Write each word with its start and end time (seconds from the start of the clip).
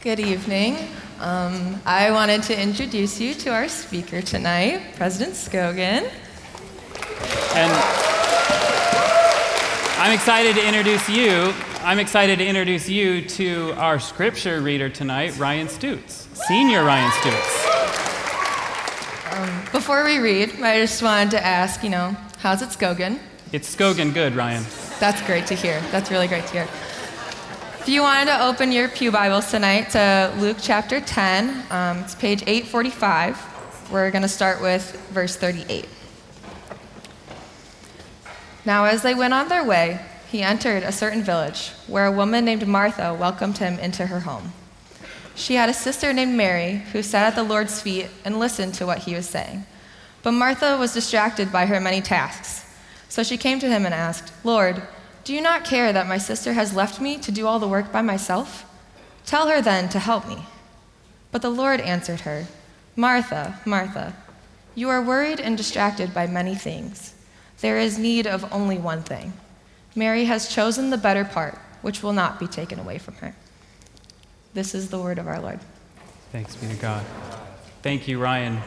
Good 0.00 0.20
evening. 0.20 0.76
Um, 1.18 1.82
I 1.84 2.12
wanted 2.12 2.44
to 2.44 2.60
introduce 2.60 3.20
you 3.20 3.34
to 3.34 3.50
our 3.50 3.66
speaker 3.66 4.22
tonight, 4.22 4.94
President 4.94 5.34
Scogin. 5.34 6.08
And 7.56 7.72
I'm 9.98 10.12
excited 10.12 10.54
to 10.54 10.64
introduce 10.64 11.08
you. 11.08 11.52
I'm 11.80 11.98
excited 11.98 12.38
to 12.38 12.46
introduce 12.46 12.88
you 12.88 13.22
to 13.22 13.72
our 13.72 13.98
scripture 13.98 14.60
reader 14.60 14.88
tonight, 14.88 15.36
Ryan 15.36 15.66
Stutz, 15.66 16.32
Senior 16.46 16.84
Ryan 16.84 17.10
Stutz. 17.10 17.66
Um, 19.32 19.64
before 19.72 20.04
we 20.04 20.20
read, 20.20 20.62
I 20.62 20.78
just 20.78 21.02
wanted 21.02 21.32
to 21.32 21.44
ask, 21.44 21.82
you 21.82 21.90
know, 21.90 22.16
how's 22.38 22.62
it 22.62 22.68
Scogin? 22.68 23.18
It's 23.50 23.74
Scogin 23.74 24.14
good, 24.14 24.36
Ryan. 24.36 24.62
That's 25.00 25.20
great 25.22 25.46
to 25.48 25.56
hear. 25.56 25.80
That's 25.90 26.12
really 26.12 26.28
great 26.28 26.46
to 26.46 26.52
hear. 26.52 26.68
If 27.88 27.94
you 27.94 28.02
wanted 28.02 28.26
to 28.26 28.44
open 28.44 28.70
your 28.70 28.86
Pew 28.90 29.10
Bibles 29.10 29.50
tonight 29.50 29.88
to 29.92 30.30
Luke 30.36 30.58
chapter 30.60 31.00
10, 31.00 31.64
um, 31.70 31.96
it's 32.00 32.14
page 32.14 32.42
845. 32.42 33.90
We're 33.90 34.10
going 34.10 34.20
to 34.20 34.28
start 34.28 34.60
with 34.60 34.94
verse 35.08 35.36
38. 35.36 35.88
Now, 38.66 38.84
as 38.84 39.00
they 39.00 39.14
went 39.14 39.32
on 39.32 39.48
their 39.48 39.64
way, 39.64 40.04
he 40.30 40.42
entered 40.42 40.82
a 40.82 40.92
certain 40.92 41.22
village 41.22 41.70
where 41.86 42.04
a 42.04 42.12
woman 42.12 42.44
named 42.44 42.68
Martha 42.68 43.14
welcomed 43.14 43.56
him 43.56 43.78
into 43.78 44.04
her 44.04 44.20
home. 44.20 44.52
She 45.34 45.54
had 45.54 45.70
a 45.70 45.72
sister 45.72 46.12
named 46.12 46.34
Mary 46.34 46.82
who 46.92 47.02
sat 47.02 47.26
at 47.26 47.36
the 47.36 47.42
Lord's 47.42 47.80
feet 47.80 48.08
and 48.22 48.38
listened 48.38 48.74
to 48.74 48.84
what 48.84 48.98
he 48.98 49.14
was 49.14 49.26
saying. 49.26 49.64
But 50.22 50.32
Martha 50.32 50.76
was 50.76 50.92
distracted 50.92 51.50
by 51.50 51.64
her 51.64 51.80
many 51.80 52.02
tasks. 52.02 52.66
So 53.08 53.22
she 53.22 53.38
came 53.38 53.58
to 53.60 53.70
him 53.70 53.86
and 53.86 53.94
asked, 53.94 54.30
Lord, 54.44 54.82
do 55.28 55.34
you 55.34 55.42
not 55.42 55.62
care 55.62 55.92
that 55.92 56.08
my 56.08 56.16
sister 56.16 56.54
has 56.54 56.74
left 56.74 57.02
me 57.02 57.18
to 57.18 57.30
do 57.30 57.46
all 57.46 57.58
the 57.58 57.68
work 57.68 57.92
by 57.92 58.00
myself? 58.00 58.64
Tell 59.26 59.48
her 59.48 59.60
then 59.60 59.90
to 59.90 59.98
help 59.98 60.26
me. 60.26 60.38
But 61.32 61.42
the 61.42 61.50
Lord 61.50 61.82
answered 61.82 62.20
her, 62.20 62.46
Martha, 62.96 63.60
Martha, 63.66 64.16
you 64.74 64.88
are 64.88 65.02
worried 65.02 65.38
and 65.38 65.54
distracted 65.54 66.14
by 66.14 66.26
many 66.26 66.54
things. 66.54 67.14
There 67.60 67.78
is 67.78 67.98
need 67.98 68.26
of 68.26 68.50
only 68.50 68.78
one 68.78 69.02
thing. 69.02 69.34
Mary 69.94 70.24
has 70.24 70.48
chosen 70.48 70.88
the 70.88 70.96
better 70.96 71.26
part, 71.26 71.58
which 71.82 72.02
will 72.02 72.14
not 72.14 72.40
be 72.40 72.46
taken 72.46 72.78
away 72.78 72.96
from 72.96 73.16
her. 73.16 73.34
This 74.54 74.74
is 74.74 74.88
the 74.88 74.98
word 74.98 75.18
of 75.18 75.28
our 75.28 75.40
Lord. 75.40 75.60
Thanks 76.32 76.56
be 76.56 76.68
to 76.68 76.76
God. 76.76 77.04
Thank 77.82 78.08
you, 78.08 78.18
Ryan. 78.18 78.62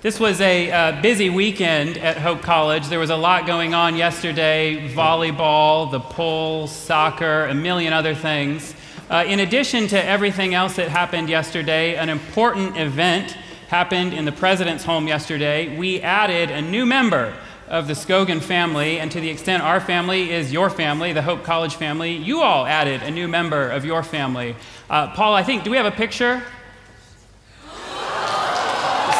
This 0.00 0.20
was 0.20 0.40
a 0.40 0.70
uh, 0.70 1.02
busy 1.02 1.28
weekend 1.28 1.98
at 1.98 2.18
Hope 2.18 2.40
College. 2.40 2.86
There 2.86 3.00
was 3.00 3.10
a 3.10 3.16
lot 3.16 3.48
going 3.48 3.74
on 3.74 3.96
yesterday 3.96 4.88
volleyball, 4.94 5.90
the 5.90 5.98
pool, 5.98 6.68
soccer, 6.68 7.46
a 7.46 7.54
million 7.54 7.92
other 7.92 8.14
things. 8.14 8.76
Uh, 9.10 9.24
in 9.26 9.40
addition 9.40 9.88
to 9.88 10.00
everything 10.00 10.54
else 10.54 10.76
that 10.76 10.88
happened 10.88 11.28
yesterday, 11.28 11.96
an 11.96 12.10
important 12.10 12.76
event 12.76 13.32
happened 13.66 14.14
in 14.14 14.24
the 14.24 14.30
president's 14.30 14.84
home 14.84 15.08
yesterday. 15.08 15.76
We 15.76 16.00
added 16.00 16.52
a 16.52 16.62
new 16.62 16.86
member 16.86 17.34
of 17.66 17.88
the 17.88 17.94
Scogin 17.94 18.40
family, 18.40 19.00
and 19.00 19.10
to 19.10 19.18
the 19.18 19.28
extent 19.28 19.64
our 19.64 19.80
family 19.80 20.30
is 20.30 20.52
your 20.52 20.70
family, 20.70 21.12
the 21.12 21.22
Hope 21.22 21.42
College 21.42 21.74
family, 21.74 22.12
you 22.12 22.40
all 22.40 22.66
added 22.66 23.02
a 23.02 23.10
new 23.10 23.26
member 23.26 23.68
of 23.68 23.84
your 23.84 24.04
family. 24.04 24.54
Uh, 24.88 25.08
Paul, 25.08 25.34
I 25.34 25.42
think, 25.42 25.64
do 25.64 25.72
we 25.72 25.76
have 25.76 25.86
a 25.86 25.90
picture? 25.90 26.40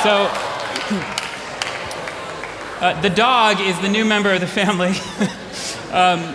So, 0.04 0.47
uh, 2.80 3.00
the 3.00 3.10
dog 3.10 3.60
is 3.60 3.76
the 3.80 3.88
new 3.88 4.04
member 4.04 4.32
of 4.32 4.40
the 4.40 4.46
family. 4.46 4.90
um, 5.92 6.34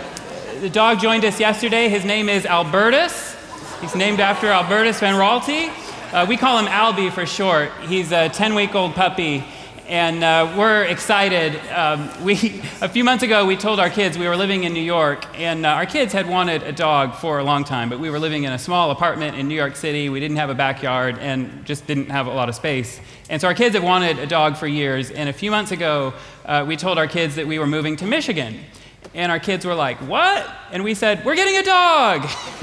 the 0.60 0.68
dog 0.68 1.00
joined 1.00 1.24
us 1.24 1.40
yesterday. 1.40 1.88
His 1.88 2.04
name 2.04 2.28
is 2.28 2.44
Albertus. 2.44 3.34
He's 3.80 3.94
named 3.94 4.20
after 4.20 4.48
Albertus 4.48 5.00
Van 5.00 5.14
Raalte. 5.14 5.72
Uh, 6.12 6.26
we 6.28 6.36
call 6.36 6.58
him 6.58 6.66
Albie 6.66 7.10
for 7.10 7.24
short. 7.24 7.72
He's 7.88 8.12
a 8.12 8.28
10 8.28 8.54
week 8.54 8.74
old 8.74 8.94
puppy, 8.94 9.42
and 9.86 10.24
uh, 10.24 10.54
we're 10.56 10.84
excited. 10.84 11.56
Um, 11.70 12.10
we, 12.24 12.62
a 12.80 12.88
few 12.88 13.04
months 13.04 13.22
ago, 13.22 13.44
we 13.44 13.56
told 13.56 13.78
our 13.78 13.90
kids 13.90 14.16
we 14.16 14.26
were 14.26 14.36
living 14.36 14.64
in 14.64 14.72
New 14.72 14.82
York, 14.82 15.26
and 15.38 15.66
uh, 15.66 15.70
our 15.70 15.84
kids 15.84 16.12
had 16.12 16.28
wanted 16.28 16.62
a 16.62 16.72
dog 16.72 17.14
for 17.16 17.38
a 17.38 17.44
long 17.44 17.64
time, 17.64 17.90
but 17.90 17.98
we 17.98 18.08
were 18.08 18.18
living 18.18 18.44
in 18.44 18.52
a 18.52 18.58
small 18.58 18.90
apartment 18.90 19.36
in 19.36 19.46
New 19.46 19.54
York 19.54 19.76
City. 19.76 20.08
We 20.08 20.20
didn't 20.20 20.38
have 20.38 20.48
a 20.48 20.54
backyard 20.54 21.18
and 21.18 21.64
just 21.66 21.86
didn't 21.86 22.10
have 22.10 22.26
a 22.26 22.32
lot 22.32 22.48
of 22.48 22.54
space. 22.54 22.98
And 23.28 23.40
so 23.40 23.48
our 23.48 23.54
kids 23.54 23.74
have 23.74 23.84
wanted 23.84 24.18
a 24.18 24.26
dog 24.26 24.56
for 24.56 24.66
years. 24.66 25.10
And 25.10 25.28
a 25.28 25.32
few 25.32 25.50
months 25.50 25.70
ago, 25.70 26.14
uh, 26.46 26.64
we 26.66 26.76
told 26.76 26.96
our 26.96 27.06
kids 27.06 27.34
that 27.36 27.46
we 27.46 27.58
were 27.58 27.66
moving 27.66 27.96
to 27.96 28.06
Michigan. 28.06 28.60
And 29.14 29.30
our 29.30 29.38
kids 29.38 29.64
were 29.64 29.74
like, 29.74 29.98
What? 29.98 30.48
And 30.72 30.82
we 30.82 30.94
said, 30.94 31.24
We're 31.24 31.36
getting 31.36 31.56
a 31.56 31.62
dog. 31.62 32.22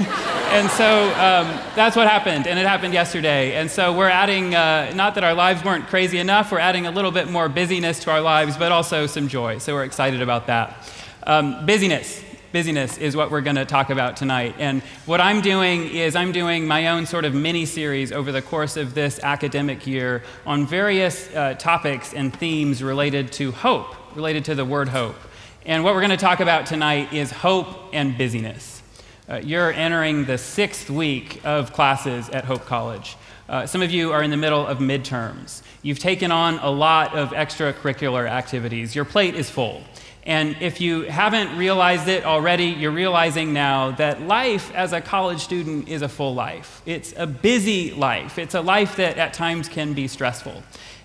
and 0.50 0.70
so 0.70 1.04
um, 1.14 1.46
that's 1.74 1.96
what 1.96 2.06
happened. 2.06 2.46
And 2.46 2.58
it 2.58 2.66
happened 2.66 2.92
yesterday. 2.92 3.54
And 3.54 3.70
so 3.70 3.96
we're 3.96 4.08
adding, 4.08 4.54
uh, 4.54 4.92
not 4.94 5.14
that 5.14 5.24
our 5.24 5.34
lives 5.34 5.64
weren't 5.64 5.86
crazy 5.86 6.18
enough, 6.18 6.52
we're 6.52 6.58
adding 6.58 6.86
a 6.86 6.90
little 6.90 7.10
bit 7.10 7.30
more 7.30 7.48
busyness 7.48 8.00
to 8.00 8.10
our 8.10 8.20
lives, 8.20 8.56
but 8.56 8.70
also 8.70 9.06
some 9.06 9.28
joy. 9.28 9.58
So 9.58 9.74
we're 9.74 9.84
excited 9.84 10.20
about 10.20 10.46
that. 10.48 10.90
Um, 11.24 11.64
busyness 11.64 12.22
busyness 12.52 12.98
is 12.98 13.16
what 13.16 13.30
we're 13.30 13.40
going 13.40 13.56
to 13.56 13.64
talk 13.64 13.90
about 13.90 14.16
tonight. 14.16 14.54
And 14.58 14.82
what 15.06 15.20
I'm 15.20 15.40
doing 15.40 15.88
is 15.88 16.14
I'm 16.14 16.32
doing 16.32 16.66
my 16.66 16.88
own 16.88 17.06
sort 17.06 17.24
of 17.24 17.34
mini 17.34 17.64
series 17.64 18.12
over 18.12 18.30
the 18.30 18.42
course 18.42 18.76
of 18.76 18.94
this 18.94 19.18
academic 19.22 19.86
year 19.86 20.22
on 20.46 20.66
various 20.66 21.34
uh, 21.34 21.54
topics 21.54 22.12
and 22.12 22.34
themes 22.36 22.82
related 22.82 23.32
to 23.32 23.52
hope, 23.52 23.94
related 24.14 24.44
to 24.46 24.54
the 24.54 24.64
word 24.64 24.88
hope. 24.88 25.16
And 25.64 25.84
what 25.84 25.94
we're 25.94 26.00
going 26.00 26.10
to 26.10 26.16
talk 26.16 26.40
about 26.40 26.66
tonight 26.66 27.12
is 27.12 27.30
hope 27.30 27.68
and 27.92 28.18
busyness. 28.18 28.82
Uh, 29.28 29.36
you're 29.36 29.72
entering 29.72 30.24
the 30.24 30.36
sixth 30.36 30.90
week 30.90 31.40
of 31.44 31.72
classes 31.72 32.28
at 32.30 32.44
Hope 32.44 32.66
College. 32.66 33.16
Uh, 33.48 33.64
some 33.64 33.80
of 33.80 33.92
you 33.92 34.10
are 34.10 34.24
in 34.24 34.32
the 34.32 34.36
middle 34.36 34.66
of 34.66 34.78
midterms. 34.78 35.62
You've 35.82 36.00
taken 36.00 36.32
on 36.32 36.58
a 36.58 36.68
lot 36.68 37.14
of 37.14 37.30
extracurricular 37.30 38.28
activities. 38.28 38.96
Your 38.96 39.04
plate 39.04 39.36
is 39.36 39.48
full. 39.48 39.84
And 40.24 40.56
if 40.60 40.80
you 40.80 41.02
haven't 41.02 41.56
realized 41.56 42.08
it 42.08 42.24
already, 42.24 42.66
you're 42.66 42.90
realizing 42.90 43.52
now 43.52 43.92
that 43.92 44.20
life 44.20 44.74
as 44.74 44.92
a 44.92 45.00
college 45.00 45.40
student 45.40 45.88
is 45.88 46.02
a 46.02 46.08
full 46.08 46.34
life. 46.34 46.82
It's 46.86 47.14
a 47.16 47.26
busy 47.28 47.92
life. 47.92 48.36
It's 48.36 48.54
a 48.54 48.60
life 48.60 48.96
that 48.96 49.16
at 49.16 49.32
times 49.32 49.68
can 49.68 49.92
be 49.92 50.08
stressful. 50.08 50.60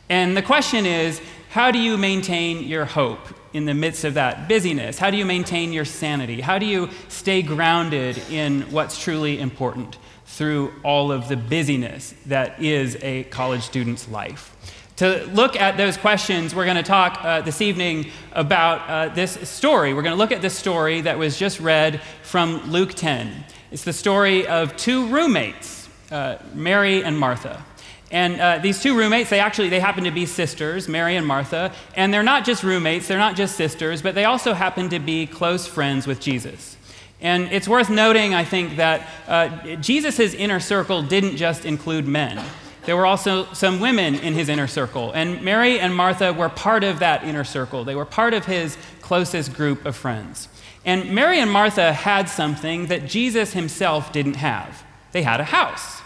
And 0.10 0.38
the 0.38 0.42
question 0.42 0.86
is 0.86 1.22
how 1.50 1.72
do 1.72 1.80
you 1.80 1.98
maintain 1.98 2.64
your 2.64 2.86
hope 2.86 3.20
in 3.54 3.66
the 3.66 3.74
midst 3.74 4.04
of 4.04 4.16
that 4.16 4.48
busyness? 4.48 5.00
How 5.00 5.10
do 5.10 5.18
you 5.18 5.26
maintain 5.26 5.72
your 5.72 5.86
sanity? 5.86 6.42
How 6.42 6.60
do 6.60 6.66
you 6.66 6.90
stay 7.08 7.42
grounded 7.42 8.18
in 8.30 8.64
what's 8.72 9.02
truly 9.02 9.40
important 9.40 9.98
through 10.26 10.74
all 10.84 11.12
of 11.12 11.30
the 11.30 11.38
busyness 11.38 12.14
that 12.26 12.62
is 12.62 12.98
a 13.02 13.24
college 13.26 13.64
student's 13.64 14.10
life? 14.10 14.54
To 14.98 15.26
look 15.28 15.56
at 15.56 15.78
those 15.78 15.96
questions, 15.96 16.54
we're 16.56 16.66
going 16.66 16.78
to 16.78 16.84
talk 16.84 17.24
uh, 17.24 17.42
this 17.42 17.62
evening 17.62 18.12
about 18.34 18.90
uh, 18.90 19.14
this 19.14 19.34
story. 19.48 19.94
We're 19.94 20.02
going 20.02 20.16
to 20.16 20.18
look 20.18 20.32
at 20.32 20.42
this 20.42 20.58
story 20.58 21.02
that 21.02 21.18
was 21.18 21.38
just 21.38 21.60
read 21.60 22.02
from 22.24 22.72
Luke 22.72 22.94
10. 22.94 23.46
It's 23.72 23.84
the 23.84 23.94
story 23.94 24.48
of 24.48 24.76
two 24.76 25.08
roommates, 25.08 25.88
uh, 26.12 26.38
Mary 26.54 27.04
and 27.04 27.18
Martha. 27.18 27.64
And 28.10 28.40
uh, 28.40 28.60
these 28.60 28.82
two 28.82 28.98
roommates, 28.98 29.30
they 29.30 29.40
actually 29.40 29.70
they 29.70 29.80
happen 29.80 30.06
to 30.06 30.12
be 30.12 30.26
sisters, 30.26 30.88
Mary 30.88 31.16
and 31.16 31.28
Martha, 31.28 31.74
and 31.96 32.14
they're 32.14 32.24
not 32.24 32.46
just 32.46 32.64
roommates, 32.64 33.08
they're 33.08 33.18
not 33.18 33.36
just 33.36 33.56
sisters, 33.56 34.02
but 34.02 34.16
they 34.16 34.26
also 34.26 34.54
happen 34.54 34.90
to 34.90 35.00
be 35.00 35.26
close 35.28 35.68
friends 35.68 36.08
with 36.08 36.20
Jesus. 36.20 36.78
And 37.20 37.52
it's 37.52 37.68
worth 37.68 37.90
noting, 37.90 38.34
I 38.34 38.46
think, 38.46 38.78
that 38.78 39.08
uh, 39.28 39.76
Jesus' 39.78 40.34
inner 40.34 40.60
circle 40.60 41.02
didn't 41.02 41.36
just 41.36 41.66
include 41.66 42.06
men. 42.06 42.44
There 42.86 42.96
were 42.96 43.06
also 43.06 43.52
some 43.54 43.82
women 43.82 44.16
in 44.16 44.34
his 44.34 44.48
inner 44.48 44.68
circle, 44.68 45.12
and 45.12 45.42
Mary 45.42 45.78
and 45.78 45.94
Martha 45.94 46.32
were 46.32 46.48
part 46.48 46.86
of 46.86 47.00
that 47.00 47.26
inner 47.26 47.44
circle. 47.44 47.84
They 47.84 47.96
were 47.96 48.06
part 48.06 48.34
of 48.34 48.46
his 48.46 48.78
closest 49.02 49.54
group 49.54 49.86
of 49.86 49.96
friends. 49.96 50.48
And 50.86 51.14
Mary 51.14 51.42
and 51.42 51.52
Martha 51.52 51.92
had 51.92 52.30
something 52.30 52.86
that 52.86 53.06
Jesus 53.06 53.52
himself 53.52 54.14
didn't 54.14 54.38
have 54.38 54.86
they 55.12 55.24
had 55.24 55.40
a 55.40 55.46
house, 55.46 56.02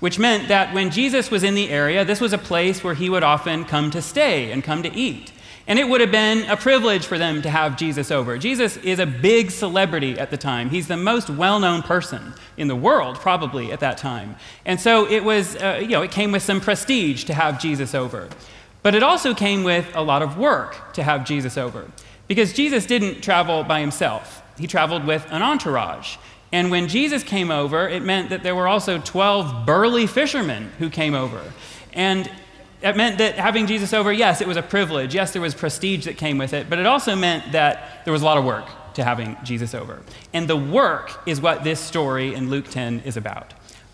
which 0.00 0.18
meant 0.18 0.48
that 0.48 0.74
when 0.74 0.90
Jesus 0.90 1.30
was 1.30 1.42
in 1.42 1.54
the 1.54 1.70
area, 1.70 2.04
this 2.04 2.20
was 2.20 2.32
a 2.32 2.38
place 2.38 2.84
where 2.84 2.94
he 2.94 3.08
would 3.08 3.22
often 3.22 3.64
come 3.64 3.90
to 3.90 4.02
stay 4.02 4.52
and 4.52 4.62
come 4.62 4.82
to 4.82 4.94
eat. 4.94 5.32
And 5.68 5.80
it 5.80 5.88
would 5.88 6.00
have 6.00 6.12
been 6.12 6.48
a 6.48 6.56
privilege 6.56 7.06
for 7.06 7.18
them 7.18 7.42
to 7.42 7.50
have 7.50 7.76
Jesus 7.76 8.12
over. 8.12 8.38
Jesus 8.38 8.76
is 8.78 9.00
a 9.00 9.06
big 9.06 9.50
celebrity 9.50 10.16
at 10.16 10.30
the 10.30 10.36
time. 10.36 10.70
He's 10.70 10.86
the 10.86 10.96
most 10.96 11.28
well 11.28 11.58
known 11.58 11.82
person 11.82 12.34
in 12.56 12.68
the 12.68 12.76
world, 12.76 13.16
probably, 13.16 13.72
at 13.72 13.80
that 13.80 13.98
time. 13.98 14.36
And 14.64 14.80
so 14.80 15.10
it 15.10 15.24
was, 15.24 15.56
uh, 15.56 15.80
you 15.80 15.88
know, 15.88 16.02
it 16.02 16.12
came 16.12 16.30
with 16.30 16.44
some 16.44 16.60
prestige 16.60 17.24
to 17.24 17.34
have 17.34 17.60
Jesus 17.60 17.94
over. 17.94 18.28
But 18.84 18.94
it 18.94 19.02
also 19.02 19.34
came 19.34 19.64
with 19.64 19.90
a 19.96 20.02
lot 20.02 20.22
of 20.22 20.38
work 20.38 20.92
to 20.92 21.02
have 21.02 21.24
Jesus 21.24 21.58
over. 21.58 21.90
Because 22.28 22.52
Jesus 22.52 22.86
didn't 22.86 23.22
travel 23.22 23.64
by 23.64 23.80
himself, 23.80 24.42
he 24.56 24.68
traveled 24.68 25.04
with 25.04 25.26
an 25.30 25.42
entourage. 25.42 26.16
And 26.56 26.70
when 26.70 26.88
Jesus 26.88 27.22
came 27.22 27.50
over, 27.50 27.86
it 27.86 28.02
meant 28.02 28.30
that 28.30 28.42
there 28.42 28.54
were 28.54 28.66
also 28.66 28.98
12 28.98 29.66
burly 29.66 30.06
fishermen 30.06 30.72
who 30.78 30.88
came 30.88 31.14
over. 31.14 31.52
And 31.92 32.30
it 32.80 32.96
meant 32.96 33.18
that 33.18 33.34
having 33.34 33.66
Jesus 33.66 33.92
over, 33.92 34.10
yes, 34.10 34.40
it 34.40 34.48
was 34.48 34.56
a 34.56 34.62
privilege. 34.62 35.14
Yes, 35.14 35.34
there 35.34 35.42
was 35.42 35.54
prestige 35.54 36.06
that 36.06 36.16
came 36.16 36.38
with 36.38 36.54
it, 36.54 36.70
but 36.70 36.78
it 36.78 36.86
also 36.86 37.14
meant 37.14 37.52
that 37.52 38.02
there 38.06 38.12
was 38.12 38.22
a 38.22 38.24
lot 38.24 38.38
of 38.38 38.44
work 38.46 38.66
to 38.94 39.04
having 39.04 39.36
Jesus 39.44 39.74
over. 39.74 40.00
And 40.32 40.48
the 40.48 40.56
work 40.56 41.20
is 41.26 41.42
what 41.42 41.62
this 41.62 41.78
story 41.78 42.32
in 42.32 42.48
Luke 42.48 42.68
10 42.70 43.00
is 43.00 43.18
about. 43.18 43.52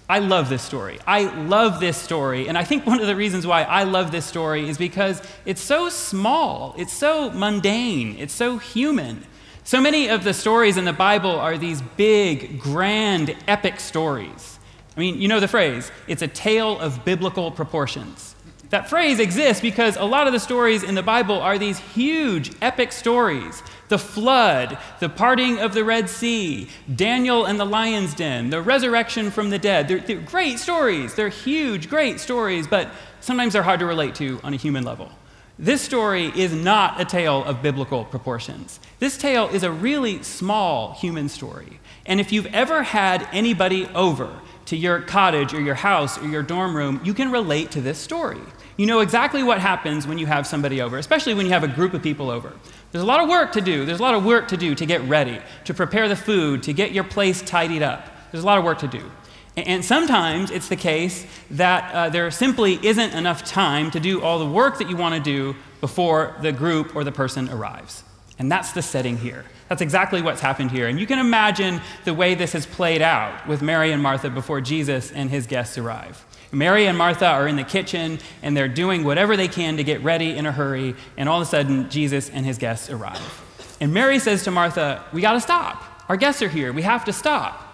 I 0.09 0.21
love 0.21 0.49
this 0.49 0.63
story. 0.63 1.01
I 1.05 1.25
love 1.47 1.81
this 1.81 1.97
story. 1.97 2.47
And 2.47 2.57
I 2.57 2.63
think 2.63 2.87
one 2.87 3.01
of 3.01 3.09
the 3.09 3.17
reasons 3.17 3.45
why 3.45 3.65
I 3.65 3.83
love 3.83 4.13
this 4.13 4.25
story 4.25 4.69
is 4.69 4.79
because 4.79 5.21
it's 5.45 5.61
so 5.61 5.89
small, 5.89 6.77
it's 6.79 6.93
so 6.93 7.29
mundane, 7.33 8.15
it's 8.21 8.35
so 8.35 8.59
human. 8.59 9.25
So 9.65 9.81
many 9.81 10.09
of 10.09 10.25
the 10.25 10.35
stories 10.35 10.77
in 10.77 10.85
the 10.85 10.93
Bible 10.93 11.31
are 11.31 11.57
these 11.57 11.83
big, 11.97 12.61
grand, 12.61 13.37
epic 13.47 13.79
stories. 13.79 14.59
I 14.97 15.01
mean, 15.01 15.21
you 15.21 15.29
know 15.29 15.41
the 15.41 15.49
phrase, 15.49 15.91
it's 16.09 16.23
a 16.23 16.29
tale 16.29 16.79
of 16.81 17.05
biblical 17.05 17.51
proportions. 17.51 18.35
That 18.71 18.89
phrase 18.89 19.21
exists 19.21 19.61
because 19.61 19.97
a 19.97 20.05
lot 20.05 20.27
of 20.27 20.33
the 20.33 20.41
stories 20.41 20.83
in 20.83 20.95
the 20.95 21.03
Bible 21.03 21.41
are 21.41 21.59
these 21.59 21.79
huge, 21.79 22.53
epic 22.61 22.91
stories 22.91 23.63
the 23.89 23.99
flood, 23.99 24.79
the 25.01 25.09
parting 25.11 25.59
of 25.59 25.75
the 25.75 25.85
Red 25.85 26.09
Sea, 26.09 26.67
Daniel 26.97 27.45
and 27.45 27.61
the 27.61 27.67
lion's 27.67 28.15
den, 28.15 28.49
the 28.49 28.63
resurrection 28.63 29.31
from 29.31 29.51
the 29.51 29.59
dead. 29.59 29.87
They're, 29.87 30.01
they're, 30.01 30.21
great 30.21 30.59
stories. 30.59 31.15
They're 31.15 31.29
huge, 31.29 31.91
great 31.91 32.19
stories, 32.19 32.67
but 32.67 32.89
sometimes 33.21 33.53
they're 33.53 33.63
hard 33.63 33.81
to 33.81 33.87
relate 33.87 34.15
to 34.15 34.41
on 34.43 34.55
a 34.55 34.57
human 34.57 34.83
level. 34.83 35.13
This 35.59 35.83
story 35.83 36.33
is 36.35 36.53
not 36.53 36.99
a 36.99 37.05
tale 37.05 37.45
of 37.45 37.63
biblical 37.63 38.07
proportions. 38.07 38.81
This 39.01 39.19
tale 39.19 39.49
is 39.49 39.63
a 39.63 39.71
really 39.71 40.23
small 40.23 40.95
human 40.95 41.29
story. 41.29 41.79
And 42.07 42.21
if 42.21 42.33
you've 42.33 42.47
ever 42.47 42.83
had 42.83 43.29
anybody 43.33 43.87
over 43.95 44.41
to 44.67 44.77
your 44.77 45.03
cottage 45.03 45.53
or 45.53 45.61
your 45.61 45.75
house 45.75 46.19
or 46.19 46.27
your 46.27 46.43
dorm 46.43 46.75
room, 46.75 47.01
you 47.05 47.13
can 47.13 47.31
relate 47.31 47.71
to 47.73 47.83
this 47.83 47.99
story. 47.99 48.41
You 48.79 48.87
know 48.87 49.01
exactly 49.01 49.43
what 49.43 49.61
happens 49.61 50.07
when 50.07 50.17
you 50.17 50.25
have 50.25 50.47
somebody 50.47 50.81
over, 50.81 50.97
especially 50.97 51.35
when 51.35 51.45
you 51.45 51.53
have 51.53 51.65
a 51.65 51.69
group 51.69 51.93
of 51.93 52.03
people 52.03 52.31
over. 52.31 52.55
There's 52.91 53.05
a 53.05 53.07
lot 53.07 53.23
of 53.23 53.29
work 53.29 53.53
to 53.53 53.61
do. 53.61 53.85
There's 53.85 54.01
a 54.01 54.03
lot 54.03 54.15
of 54.15 54.25
work 54.25 54.49
to 54.49 54.57
do 54.57 54.75
to 54.75 54.87
get 54.87 55.03
ready, 55.03 55.39
to 55.67 55.75
prepare 55.75 56.09
the 56.09 56.17
food, 56.17 56.63
to 56.63 56.73
get 56.73 56.93
your 56.93 57.05
place 57.05 57.43
tidied 57.43 57.83
up. 57.83 58.09
There's 58.33 58.43
a 58.43 58.47
lot 58.47 58.59
of 58.59 58.65
work 58.65 58.79
to 58.79 58.89
do. 58.89 59.11
And 59.57 59.85
sometimes 59.85 60.51
it's 60.51 60.69
the 60.69 60.77
case 60.77 61.27
that 61.51 61.93
uh, 61.93 62.09
there 62.09 62.31
simply 62.31 62.79
isn't 62.87 63.13
enough 63.13 63.45
time 63.45 63.91
to 63.91 64.01
do 64.01 64.23
all 64.23 64.39
the 64.39 64.47
work 64.47 64.79
that 64.79 64.89
you 64.89 64.97
want 64.97 65.15
to 65.15 65.21
do 65.21 65.57
before 65.81 66.35
the 66.41 66.53
group 66.53 66.97
or 66.97 67.05
the 67.05 67.13
person 67.13 67.51
arrives. 67.51 68.03
And 68.39 68.51
that's 68.51 68.73
the 68.73 68.81
setting 68.81 69.19
here. 69.19 69.45
That's 69.69 69.83
exactly 69.83 70.23
what's 70.23 70.41
happened 70.41 70.71
here. 70.71 70.89
And 70.89 70.99
you 70.99 71.07
can 71.07 71.19
imagine 71.19 71.81
the 72.05 72.15
way 72.15 72.35
this 72.35 72.53
has 72.53 72.65
played 72.65 73.03
out 73.03 73.47
with 73.47 73.61
Mary 73.63 73.93
and 73.93 74.03
Martha 74.03 74.31
before 74.31 74.61
Jesus 74.61 75.13
and 75.13 75.29
his 75.29 75.47
guests 75.47 75.77
arrive. 75.77 76.25
Mary 76.51 76.87
and 76.87 76.97
Martha 76.97 77.27
are 77.27 77.49
in 77.49 77.57
the 77.57 77.65
kitchen 77.65 78.19
and 78.43 78.57
they're 78.57 78.69
doing 78.69 79.05
whatever 79.05 79.37
they 79.37 79.49
can 79.49 79.77
to 79.77 79.85
get 79.85 80.03
ready 80.03 80.37
in 80.37 80.45
a 80.45 80.53
hurry, 80.53 80.95
and 81.17 81.29
all 81.29 81.41
of 81.41 81.47
a 81.47 81.51
sudden, 81.51 81.89
Jesus 81.89 82.29
and 82.31 82.45
his 82.45 82.59
guests 82.59 82.91
arrive. 82.91 83.77
And 83.81 83.93
Mary 83.95 84.19
says 84.19 84.45
to 84.45 84.51
Martha, 84.51 85.05
We 85.13 85.21
got 85.23 85.33
to 85.33 85.41
stop. 85.41 85.83
Our 86.09 86.17
guests 86.17 86.43
are 86.43 86.49
here. 86.49 86.73
We 86.73 86.83
have 86.83 87.05
to 87.07 87.13
stop. 87.13 87.72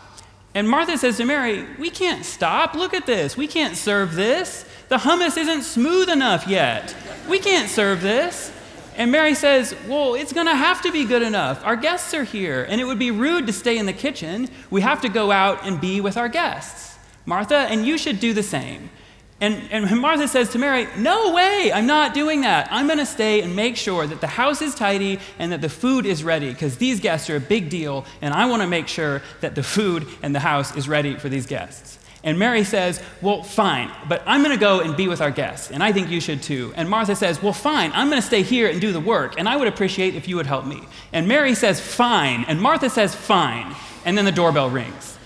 And 0.55 0.69
Martha 0.69 0.97
says 0.99 1.19
to 1.19 1.25
Mary, 1.25 1.67
We 1.79 1.91
can't 1.91 2.25
stop. 2.25 2.75
Look 2.75 2.95
at 2.95 3.06
this. 3.06 3.37
We 3.37 3.47
can't 3.47 3.77
serve 3.77 4.15
this. 4.15 4.65
The 4.89 4.99
hummus 4.99 5.37
isn't 5.37 5.62
smooth 5.62 6.09
enough 6.09 6.47
yet. 6.47 6.95
We 7.29 7.39
can't 7.39 7.69
serve 7.69 8.00
this. 8.00 8.53
And 8.97 9.12
Mary 9.12 9.35
says, 9.35 9.75
Well, 9.87 10.15
it's 10.15 10.33
going 10.33 10.47
to 10.47 10.56
have 10.56 10.83
to 10.83 10.91
be 10.91 11.05
good 11.05 11.23
enough. 11.23 11.65
Our 11.65 11.77
guests 11.77 12.15
are 12.15 12.25
here, 12.25 12.65
and 12.69 12.81
it 12.81 12.85
would 12.85 12.99
be 12.99 13.11
rude 13.11 13.47
to 13.47 13.53
stay 13.53 13.79
in 13.79 13.87
the 13.87 13.93
kitchen. 13.93 14.49
We 14.71 14.81
have 14.81 15.00
to 15.03 15.09
go 15.09 15.31
out 15.31 15.65
and 15.65 15.81
be 15.81 16.00
with 16.00 16.17
our 16.17 16.29
guests. 16.29 16.99
Martha, 17.25 17.56
and 17.56 17.87
you 17.87 17.99
should 17.99 18.19
do 18.19 18.33
the 18.33 18.43
same. 18.43 18.91
And, 19.40 19.62
and 19.70 20.00
Martha 20.00 20.26
says 20.26 20.50
to 20.50 20.58
Mary, 20.58 20.88
No 20.96 21.32
way, 21.32 21.70
I'm 21.73 21.87
not 21.87 22.12
doing 22.12 22.40
that. 22.40 22.69
I'm 22.73 22.87
going 22.87 22.99
to 22.99 23.06
stay 23.06 23.40
and 23.40 23.55
make 23.55 23.76
sure 23.76 24.06
that 24.06 24.20
the 24.20 24.26
house 24.26 24.61
is 24.61 24.75
tidy 24.75 25.20
and 25.38 25.52
that 25.52 25.61
the 25.61 25.69
food 25.69 26.06
is 26.06 26.25
ready 26.25 26.50
because 26.50 26.79
these 26.79 26.99
guests 26.99 27.31
are 27.31 27.37
a 27.37 27.40
big 27.40 27.70
deal, 27.70 28.05
and 28.20 28.35
I 28.35 28.46
want 28.46 28.62
to 28.62 28.69
make 28.69 28.88
sure 28.88 29.23
that 29.40 29.55
the 29.55 29.62
food 29.62 30.08
and 30.23 30.35
the 30.35 30.40
house 30.40 30.76
is 30.76 30.88
ready 30.88 31.14
for 31.14 31.29
these 31.29 31.46
guests. 31.46 31.99
And 32.25 32.37
Mary 32.37 32.64
says, 32.64 33.00
Well, 33.23 33.44
fine, 33.44 33.93
but 34.08 34.23
I'm 34.26 34.43
going 34.43 34.56
to 34.56 34.61
go 34.61 34.81
and 34.81 34.96
be 34.96 35.06
with 35.06 35.20
our 35.20 35.31
guests, 35.31 35.70
and 35.70 35.85
I 35.85 35.93
think 35.93 36.11
you 36.11 36.20
should 36.20 36.43
too. 36.43 36.73
And 36.75 36.88
Martha 36.88 37.14
says, 37.14 37.40
Well, 37.40 37.52
fine, 37.52 37.93
I'm 37.94 38.11
going 38.11 38.20
to 38.20 38.26
stay 38.26 38.43
here 38.43 38.69
and 38.69 38.81
do 38.81 38.90
the 38.90 39.00
work, 39.00 39.38
and 39.38 39.49
I 39.49 39.56
would 39.56 39.69
appreciate 39.69 40.17
if 40.17 40.26
you 40.26 40.35
would 40.35 40.46
help 40.46 40.67
me. 40.67 40.82
And 41.12 41.29
Mary 41.29 41.55
says, 41.55 41.81
Fine, 41.81 42.44
and 42.49 42.61
Martha 42.61 42.90
says, 42.90 43.14
Fine. 43.14 43.76
And 44.05 44.19
then 44.19 44.25
the 44.25 44.32
doorbell 44.32 44.69
rings. 44.69 45.17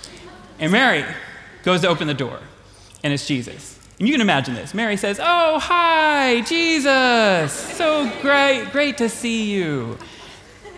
And 0.59 0.71
Mary, 0.71 1.05
goes 1.63 1.81
to 1.81 1.89
open 1.89 2.09
the 2.09 2.15
door, 2.15 2.41
and 3.03 3.13
it's 3.13 3.27
Jesus. 3.27 3.72
And 4.03 4.09
you 4.09 4.15
can 4.15 4.21
imagine 4.21 4.57
this. 4.57 4.75
Mary 4.75 4.97
says, 4.97 5.21
Oh, 5.23 5.61
hi, 5.61 6.41
Jesus. 6.41 7.53
So 7.53 8.11
great, 8.21 8.67
great 8.73 8.99
to 8.99 9.09
see 9.09 9.53
you. 9.53 9.97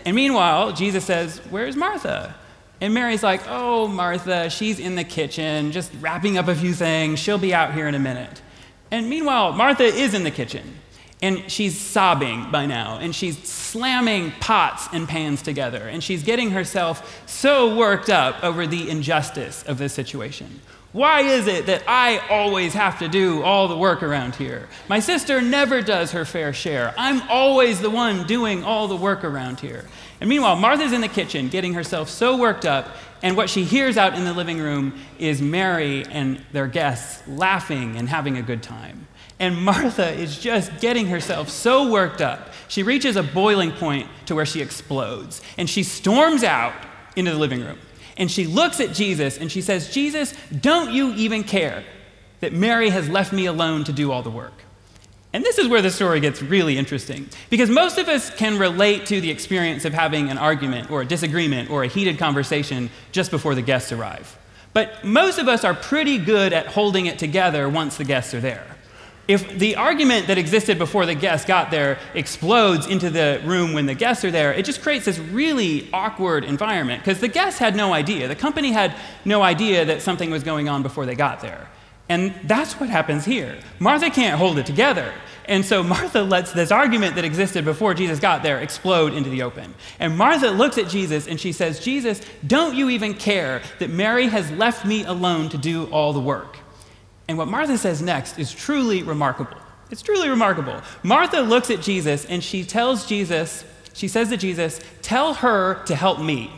And 0.05 0.15
meanwhile, 0.15 0.73
Jesus 0.73 1.05
says, 1.05 1.39
Where's 1.49 1.75
Martha? 1.75 2.35
And 2.81 2.93
Mary's 2.93 3.23
like, 3.23 3.41
Oh, 3.47 3.87
Martha, 3.87 4.51
she's 4.51 4.77
in 4.77 4.93
the 4.93 5.03
kitchen, 5.03 5.71
just 5.71 5.91
wrapping 5.99 6.37
up 6.37 6.47
a 6.47 6.53
few 6.53 6.75
things. 6.75 7.17
She'll 7.17 7.39
be 7.39 7.51
out 7.51 7.73
here 7.73 7.87
in 7.87 7.95
a 7.95 7.99
minute. 7.99 8.43
And 8.91 9.09
meanwhile, 9.09 9.53
Martha 9.53 9.85
is 9.85 10.13
in 10.13 10.23
the 10.23 10.29
kitchen. 10.29 10.75
And 11.19 11.49
she's 11.51 11.79
sobbing 11.79 12.51
by 12.51 12.67
now, 12.67 12.99
and 12.99 13.15
she's 13.15 13.39
slamming 13.39 14.33
pots 14.39 14.87
and 14.93 15.07
pans 15.07 15.41
together, 15.41 15.87
and 15.87 16.03
she's 16.03 16.21
getting 16.21 16.51
herself 16.51 17.23
so 17.27 17.75
worked 17.75 18.11
up 18.11 18.43
over 18.43 18.67
the 18.67 18.87
injustice 18.87 19.63
of 19.63 19.79
this 19.79 19.93
situation. 19.93 20.59
Why 20.95 21.23
is 21.23 21.47
it 21.47 21.65
that 21.65 21.83
I 21.89 22.19
always 22.29 22.73
have 22.73 22.99
to 22.99 23.09
do 23.09 23.43
all 23.43 23.67
the 23.67 23.75
work 23.75 24.01
around 24.01 24.35
here? 24.35 24.69
My 24.87 25.01
sister 25.01 25.41
never 25.41 25.81
does 25.81 26.13
her 26.13 26.23
fair 26.23 26.53
share. 26.53 26.93
I'm 26.97 27.21
always 27.23 27.81
the 27.81 27.89
one 27.89 28.25
doing 28.25 28.63
all 28.63 28.87
the 28.87 28.95
work 28.95 29.25
around 29.25 29.59
here. 29.59 29.83
And 30.21 30.29
meanwhile, 30.29 30.55
Martha's 30.55 30.93
in 30.93 31.01
the 31.01 31.09
kitchen 31.09 31.49
getting 31.49 31.73
herself 31.73 32.07
so 32.07 32.37
worked 32.37 32.63
up, 32.63 32.95
and 33.21 33.35
what 33.35 33.49
she 33.49 33.65
hears 33.65 33.97
out 33.97 34.13
in 34.13 34.23
the 34.23 34.31
living 34.31 34.57
room 34.57 34.97
is 35.19 35.41
Mary 35.41 36.05
and 36.05 36.39
their 36.53 36.67
guests 36.67 37.27
laughing 37.27 37.97
and 37.97 38.07
having 38.07 38.37
a 38.37 38.41
good 38.41 38.63
time. 38.63 39.05
And 39.37 39.57
Martha 39.65 40.13
is 40.13 40.39
just 40.39 40.79
getting 40.79 41.07
herself 41.07 41.49
so 41.49 41.91
worked 41.91 42.21
up. 42.21 42.53
She 42.69 42.83
reaches 42.83 43.17
a 43.17 43.23
boiling 43.23 43.73
point 43.73 44.07
to 44.27 44.35
where 44.35 44.45
she 44.45 44.61
explodes. 44.61 45.41
And 45.57 45.69
she 45.69 45.83
storms 45.83 46.45
out 46.45 46.73
into 47.17 47.31
the 47.31 47.37
living 47.37 47.59
room. 47.59 47.79
And 48.17 48.31
she 48.31 48.47
looks 48.47 48.79
at 48.79 48.93
Jesus 48.93 49.37
and 49.37 49.51
she 49.51 49.61
says, 49.61 49.93
Jesus, 49.93 50.33
don't 50.61 50.91
you 50.91 51.13
even 51.13 51.43
care 51.43 51.83
that 52.39 52.53
Mary 52.53 52.89
has 52.89 53.09
left 53.09 53.33
me 53.33 53.45
alone 53.45 53.83
to 53.85 53.93
do 53.93 54.11
all 54.11 54.21
the 54.21 54.29
work? 54.29 54.53
And 55.33 55.43
this 55.43 55.57
is 55.57 55.67
where 55.67 55.81
the 55.81 55.91
story 55.91 56.21
gets 56.21 56.41
really 56.41 56.77
interesting. 56.77 57.27
Because 57.49 57.69
most 57.69 57.97
of 57.97 58.07
us 58.07 58.29
can 58.29 58.57
relate 58.57 59.05
to 59.07 59.19
the 59.19 59.29
experience 59.29 59.83
of 59.83 59.93
having 59.93 60.29
an 60.29 60.37
argument 60.37 60.89
or 60.89 61.01
a 61.01 61.05
disagreement 61.05 61.69
or 61.69 61.83
a 61.83 61.87
heated 61.87 62.17
conversation 62.17 62.89
just 63.11 63.31
before 63.31 63.53
the 63.53 63.61
guests 63.61 63.91
arrive. 63.91 64.37
But 64.71 65.03
most 65.03 65.37
of 65.37 65.49
us 65.49 65.65
are 65.65 65.73
pretty 65.73 66.17
good 66.17 66.53
at 66.53 66.67
holding 66.67 67.05
it 67.05 67.19
together 67.19 67.67
once 67.67 67.97
the 67.97 68.05
guests 68.05 68.33
are 68.33 68.39
there. 68.39 68.74
If 69.27 69.57
the 69.57 69.75
argument 69.75 70.27
that 70.27 70.37
existed 70.37 70.77
before 70.77 71.07
the 71.07 71.15
guests 71.15 71.47
got 71.47 71.71
there 71.71 71.97
explodes 72.13 72.85
into 72.85 73.09
the 73.09 73.41
room 73.43 73.73
when 73.73 73.87
the 73.87 73.95
guests 73.95 74.23
are 74.23 74.29
there, 74.29 74.53
it 74.53 74.65
just 74.65 74.81
creates 74.81 75.05
this 75.05 75.17
really 75.17 75.89
awkward 75.91 76.43
environment 76.43 77.03
because 77.03 77.19
the 77.19 77.27
guests 77.27 77.59
had 77.59 77.75
no 77.75 77.93
idea. 77.93 78.27
The 78.27 78.35
company 78.35 78.71
had 78.71 78.95
no 79.23 79.41
idea 79.41 79.85
that 79.85 80.03
something 80.03 80.29
was 80.29 80.43
going 80.43 80.69
on 80.69 80.83
before 80.83 81.07
they 81.07 81.15
got 81.15 81.41
there. 81.41 81.67
And 82.07 82.35
that's 82.43 82.79
what 82.79 82.89
happens 82.89 83.25
here. 83.25 83.57
Martha 83.79 84.11
can't 84.11 84.37
hold 84.37 84.59
it 84.59 84.67
together. 84.67 85.11
And 85.45 85.65
so 85.65 85.81
Martha 85.95 86.21
lets 86.21 86.51
this 86.51 86.71
argument 86.71 87.15
that 87.15 87.25
existed 87.25 87.65
before 87.65 87.95
Jesus 87.95 88.19
got 88.19 88.43
there 88.43 88.59
explode 88.59 89.13
into 89.13 89.31
the 89.31 89.41
open. 89.41 89.73
And 89.99 90.15
Martha 90.15 90.51
looks 90.51 90.77
at 90.77 90.87
Jesus 90.87 91.27
and 91.27 91.39
she 91.39 91.51
says, 91.51 91.79
Jesus, 91.79 92.21
don't 92.45 92.75
you 92.75 92.91
even 92.91 93.15
care 93.15 93.63
that 93.79 93.89
Mary 93.89 94.27
has 94.27 94.51
left 94.51 94.85
me 94.85 95.03
alone 95.03 95.49
to 95.49 95.57
do 95.57 95.85
all 95.85 96.13
the 96.13 96.19
work? 96.19 96.57
And 97.27 97.37
what 97.37 97.47
Martha 97.47 97.77
says 97.77 98.01
next 98.01 98.37
is 98.37 98.53
truly 98.53 99.03
remarkable. 99.03 99.57
It's 99.91 100.01
truly 100.01 100.29
remarkable. 100.29 100.81
Martha 101.03 101.41
looks 101.41 101.69
at 101.69 101.81
Jesus 101.81 102.25
and 102.25 102.43
she 102.43 102.63
tells 102.63 103.05
Jesus, 103.05 103.63
she 103.93 104.07
says 104.07 104.29
to 104.29 104.37
Jesus, 104.37 104.79
Tell 105.01 105.35
her 105.35 105.83
to 105.85 105.95
help 105.95 106.19
me. 106.19 106.51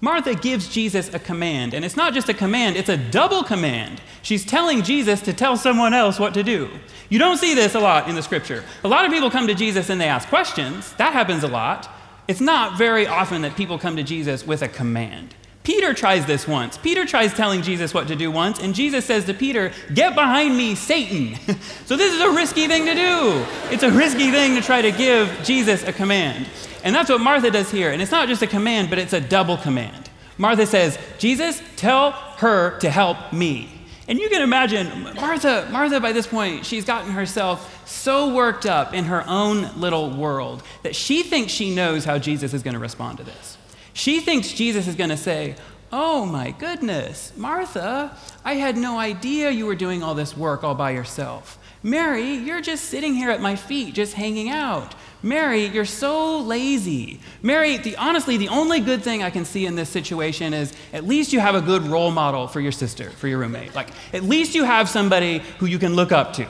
Martha 0.00 0.34
gives 0.34 0.66
Jesus 0.66 1.14
a 1.14 1.18
command, 1.20 1.74
and 1.74 1.84
it's 1.84 1.96
not 1.96 2.12
just 2.12 2.28
a 2.28 2.34
command, 2.34 2.76
it's 2.76 2.88
a 2.88 2.96
double 2.96 3.44
command. 3.44 4.02
She's 4.22 4.44
telling 4.44 4.82
Jesus 4.82 5.20
to 5.20 5.32
tell 5.32 5.56
someone 5.56 5.94
else 5.94 6.18
what 6.18 6.34
to 6.34 6.42
do. 6.42 6.68
You 7.08 7.20
don't 7.20 7.36
see 7.36 7.54
this 7.54 7.76
a 7.76 7.80
lot 7.80 8.08
in 8.08 8.16
the 8.16 8.22
scripture. 8.22 8.64
A 8.82 8.88
lot 8.88 9.04
of 9.04 9.12
people 9.12 9.30
come 9.30 9.46
to 9.46 9.54
Jesus 9.54 9.90
and 9.90 10.00
they 10.00 10.08
ask 10.08 10.28
questions. 10.28 10.92
That 10.94 11.12
happens 11.12 11.44
a 11.44 11.48
lot. 11.48 11.88
It's 12.26 12.40
not 12.40 12.76
very 12.76 13.06
often 13.06 13.42
that 13.42 13.56
people 13.56 13.78
come 13.78 13.94
to 13.94 14.02
Jesus 14.02 14.44
with 14.44 14.62
a 14.62 14.68
command. 14.68 15.36
Peter 15.62 15.94
tries 15.94 16.26
this 16.26 16.48
once. 16.48 16.76
Peter 16.76 17.06
tries 17.06 17.32
telling 17.32 17.62
Jesus 17.62 17.94
what 17.94 18.08
to 18.08 18.16
do 18.16 18.32
once, 18.32 18.58
and 18.58 18.74
Jesus 18.74 19.04
says 19.04 19.24
to 19.26 19.34
Peter, 19.34 19.72
Get 19.94 20.14
behind 20.14 20.56
me, 20.56 20.74
Satan. 20.74 21.36
so 21.86 21.96
this 21.96 22.12
is 22.12 22.20
a 22.20 22.30
risky 22.30 22.66
thing 22.66 22.84
to 22.86 22.94
do. 22.94 23.46
It's 23.70 23.84
a 23.84 23.90
risky 23.90 24.32
thing 24.32 24.56
to 24.56 24.60
try 24.60 24.82
to 24.82 24.90
give 24.90 25.30
Jesus 25.44 25.84
a 25.84 25.92
command. 25.92 26.48
And 26.82 26.94
that's 26.94 27.08
what 27.08 27.20
Martha 27.20 27.50
does 27.50 27.70
here. 27.70 27.92
And 27.92 28.02
it's 28.02 28.10
not 28.10 28.26
just 28.26 28.42
a 28.42 28.46
command, 28.48 28.90
but 28.90 28.98
it's 28.98 29.12
a 29.12 29.20
double 29.20 29.56
command. 29.56 30.10
Martha 30.36 30.66
says, 30.66 30.98
Jesus, 31.18 31.62
tell 31.76 32.10
her 32.10 32.76
to 32.80 32.90
help 32.90 33.32
me. 33.32 33.68
And 34.08 34.18
you 34.18 34.28
can 34.28 34.42
imagine 34.42 35.14
Martha, 35.14 35.68
Martha 35.70 36.00
by 36.00 36.10
this 36.10 36.26
point, 36.26 36.66
she's 36.66 36.84
gotten 36.84 37.12
herself 37.12 37.88
so 37.88 38.34
worked 38.34 38.66
up 38.66 38.94
in 38.94 39.04
her 39.04 39.24
own 39.28 39.80
little 39.80 40.10
world 40.10 40.64
that 40.82 40.96
she 40.96 41.22
thinks 41.22 41.52
she 41.52 41.72
knows 41.72 42.04
how 42.04 42.18
Jesus 42.18 42.52
is 42.52 42.64
going 42.64 42.74
to 42.74 42.80
respond 42.80 43.18
to 43.18 43.24
this. 43.24 43.56
She 43.94 44.20
thinks 44.20 44.52
Jesus 44.52 44.86
is 44.86 44.94
going 44.94 45.10
to 45.10 45.16
say, 45.16 45.56
Oh 45.94 46.24
my 46.24 46.52
goodness, 46.52 47.32
Martha, 47.36 48.16
I 48.44 48.54
had 48.54 48.78
no 48.78 48.98
idea 48.98 49.50
you 49.50 49.66
were 49.66 49.74
doing 49.74 50.02
all 50.02 50.14
this 50.14 50.34
work 50.34 50.64
all 50.64 50.74
by 50.74 50.92
yourself. 50.92 51.58
Mary, 51.82 52.34
you're 52.34 52.62
just 52.62 52.84
sitting 52.84 53.14
here 53.14 53.30
at 53.30 53.42
my 53.42 53.56
feet, 53.56 53.92
just 53.92 54.14
hanging 54.14 54.48
out. 54.48 54.94
Mary, 55.22 55.66
you're 55.66 55.84
so 55.84 56.40
lazy. 56.40 57.20
Mary, 57.42 57.76
the, 57.76 57.96
honestly, 57.96 58.36
the 58.36 58.48
only 58.48 58.80
good 58.80 59.02
thing 59.02 59.22
I 59.22 59.30
can 59.30 59.44
see 59.44 59.66
in 59.66 59.74
this 59.74 59.88
situation 59.88 60.54
is 60.54 60.72
at 60.92 61.04
least 61.04 61.32
you 61.32 61.40
have 61.40 61.54
a 61.54 61.60
good 61.60 61.82
role 61.82 62.10
model 62.10 62.48
for 62.48 62.60
your 62.60 62.72
sister, 62.72 63.10
for 63.10 63.28
your 63.28 63.38
roommate. 63.38 63.74
Like, 63.74 63.90
at 64.14 64.22
least 64.22 64.54
you 64.54 64.64
have 64.64 64.88
somebody 64.88 65.40
who 65.58 65.66
you 65.66 65.78
can 65.78 65.94
look 65.94 66.10
up 66.10 66.32
to. 66.34 66.46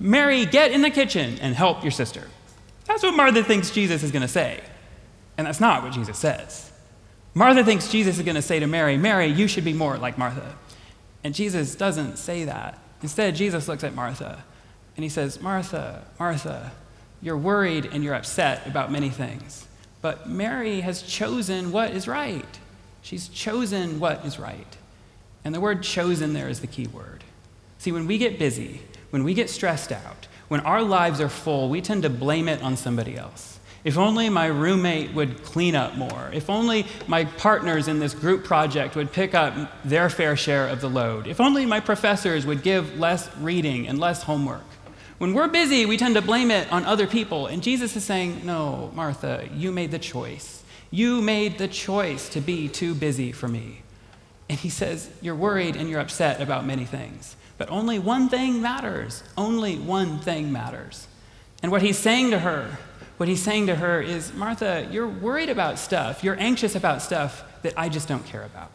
Mary, 0.00 0.46
get 0.46 0.72
in 0.72 0.82
the 0.82 0.90
kitchen 0.90 1.38
and 1.40 1.54
help 1.54 1.82
your 1.82 1.92
sister. 1.92 2.26
That's 2.86 3.02
what 3.02 3.14
Martha 3.14 3.44
thinks 3.44 3.70
Jesus 3.70 4.02
is 4.02 4.10
going 4.10 4.22
to 4.22 4.28
say. 4.28 4.60
And 5.38 5.46
that's 5.46 5.60
not 5.60 5.82
what 5.82 5.92
Jesus 5.92 6.18
says. 6.18 6.69
Martha 7.34 7.64
thinks 7.64 7.88
Jesus 7.88 8.18
is 8.18 8.24
going 8.24 8.34
to 8.34 8.42
say 8.42 8.58
to 8.58 8.66
Mary, 8.66 8.96
Mary, 8.96 9.26
you 9.26 9.46
should 9.46 9.64
be 9.64 9.72
more 9.72 9.96
like 9.96 10.18
Martha. 10.18 10.56
And 11.22 11.34
Jesus 11.34 11.74
doesn't 11.74 12.16
say 12.16 12.44
that. 12.44 12.78
Instead, 13.02 13.36
Jesus 13.36 13.68
looks 13.68 13.84
at 13.84 13.94
Martha 13.94 14.44
and 14.96 15.04
he 15.04 15.08
says, 15.08 15.40
Martha, 15.40 16.04
Martha, 16.18 16.72
you're 17.22 17.36
worried 17.36 17.88
and 17.92 18.02
you're 18.02 18.14
upset 18.14 18.66
about 18.66 18.90
many 18.90 19.10
things. 19.10 19.66
But 20.02 20.28
Mary 20.28 20.80
has 20.80 21.02
chosen 21.02 21.72
what 21.72 21.92
is 21.92 22.08
right. 22.08 22.58
She's 23.02 23.28
chosen 23.28 24.00
what 24.00 24.24
is 24.24 24.38
right. 24.38 24.76
And 25.44 25.54
the 25.54 25.60
word 25.60 25.82
chosen 25.82 26.32
there 26.32 26.48
is 26.48 26.60
the 26.60 26.66
key 26.66 26.86
word. 26.86 27.24
See, 27.78 27.92
when 27.92 28.06
we 28.06 28.18
get 28.18 28.38
busy, 28.38 28.82
when 29.10 29.24
we 29.24 29.34
get 29.34 29.50
stressed 29.50 29.92
out, 29.92 30.26
when 30.48 30.60
our 30.60 30.82
lives 30.82 31.20
are 31.20 31.28
full, 31.28 31.68
we 31.68 31.80
tend 31.80 32.02
to 32.02 32.10
blame 32.10 32.48
it 32.48 32.62
on 32.62 32.76
somebody 32.76 33.16
else. 33.16 33.59
If 33.82 33.96
only 33.96 34.28
my 34.28 34.46
roommate 34.46 35.14
would 35.14 35.42
clean 35.42 35.74
up 35.74 35.96
more. 35.96 36.30
If 36.34 36.50
only 36.50 36.86
my 37.06 37.24
partners 37.24 37.88
in 37.88 37.98
this 37.98 38.12
group 38.12 38.44
project 38.44 38.94
would 38.94 39.10
pick 39.10 39.34
up 39.34 39.54
their 39.84 40.10
fair 40.10 40.36
share 40.36 40.68
of 40.68 40.80
the 40.80 40.90
load. 40.90 41.26
If 41.26 41.40
only 41.40 41.64
my 41.64 41.80
professors 41.80 42.44
would 42.44 42.62
give 42.62 42.98
less 42.98 43.34
reading 43.38 43.88
and 43.88 43.98
less 43.98 44.22
homework. 44.22 44.64
When 45.16 45.34
we're 45.34 45.48
busy, 45.48 45.86
we 45.86 45.96
tend 45.96 46.14
to 46.16 46.22
blame 46.22 46.50
it 46.50 46.70
on 46.72 46.84
other 46.84 47.06
people. 47.06 47.46
And 47.46 47.62
Jesus 47.62 47.96
is 47.96 48.04
saying, 48.04 48.42
No, 48.44 48.90
Martha, 48.94 49.48
you 49.54 49.72
made 49.72 49.90
the 49.90 49.98
choice. 49.98 50.62
You 50.90 51.22
made 51.22 51.58
the 51.58 51.68
choice 51.68 52.28
to 52.30 52.40
be 52.40 52.68
too 52.68 52.94
busy 52.94 53.32
for 53.32 53.48
me. 53.48 53.82
And 54.48 54.58
he 54.58 54.68
says, 54.68 55.10
You're 55.22 55.34
worried 55.34 55.76
and 55.76 55.88
you're 55.88 56.00
upset 56.00 56.40
about 56.40 56.66
many 56.66 56.84
things. 56.84 57.36
But 57.56 57.70
only 57.70 57.98
one 57.98 58.28
thing 58.28 58.60
matters. 58.60 59.22
Only 59.36 59.76
one 59.78 60.18
thing 60.20 60.50
matters. 60.50 61.06
And 61.62 61.70
what 61.70 61.82
he's 61.82 61.98
saying 61.98 62.30
to 62.30 62.38
her, 62.38 62.78
what 63.20 63.28
he's 63.28 63.42
saying 63.42 63.66
to 63.66 63.74
her 63.74 64.00
is, 64.00 64.32
Martha, 64.32 64.88
you're 64.90 65.06
worried 65.06 65.50
about 65.50 65.78
stuff. 65.78 66.24
You're 66.24 66.40
anxious 66.40 66.74
about 66.74 67.02
stuff 67.02 67.44
that 67.60 67.74
I 67.76 67.90
just 67.90 68.08
don't 68.08 68.24
care 68.24 68.44
about. 68.44 68.70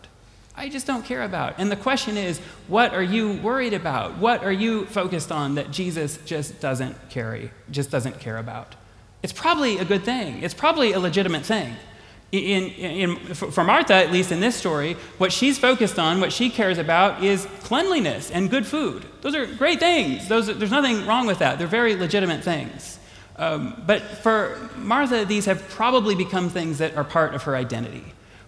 I 0.56 0.70
just 0.70 0.86
don't 0.86 1.04
care 1.04 1.24
about. 1.24 1.56
And 1.58 1.72
the 1.72 1.76
question 1.76 2.16
is, 2.16 2.38
what 2.68 2.94
are 2.94 3.02
you 3.02 3.38
worried 3.38 3.74
about? 3.74 4.20
What 4.20 4.44
are 4.44 4.52
you 4.52 4.86
focused 4.86 5.32
on 5.32 5.56
that 5.56 5.72
Jesus 5.72 6.18
just 6.28 6.60
doesn't 6.60 6.96
carry, 7.10 7.50
just 7.72 7.90
doesn't 7.90 8.20
care 8.20 8.38
about? 8.38 8.76
It's 9.24 9.34
probably 9.34 9.80
a 9.80 9.84
good 9.84 10.04
thing. 10.04 10.44
It's 10.44 10.54
probably 10.54 10.92
a 10.92 11.00
legitimate 11.00 11.44
thing. 11.44 11.74
In, 12.32 12.66
in, 12.66 13.16
for 13.34 13.64
Martha, 13.64 13.96
at 13.96 14.12
least 14.12 14.32
in 14.32 14.42
this 14.42 14.56
story, 14.56 14.94
what 15.18 15.34
she's 15.34 15.58
focused 15.58 15.98
on, 15.98 16.22
what 16.22 16.32
she 16.32 16.52
cares 16.52 16.78
about, 16.78 17.24
is 17.24 17.48
cleanliness 17.62 18.30
and 18.30 18.52
good 18.52 18.68
food. 18.68 19.08
Those 19.22 19.34
are 19.34 19.48
great 19.48 19.80
things. 19.80 20.28
Those, 20.28 20.56
there's 20.56 20.70
nothing 20.70 21.08
wrong 21.08 21.26
with 21.26 21.40
that. 21.40 21.58
They're 21.58 21.66
very 21.66 21.96
legitimate 21.96 22.44
things. 22.44 23.00
Um, 23.38 23.82
but 23.86 24.02
for 24.02 24.70
Martha, 24.78 25.26
these 25.26 25.46
have 25.46 25.68
probably 25.70 26.16
become 26.16 26.50
things 26.50 26.78
that 26.78 26.96
are 26.96 27.04
part 27.04 27.34
of 27.34 27.44
her 27.44 27.56
identity. 27.56 28.04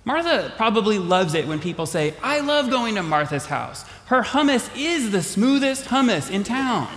Martha 0.05 0.53
probably 0.55 0.99
loves 0.99 1.33
it 1.33 1.47
when 1.47 1.59
people 1.59 1.85
say, 1.85 2.13
I 2.23 2.39
love 2.39 2.69
going 2.69 2.95
to 2.95 3.03
Martha's 3.03 3.47
house. 3.47 3.83
Her 4.05 4.21
hummus 4.21 4.69
is 4.77 5.11
the 5.11 5.21
smoothest 5.21 5.85
hummus 5.85 6.31
in 6.31 6.45
town. 6.45 6.87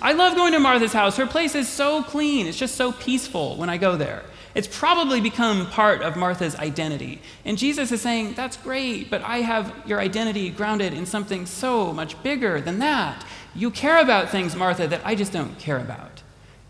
I 0.00 0.12
love 0.12 0.36
going 0.36 0.52
to 0.52 0.60
Martha's 0.60 0.92
house. 0.92 1.16
Her 1.16 1.26
place 1.26 1.56
is 1.56 1.68
so 1.68 2.04
clean. 2.04 2.46
It's 2.46 2.58
just 2.58 2.76
so 2.76 2.92
peaceful 2.92 3.56
when 3.56 3.68
I 3.68 3.78
go 3.78 3.96
there. 3.96 4.22
It's 4.54 4.68
probably 4.68 5.20
become 5.20 5.66
part 5.70 6.02
of 6.02 6.16
Martha's 6.16 6.54
identity. 6.56 7.20
And 7.44 7.58
Jesus 7.58 7.90
is 7.90 8.02
saying, 8.02 8.34
That's 8.34 8.56
great, 8.56 9.10
but 9.10 9.22
I 9.22 9.38
have 9.38 9.74
your 9.86 9.98
identity 9.98 10.50
grounded 10.50 10.92
in 10.92 11.06
something 11.06 11.46
so 11.46 11.92
much 11.92 12.22
bigger 12.22 12.60
than 12.60 12.78
that. 12.80 13.24
You 13.54 13.70
care 13.70 14.00
about 14.00 14.30
things, 14.30 14.54
Martha, 14.54 14.86
that 14.88 15.00
I 15.04 15.14
just 15.14 15.32
don't 15.32 15.58
care 15.58 15.78
about. 15.78 16.22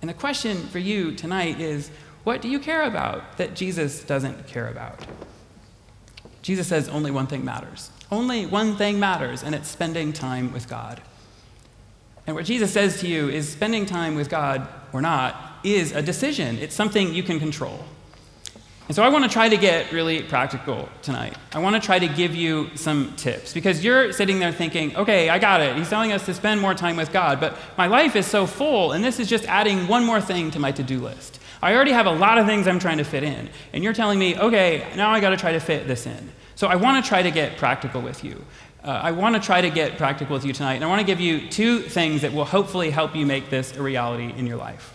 And 0.02 0.09
the 0.09 0.14
question 0.14 0.59
for 0.66 0.80
you 0.80 1.14
tonight 1.14 1.61
is, 1.61 1.90
What 2.25 2.42
do 2.42 2.49
you 2.49 2.59
care 2.59 2.82
about 2.82 3.38
that 3.38 3.54
Jesus 3.54 4.02
doesn't 4.02 4.47
care 4.49 4.68
about? 4.68 5.00
Jesus 6.42 6.66
says 6.66 6.88
only 6.88 7.12
one 7.12 7.28
thing 7.28 7.44
matters. 7.44 7.90
Only 8.11 8.44
one 8.44 8.76
thing 8.76 8.99
matters, 8.99 9.42
and 9.42 9.54
it's 9.54 9.68
spending 9.68 10.12
time 10.12 10.52
with 10.52 10.68
God. 10.68 11.00
And 12.26 12.37
what 12.37 12.44
Jesus 12.44 12.73
says 12.73 13.00
to 13.00 13.06
you 13.06 13.28
is 13.28 13.49
spending 13.49 13.87
time 13.87 14.16
with 14.16 14.28
God 14.28 14.68
or 14.92 15.00
not 15.00 15.61
is 15.64 15.92
a 15.92 16.02
decision, 16.02 16.59
it's 16.59 16.75
something 16.75 17.14
you 17.14 17.23
can 17.23 17.38
control. 17.38 17.85
And 18.92 18.96
so 18.96 19.02
I 19.02 19.08
want 19.08 19.25
to 19.25 19.30
try 19.30 19.49
to 19.49 19.56
get 19.56 19.90
really 19.90 20.20
practical 20.20 20.87
tonight. 21.00 21.34
I 21.54 21.61
want 21.61 21.76
to 21.76 21.80
try 21.80 21.99
to 21.99 22.08
give 22.08 22.34
you 22.34 22.68
some 22.76 23.16
tips 23.16 23.54
because 23.54 23.82
you're 23.82 24.12
sitting 24.12 24.38
there 24.38 24.52
thinking, 24.52 24.94
okay, 24.96 25.30
I 25.30 25.38
got 25.38 25.62
it. 25.62 25.75
He's 25.76 25.88
telling 25.88 26.12
us 26.12 26.26
to 26.26 26.34
spend 26.34 26.61
more 26.61 26.75
time 26.75 26.96
with 26.96 27.11
God, 27.11 27.40
but 27.40 27.56
my 27.78 27.87
life 27.87 28.16
is 28.16 28.26
so 28.26 28.46
full, 28.46 28.92
and 28.92 29.02
this 29.02 29.18
is 29.18 29.30
just 29.30 29.46
adding 29.46 29.88
one 29.88 30.04
more 30.04 30.20
thing 30.20 30.50
to 30.50 30.58
my 30.58 30.72
to 30.72 30.82
do 30.82 31.00
list. 31.00 31.40
I 31.62 31.75
already 31.75 31.92
have 31.92 32.04
a 32.04 32.12
lot 32.12 32.37
of 32.37 32.44
things 32.44 32.66
I'm 32.66 32.78
trying 32.78 32.99
to 32.99 33.04
fit 33.04 33.22
in. 33.22 33.49
And 33.72 33.82
you're 33.82 33.94
telling 33.94 34.18
me, 34.18 34.37
okay, 34.38 34.87
now 34.94 35.11
I 35.11 35.20
got 35.20 35.30
to 35.30 35.38
try 35.38 35.52
to 35.52 35.61
fit 35.61 35.88
this 35.88 36.04
in. 36.04 36.30
So 36.54 36.68
I 36.68 36.76
want 36.76 37.02
to 37.02 37.08
try 37.08 37.22
to 37.22 37.30
get 37.30 37.56
practical 37.56 38.02
with 38.02 38.22
you. 38.22 38.44
Uh, 38.84 38.90
I 38.90 39.12
want 39.12 39.37
to 39.37 39.40
try 39.40 39.62
to 39.62 39.70
get 39.70 39.96
practical 39.96 40.34
with 40.34 40.44
you 40.44 40.52
tonight. 40.52 40.75
And 40.75 40.84
I 40.84 40.88
want 40.88 41.00
to 41.00 41.06
give 41.06 41.18
you 41.18 41.49
two 41.49 41.78
things 41.78 42.20
that 42.20 42.34
will 42.34 42.44
hopefully 42.44 42.90
help 42.90 43.16
you 43.16 43.25
make 43.25 43.49
this 43.49 43.75
a 43.75 43.82
reality 43.82 44.34
in 44.37 44.46
your 44.46 44.58
life. 44.58 44.94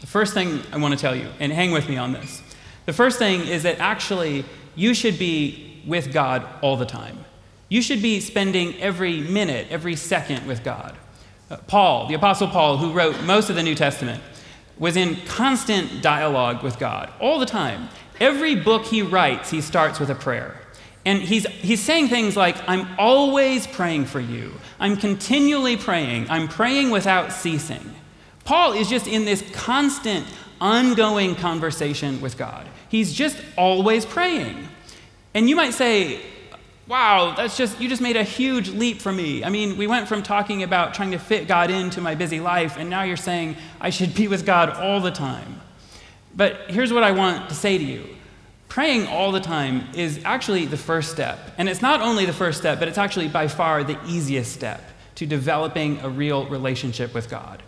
The 0.00 0.06
first 0.06 0.32
thing 0.32 0.62
I 0.72 0.78
want 0.78 0.94
to 0.94 0.98
tell 0.98 1.14
you, 1.14 1.28
and 1.38 1.52
hang 1.52 1.70
with 1.70 1.86
me 1.86 1.98
on 1.98 2.14
this. 2.14 2.40
The 2.86 2.92
first 2.92 3.18
thing 3.18 3.46
is 3.46 3.62
that 3.62 3.78
actually 3.78 4.44
you 4.74 4.94
should 4.94 5.18
be 5.18 5.82
with 5.86 6.12
God 6.12 6.46
all 6.62 6.76
the 6.76 6.86
time. 6.86 7.24
You 7.68 7.82
should 7.82 8.02
be 8.02 8.20
spending 8.20 8.78
every 8.80 9.20
minute, 9.20 9.66
every 9.70 9.96
second 9.96 10.46
with 10.46 10.62
God. 10.62 10.94
Uh, 11.50 11.56
Paul, 11.66 12.06
the 12.08 12.14
Apostle 12.14 12.48
Paul, 12.48 12.76
who 12.76 12.92
wrote 12.92 13.22
most 13.22 13.50
of 13.50 13.56
the 13.56 13.62
New 13.62 13.74
Testament, 13.74 14.22
was 14.78 14.96
in 14.96 15.16
constant 15.26 16.02
dialogue 16.02 16.62
with 16.62 16.78
God 16.78 17.12
all 17.20 17.38
the 17.38 17.46
time. 17.46 17.88
Every 18.20 18.54
book 18.54 18.84
he 18.84 19.02
writes, 19.02 19.50
he 19.50 19.60
starts 19.60 19.98
with 20.00 20.10
a 20.10 20.14
prayer. 20.14 20.60
And 21.06 21.20
he's, 21.20 21.46
he's 21.46 21.82
saying 21.82 22.08
things 22.08 22.36
like, 22.36 22.56
I'm 22.68 22.88
always 22.98 23.66
praying 23.66 24.06
for 24.06 24.20
you. 24.20 24.52
I'm 24.80 24.96
continually 24.96 25.76
praying. 25.76 26.30
I'm 26.30 26.48
praying 26.48 26.90
without 26.90 27.32
ceasing. 27.32 27.94
Paul 28.44 28.72
is 28.72 28.88
just 28.88 29.06
in 29.06 29.24
this 29.24 29.42
constant, 29.52 30.26
ongoing 30.64 31.34
conversation 31.34 32.22
with 32.22 32.38
God. 32.38 32.66
He's 32.88 33.12
just 33.12 33.36
always 33.54 34.06
praying. 34.06 34.66
And 35.34 35.46
you 35.46 35.56
might 35.56 35.74
say, 35.74 36.22
wow, 36.86 37.34
that's 37.36 37.58
just, 37.58 37.78
you 37.82 37.88
just 37.88 38.00
made 38.00 38.16
a 38.16 38.22
huge 38.22 38.70
leap 38.70 39.02
for 39.02 39.12
me. 39.12 39.44
I 39.44 39.50
mean, 39.50 39.76
we 39.76 39.86
went 39.86 40.08
from 40.08 40.22
talking 40.22 40.62
about 40.62 40.94
trying 40.94 41.10
to 41.10 41.18
fit 41.18 41.46
God 41.46 41.70
into 41.70 42.00
my 42.00 42.14
busy 42.14 42.40
life, 42.40 42.78
and 42.78 42.88
now 42.88 43.02
you're 43.02 43.18
saying 43.18 43.56
I 43.78 43.90
should 43.90 44.14
be 44.14 44.26
with 44.26 44.46
God 44.46 44.70
all 44.70 45.02
the 45.02 45.10
time. 45.10 45.60
But 46.34 46.70
here's 46.70 46.94
what 46.94 47.02
I 47.02 47.12
want 47.12 47.50
to 47.50 47.54
say 47.54 47.76
to 47.76 47.84
you 47.84 48.08
praying 48.68 49.06
all 49.06 49.32
the 49.32 49.40
time 49.40 49.86
is 49.94 50.20
actually 50.24 50.64
the 50.64 50.78
first 50.78 51.12
step. 51.12 51.38
And 51.58 51.68
it's 51.68 51.82
not 51.82 52.00
only 52.00 52.24
the 52.24 52.32
first 52.32 52.58
step, 52.58 52.78
but 52.78 52.88
it's 52.88 52.98
actually 52.98 53.28
by 53.28 53.48
far 53.48 53.84
the 53.84 53.98
easiest 54.06 54.52
step 54.52 54.82
to 55.16 55.26
developing 55.26 56.00
a 56.00 56.08
real 56.08 56.46
relationship 56.48 57.14
with 57.14 57.28
God. 57.28 57.58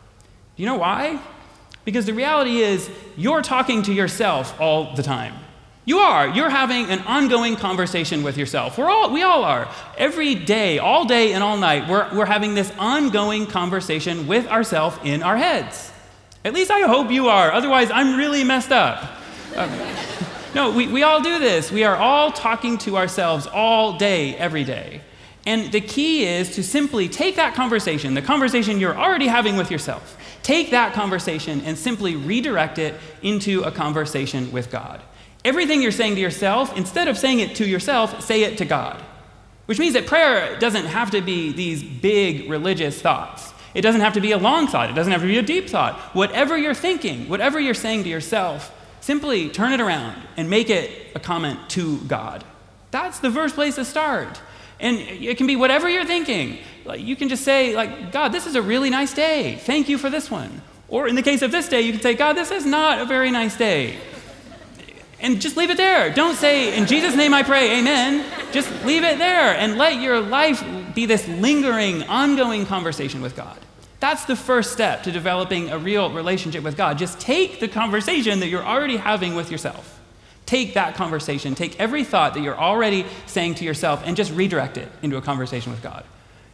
Do 0.57 0.63
you 0.63 0.67
know 0.67 0.79
why? 0.79 1.21
Because 1.87 2.05
the 2.05 2.15
reality 2.15 2.59
is, 2.59 2.91
you're 3.17 3.43
talking 3.43 3.83
to 3.85 3.93
yourself 3.93 4.61
all 4.61 4.95
the 4.97 5.05
time. 5.05 5.33
You 5.85 5.99
are. 5.99 6.27
You're 6.27 6.51
having 6.51 6.87
an 6.87 6.99
ongoing 7.03 7.55
conversation 7.55 8.25
with 8.25 8.37
yourself. 8.37 8.77
We're 8.77 8.91
all, 8.91 9.13
we 9.13 9.23
all 9.23 9.45
are. 9.45 9.69
Every 9.97 10.35
day, 10.35 10.81
all 10.81 11.05
day 11.05 11.33
and 11.33 11.45
all 11.45 11.57
night, 11.57 11.89
we're, 11.89 12.13
we're 12.13 12.27
having 12.27 12.57
this 12.57 12.73
ongoing 12.77 13.47
conversation 13.47 14.27
with 14.27 14.49
ourselves 14.49 14.99
in 15.05 15.23
our 15.23 15.37
heads. 15.37 15.93
At 16.45 16.55
least 16.55 16.73
I 16.73 16.81
hope 16.81 17.13
you 17.13 17.29
are. 17.29 17.53
Otherwise, 17.53 17.93
I'm 17.93 18.19
really 18.19 18.43
messed 18.43 18.73
up. 18.73 19.09
Um, 19.55 19.71
no, 20.57 20.73
we, 20.73 20.89
we 20.89 21.05
all 21.05 21.23
do 21.23 21.39
this. 21.39 21.71
We 21.71 21.85
are 21.85 21.97
all 21.97 22.33
talking 22.33 22.79
to 22.79 22.97
ourselves 22.97 23.47
all 23.47 23.97
day, 23.97 24.35
every 24.35 24.65
day. 24.65 25.03
And 25.47 25.71
the 25.71 25.81
key 25.81 26.25
is 26.25 26.57
to 26.57 26.63
simply 26.65 27.09
take 27.09 27.37
that 27.37 27.55
conversation, 27.55 28.15
the 28.15 28.23
conversation 28.23 28.81
you're 28.81 28.99
already 28.99 29.29
having 29.29 29.57
with 29.57 29.71
yourself, 29.71 30.19
take 30.43 30.73
that 30.73 30.93
conversation 30.93 31.61
and 31.61 31.79
simply 31.79 32.17
redirect 32.17 32.79
it 32.79 32.97
into 33.23 33.63
a 33.63 33.71
conversation 33.71 34.51
with 34.51 34.71
God. 34.71 35.01
Everything 35.45 35.81
you're 35.81 35.93
saying 35.93 36.17
to 36.17 36.21
yourself, 36.21 36.77
instead 36.77 37.07
of 37.07 37.17
saying 37.17 37.39
it 37.39 37.55
to 37.57 37.65
yourself, 37.65 38.21
say 38.21 38.43
it 38.43 38.59
to 38.59 38.65
God. 38.65 39.01
Which 39.67 39.79
means 39.79 39.95
that 39.95 40.07
prayer 40.07 40.59
doesn't 40.59 40.87
have 40.87 41.13
to 41.13 41.21
be 41.21 41.53
these 41.53 41.83
big 41.83 42.51
religious 42.51 43.01
thoughts. 43.01 43.53
It 43.73 43.83
doesn't 43.83 44.01
have 44.01 44.15
to 44.15 44.21
be 44.21 44.33
a 44.33 44.39
long 44.39 44.67
thought, 44.67 44.91
it 44.91 44.95
doesn't 44.95 45.13
have 45.13 45.21
to 45.21 45.29
be 45.29 45.39
a 45.39 45.43
deep 45.43 45.69
thought. 45.69 46.01
Whatever 46.15 46.57
you're 46.57 46.75
thinking, 46.75 47.29
whatever 47.29 47.61
you're 47.61 47.75
saying 47.75 48.03
to 48.05 48.09
yourself, 48.09 48.75
simply 49.01 49.49
turn 49.49 49.73
it 49.73 49.81
around 49.81 50.21
and 50.37 50.51
make 50.51 50.71
it 50.71 50.91
a 51.15 51.21
comment 51.21 51.71
to 51.71 51.99
God. 51.99 52.43
That's 52.91 53.21
the 53.21 53.31
first 53.31 53.55
place 53.55 53.77
to 53.77 53.85
start. 53.85 54.41
And 54.79 54.99
it 54.99 55.39
can 55.39 55.47
be 55.47 55.57
whatever 55.57 55.89
you're 55.89 56.05
thinking. 56.05 56.59
Like 56.85 57.01
you 57.01 57.17
can 57.17 57.29
just 57.29 57.45
say, 57.45 57.75
like, 57.75 58.13
God, 58.13 58.29
this 58.29 58.47
is 58.47 58.55
a 58.55 58.63
really 58.63 58.91
nice 58.91 59.13
day. 59.13 59.57
Thank 59.57 59.89
you 59.89 59.99
for 59.99 60.11
this 60.11 60.31
one. 60.31 60.63
Or 60.89 61.09
in 61.09 61.15
the 61.15 61.23
case 61.23 61.43
of 61.43 61.51
this 61.51 61.69
day, 61.69 61.81
you 61.81 61.93
can 61.93 62.01
say, 62.01 62.15
God, 62.15 62.35
this 62.35 62.51
is 62.51 62.65
not 62.65 63.01
a 63.01 63.05
very 63.05 63.31
nice 63.31 63.57
day. 63.57 63.99
And 65.19 65.41
just 65.41 65.57
leave 65.57 65.71
it 65.71 65.79
there. 65.79 66.13
Don't 66.13 66.37
say, 66.37 66.77
in 66.77 66.87
Jesus' 66.87 67.17
name 67.17 67.33
I 67.33 67.43
pray, 67.43 67.79
amen. 67.79 68.25
Just 68.53 68.71
leave 68.85 69.03
it 69.03 69.19
there 69.19 69.57
and 69.57 69.79
let 69.79 70.01
your 70.01 70.21
life 70.21 70.65
be 70.95 71.07
this 71.07 71.27
lingering, 71.27 72.03
ongoing 72.05 72.67
conversation 72.67 73.23
with 73.23 73.35
God. 73.35 73.59
That's 73.99 74.27
the 74.27 74.37
first 74.37 74.73
step 74.73 75.05
to 75.05 75.13
developing 75.13 75.71
a 75.71 75.79
real 75.79 76.13
relationship 76.13 76.63
with 76.63 76.77
God. 76.77 76.99
Just 76.99 77.19
take 77.19 77.61
the 77.61 77.69
conversation 77.69 78.41
that 78.41 78.49
you're 78.49 78.65
already 78.65 78.99
having 78.99 79.35
with 79.35 79.51
yourself. 79.51 80.01
Take 80.47 80.75
that 80.75 80.95
conversation, 80.95 81.55
take 81.55 81.79
every 81.81 82.05
thought 82.05 82.35
that 82.35 82.43
you're 82.43 82.59
already 82.59 83.05
saying 83.27 83.57
to 83.57 83.65
yourself, 83.65 84.03
and 84.05 84.17
just 84.17 84.33
redirect 84.33 84.79
it 84.79 84.89
into 85.03 85.17
a 85.17 85.21
conversation 85.21 85.73
with 85.73 85.83
God. 85.83 86.05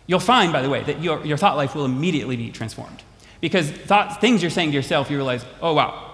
You'll 0.07 0.19
find, 0.19 0.53
by 0.53 0.63
the 0.63 0.71
way, 0.71 0.83
that 0.85 1.03
your, 1.03 1.25
your 1.25 1.37
thought 1.37 1.57
life 1.57 1.75
will 1.75 1.85
immediately 1.85 2.37
be 2.37 2.51
transformed. 2.51 3.03
Because 3.41 3.71
thoughts, 3.71 4.17
things 4.17 4.41
you're 4.41 4.51
saying 4.51 4.71
to 4.71 4.75
yourself, 4.75 5.11
you 5.11 5.17
realize, 5.17 5.45
oh, 5.61 5.75
wow, 5.75 6.11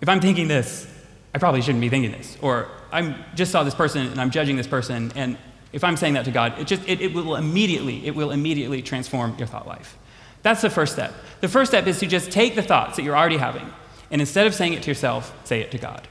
if 0.00 0.08
I'm 0.08 0.20
thinking 0.20 0.48
this, 0.48 0.86
I 1.34 1.38
probably 1.38 1.62
shouldn't 1.62 1.80
be 1.80 1.88
thinking 1.88 2.12
this. 2.12 2.36
Or 2.42 2.68
I 2.90 3.14
just 3.34 3.52
saw 3.52 3.62
this 3.62 3.74
person 3.74 4.06
and 4.06 4.20
I'm 4.20 4.30
judging 4.30 4.56
this 4.56 4.66
person, 4.66 5.12
and 5.14 5.38
if 5.72 5.84
I'm 5.84 5.96
saying 5.96 6.14
that 6.14 6.26
to 6.26 6.30
God, 6.30 6.58
it 6.58 6.66
just 6.66 6.86
it, 6.86 7.00
it 7.00 7.14
will 7.14 7.36
immediately, 7.36 8.06
it 8.06 8.14
will 8.14 8.30
immediately 8.30 8.82
transform 8.82 9.36
your 9.38 9.46
thought 9.46 9.66
life. 9.66 9.96
That's 10.42 10.60
the 10.60 10.70
first 10.70 10.92
step. 10.92 11.14
The 11.40 11.48
first 11.48 11.70
step 11.70 11.86
is 11.86 12.00
to 12.00 12.06
just 12.06 12.30
take 12.30 12.54
the 12.54 12.62
thoughts 12.62 12.96
that 12.96 13.02
you're 13.02 13.16
already 13.16 13.38
having, 13.38 13.72
and 14.10 14.20
instead 14.20 14.46
of 14.46 14.54
saying 14.54 14.74
it 14.74 14.82
to 14.82 14.90
yourself, 14.90 15.34
say 15.44 15.60
it 15.60 15.70
to 15.70 15.78
God. 15.78 16.06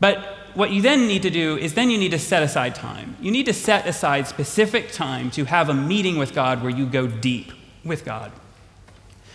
But 0.00 0.36
what 0.54 0.70
you 0.70 0.82
then 0.82 1.06
need 1.06 1.22
to 1.22 1.30
do 1.30 1.56
is 1.56 1.74
then 1.74 1.90
you 1.90 1.98
need 1.98 2.10
to 2.10 2.18
set 2.18 2.42
aside 2.42 2.74
time. 2.74 3.16
You 3.20 3.30
need 3.30 3.46
to 3.46 3.52
set 3.52 3.86
aside 3.86 4.26
specific 4.26 4.92
time 4.92 5.30
to 5.32 5.44
have 5.44 5.68
a 5.68 5.74
meeting 5.74 6.18
with 6.18 6.34
God 6.34 6.62
where 6.62 6.70
you 6.70 6.86
go 6.86 7.06
deep 7.06 7.52
with 7.84 8.04
God. 8.04 8.32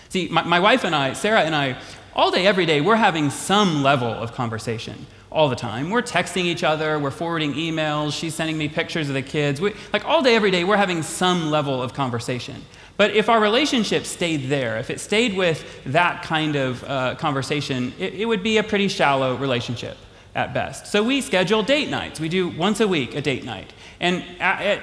See, 0.09 0.27
my, 0.27 0.43
my 0.43 0.59
wife 0.59 0.83
and 0.83 0.93
I, 0.93 1.13
Sarah 1.13 1.41
and 1.41 1.55
I, 1.55 1.77
all 2.15 2.29
day, 2.29 2.45
every 2.45 2.65
day, 2.65 2.81
we're 2.81 2.95
having 2.95 3.29
some 3.29 3.81
level 3.81 4.09
of 4.09 4.33
conversation 4.33 5.05
all 5.31 5.49
the 5.49 5.55
time. 5.55 5.89
We're 5.89 6.03
texting 6.03 6.43
each 6.43 6.63
other, 6.63 6.99
we're 6.99 7.09
forwarding 7.09 7.53
emails, 7.53 8.13
she's 8.13 8.35
sending 8.35 8.57
me 8.57 8.69
pictures 8.69 9.07
of 9.07 9.15
the 9.15 9.23
kids. 9.23 9.59
We, 9.59 9.73
like 9.91 10.05
all 10.05 10.21
day, 10.21 10.35
every 10.35 10.51
day, 10.51 10.63
we're 10.63 10.77
having 10.77 11.01
some 11.01 11.49
level 11.49 11.81
of 11.81 11.93
conversation. 11.93 12.63
But 12.97 13.11
if 13.11 13.29
our 13.29 13.39
relationship 13.39 14.05
stayed 14.05 14.49
there, 14.49 14.77
if 14.77 14.91
it 14.91 14.99
stayed 14.99 15.35
with 15.35 15.65
that 15.85 16.21
kind 16.21 16.55
of 16.55 16.83
uh, 16.83 17.15
conversation, 17.15 17.93
it, 17.97 18.13
it 18.13 18.25
would 18.25 18.43
be 18.43 18.57
a 18.57 18.63
pretty 18.63 18.87
shallow 18.87 19.35
relationship 19.35 19.97
at 20.35 20.53
best. 20.53 20.87
So 20.87 21.03
we 21.03 21.21
schedule 21.21 21.63
date 21.63 21.89
nights. 21.89 22.19
We 22.19 22.29
do 22.29 22.49
once 22.49 22.79
a 22.79 22.87
week 22.87 23.15
a 23.15 23.21
date 23.21 23.43
night. 23.43 23.73
And 23.99 24.23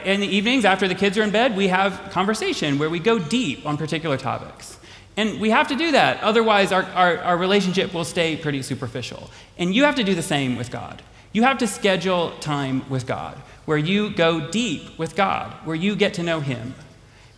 in 0.05 0.21
the 0.21 0.27
evenings 0.27 0.65
after 0.65 0.89
the 0.89 0.95
kids 0.95 1.19
are 1.19 1.23
in 1.23 1.31
bed, 1.31 1.57
we 1.57 1.69
have 1.69 2.11
conversation 2.11 2.79
where 2.79 2.89
we 2.89 2.99
go 2.99 3.19
deep 3.19 3.67
on 3.67 3.77
particular 3.77 4.17
topics. 4.17 4.79
And 5.17 5.41
we 5.41 5.51
have 5.51 5.69
to 5.69 5.75
do 5.75 5.93
that. 5.93 6.23
Otherwise, 6.23 6.73
our, 6.73 6.85
our, 6.85 7.19
our, 7.19 7.37
relationship 7.37 7.93
will 7.93 8.05
stay 8.05 8.37
pretty 8.37 8.63
superficial. 8.63 9.29
And 9.59 9.75
you 9.75 9.85
have 9.85 9.97
to 9.97 10.05
do 10.05 10.15
the 10.15 10.23
same 10.23 10.57
with 10.57 10.71
God. 10.71 11.03
You 11.33 11.43
have 11.43 11.59
to 11.59 11.67
schedule 11.67 12.31
time 12.39 12.89
with 12.89 13.07
God 13.07 13.37
where 13.71 13.79
you 13.79 14.11
go 14.11 14.51
deep 14.51 14.99
with 14.99 15.15
God, 15.15 15.53
where 15.65 15.77
you 15.77 15.95
get 15.95 16.15
to 16.15 16.23
know 16.23 16.41
Him. 16.41 16.75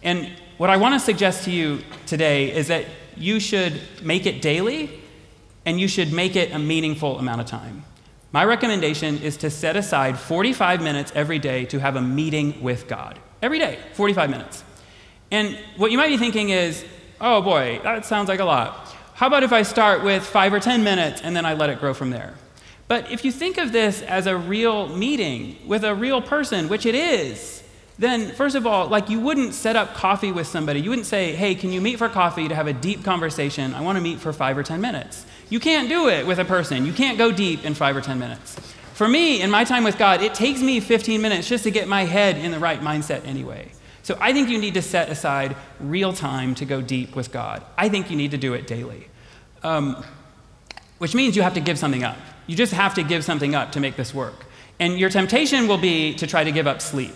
And 0.02 0.32
what 0.56 0.70
I 0.70 0.76
want 0.76 0.94
to 0.94 1.00
suggest 1.00 1.44
to 1.44 1.50
you 1.50 1.80
today 2.06 2.50
is 2.52 2.68
that 2.68 2.86
you 3.16 3.40
should 3.40 3.80
make 4.02 4.24
it 4.24 4.40
daily 4.40 5.02
and 5.66 5.78
you 5.78 5.88
should 5.88 6.12
make 6.12 6.34
it 6.34 6.52
a 6.52 6.58
meaningful 6.58 7.18
amount 7.18 7.40
of 7.40 7.46
time. 7.46 7.84
My 8.32 8.46
recommendation 8.46 9.18
is 9.18 9.36
to 9.38 9.50
set 9.50 9.76
aside 9.76 10.18
45 10.18 10.82
minutes 10.82 11.12
every 11.14 11.38
day 11.38 11.66
to 11.66 11.78
have 11.78 11.96
a 11.96 12.00
meeting 12.00 12.62
with 12.62 12.88
God. 12.88 13.18
Every 13.42 13.58
day, 13.58 13.78
45 13.92 14.30
minutes. 14.30 14.64
And 15.30 15.58
what 15.76 15.90
you 15.90 15.98
might 15.98 16.08
be 16.08 16.16
thinking 16.16 16.48
is, 16.48 16.82
oh 17.20 17.42
boy, 17.42 17.80
that 17.82 18.06
sounds 18.06 18.30
like 18.30 18.40
a 18.40 18.44
lot. 18.44 18.88
How 19.12 19.26
about 19.26 19.42
if 19.42 19.52
I 19.52 19.62
start 19.62 20.02
with 20.02 20.24
five 20.24 20.54
or 20.54 20.60
10 20.60 20.82
minutes 20.82 21.20
and 21.20 21.36
then 21.36 21.44
I 21.44 21.52
let 21.52 21.68
it 21.68 21.78
grow 21.78 21.92
from 21.92 22.08
there? 22.08 22.34
But 22.88 23.10
if 23.10 23.22
you 23.22 23.32
think 23.32 23.58
of 23.58 23.70
this 23.70 24.00
as 24.00 24.26
a 24.26 24.36
real 24.36 24.88
meeting 24.88 25.58
with 25.66 25.84
a 25.84 25.94
real 25.94 26.22
person, 26.22 26.68
which 26.68 26.86
it 26.86 26.94
is, 26.94 27.62
then 27.98 28.30
first 28.32 28.56
of 28.56 28.66
all, 28.66 28.88
like 28.88 29.10
you 29.10 29.20
wouldn't 29.20 29.52
set 29.52 29.76
up 29.76 29.92
coffee 29.92 30.32
with 30.32 30.46
somebody. 30.46 30.80
You 30.80 30.88
wouldn't 30.88 31.06
say, 31.06 31.34
hey, 31.34 31.54
can 31.54 31.70
you 31.70 31.82
meet 31.82 31.98
for 31.98 32.08
coffee 32.08 32.48
to 32.48 32.54
have 32.54 32.66
a 32.66 32.72
deep 32.72 33.04
conversation? 33.04 33.74
I 33.74 33.82
want 33.82 33.96
to 33.96 34.02
meet 34.02 34.20
for 34.20 34.32
five 34.32 34.56
or 34.56 34.62
10 34.62 34.80
minutes. 34.80 35.26
You 35.48 35.60
can't 35.60 35.88
do 35.88 36.08
it 36.08 36.26
with 36.26 36.38
a 36.38 36.44
person. 36.44 36.86
You 36.86 36.92
can't 36.92 37.18
go 37.18 37.32
deep 37.32 37.64
in 37.64 37.74
five 37.74 37.96
or 37.96 38.00
10 38.00 38.18
minutes. 38.18 38.56
For 38.94 39.08
me, 39.08 39.40
in 39.42 39.50
my 39.50 39.64
time 39.64 39.84
with 39.84 39.98
God, 39.98 40.22
it 40.22 40.34
takes 40.34 40.60
me 40.60 40.80
15 40.80 41.20
minutes 41.20 41.48
just 41.48 41.64
to 41.64 41.70
get 41.70 41.88
my 41.88 42.04
head 42.04 42.36
in 42.36 42.50
the 42.50 42.58
right 42.58 42.80
mindset 42.80 43.26
anyway. 43.26 43.72
So 44.02 44.18
I 44.20 44.32
think 44.32 44.48
you 44.48 44.58
need 44.58 44.74
to 44.74 44.82
set 44.82 45.08
aside 45.08 45.56
real 45.80 46.12
time 46.12 46.54
to 46.56 46.64
go 46.64 46.80
deep 46.80 47.14
with 47.14 47.32
God. 47.32 47.64
I 47.78 47.88
think 47.88 48.10
you 48.10 48.16
need 48.16 48.32
to 48.32 48.38
do 48.38 48.54
it 48.54 48.66
daily, 48.66 49.08
um, 49.62 50.04
which 50.98 51.14
means 51.14 51.36
you 51.36 51.42
have 51.42 51.54
to 51.54 51.60
give 51.60 51.78
something 51.78 52.02
up. 52.02 52.16
You 52.46 52.56
just 52.56 52.72
have 52.72 52.94
to 52.94 53.02
give 53.02 53.24
something 53.24 53.54
up 53.54 53.72
to 53.72 53.80
make 53.80 53.96
this 53.96 54.12
work. 54.12 54.44
And 54.80 54.98
your 54.98 55.10
temptation 55.10 55.68
will 55.68 55.78
be 55.78 56.14
to 56.14 56.26
try 56.26 56.42
to 56.42 56.50
give 56.50 56.66
up 56.66 56.80
sleep. 56.80 57.14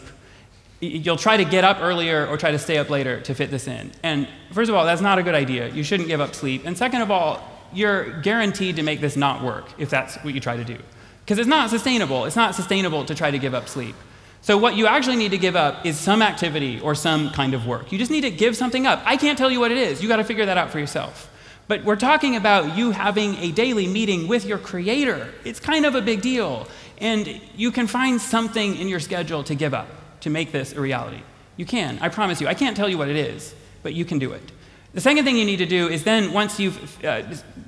You'll 0.80 1.16
try 1.16 1.36
to 1.36 1.44
get 1.44 1.64
up 1.64 1.78
earlier 1.80 2.26
or 2.26 2.36
try 2.36 2.52
to 2.52 2.58
stay 2.58 2.78
up 2.78 2.90
later 2.90 3.20
to 3.22 3.34
fit 3.34 3.50
this 3.50 3.66
in. 3.66 3.92
And 4.02 4.28
first 4.52 4.68
of 4.68 4.76
all, 4.76 4.84
that's 4.84 5.00
not 5.00 5.18
a 5.18 5.22
good 5.22 5.34
idea. 5.34 5.68
You 5.70 5.82
shouldn't 5.82 6.08
give 6.08 6.20
up 6.20 6.34
sleep. 6.34 6.62
And 6.64 6.76
second 6.76 7.00
of 7.00 7.10
all, 7.10 7.55
you're 7.76 8.20
guaranteed 8.20 8.76
to 8.76 8.82
make 8.82 9.00
this 9.00 9.16
not 9.16 9.42
work 9.42 9.66
if 9.78 9.90
that's 9.90 10.16
what 10.16 10.34
you 10.34 10.40
try 10.40 10.56
to 10.56 10.64
do. 10.64 10.78
Because 11.24 11.38
it's 11.38 11.48
not 11.48 11.70
sustainable. 11.70 12.24
It's 12.24 12.36
not 12.36 12.54
sustainable 12.54 13.04
to 13.04 13.14
try 13.14 13.30
to 13.30 13.38
give 13.38 13.54
up 13.54 13.68
sleep. 13.68 13.96
So, 14.42 14.56
what 14.56 14.76
you 14.76 14.86
actually 14.86 15.16
need 15.16 15.32
to 15.32 15.38
give 15.38 15.56
up 15.56 15.84
is 15.84 15.98
some 15.98 16.22
activity 16.22 16.78
or 16.80 16.94
some 16.94 17.30
kind 17.30 17.52
of 17.52 17.66
work. 17.66 17.90
You 17.90 17.98
just 17.98 18.12
need 18.12 18.20
to 18.20 18.30
give 18.30 18.56
something 18.56 18.86
up. 18.86 19.02
I 19.04 19.16
can't 19.16 19.36
tell 19.36 19.50
you 19.50 19.58
what 19.58 19.72
it 19.72 19.78
is. 19.78 20.02
You 20.02 20.08
got 20.08 20.16
to 20.16 20.24
figure 20.24 20.46
that 20.46 20.56
out 20.56 20.70
for 20.70 20.78
yourself. 20.78 21.28
But 21.68 21.82
we're 21.82 21.96
talking 21.96 22.36
about 22.36 22.76
you 22.76 22.92
having 22.92 23.34
a 23.38 23.50
daily 23.50 23.88
meeting 23.88 24.28
with 24.28 24.46
your 24.46 24.58
Creator. 24.58 25.34
It's 25.44 25.58
kind 25.58 25.84
of 25.84 25.96
a 25.96 26.00
big 26.00 26.22
deal. 26.22 26.68
And 26.98 27.40
you 27.56 27.72
can 27.72 27.88
find 27.88 28.20
something 28.20 28.76
in 28.76 28.88
your 28.88 29.00
schedule 29.00 29.42
to 29.44 29.54
give 29.54 29.74
up 29.74 29.88
to 30.20 30.30
make 30.30 30.52
this 30.52 30.72
a 30.72 30.80
reality. 30.80 31.22
You 31.56 31.66
can, 31.66 31.98
I 32.00 32.08
promise 32.08 32.40
you. 32.40 32.46
I 32.46 32.54
can't 32.54 32.76
tell 32.76 32.88
you 32.88 32.98
what 32.98 33.08
it 33.08 33.16
is, 33.16 33.54
but 33.82 33.94
you 33.94 34.04
can 34.04 34.18
do 34.18 34.32
it. 34.32 34.52
The 34.96 35.02
second 35.02 35.26
thing 35.26 35.36
you 35.36 35.44
need 35.44 35.58
to 35.58 35.66
do 35.66 35.88
is 35.88 36.04
then, 36.04 36.32
once 36.32 36.58
you've 36.58 37.04
uh, 37.04 37.22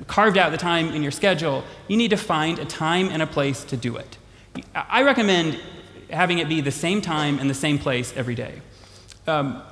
carved 0.07 0.39
out 0.39 0.51
the 0.51 0.57
time 0.57 0.95
in 0.95 1.03
your 1.03 1.13
schedule, 1.13 1.63
you 1.87 1.99
need 1.99 2.09
to 2.09 2.17
find 2.17 2.59
a 2.59 2.65
time 2.65 3.11
and 3.11 3.21
a 3.21 3.27
place 3.27 3.65
to 3.65 3.77
do 3.77 3.99
it. 3.99 4.17
I 4.75 5.03
recommend 5.03 5.61
having 6.09 6.39
it 6.39 6.49
be 6.49 6.63
the 6.63 6.71
same 6.71 7.03
time 7.03 7.39
and 7.39 7.51
the 7.51 7.55
same 7.55 7.79
place 7.79 8.15
every 8.17 8.35
day. 8.35 8.63
Um, 9.27 9.63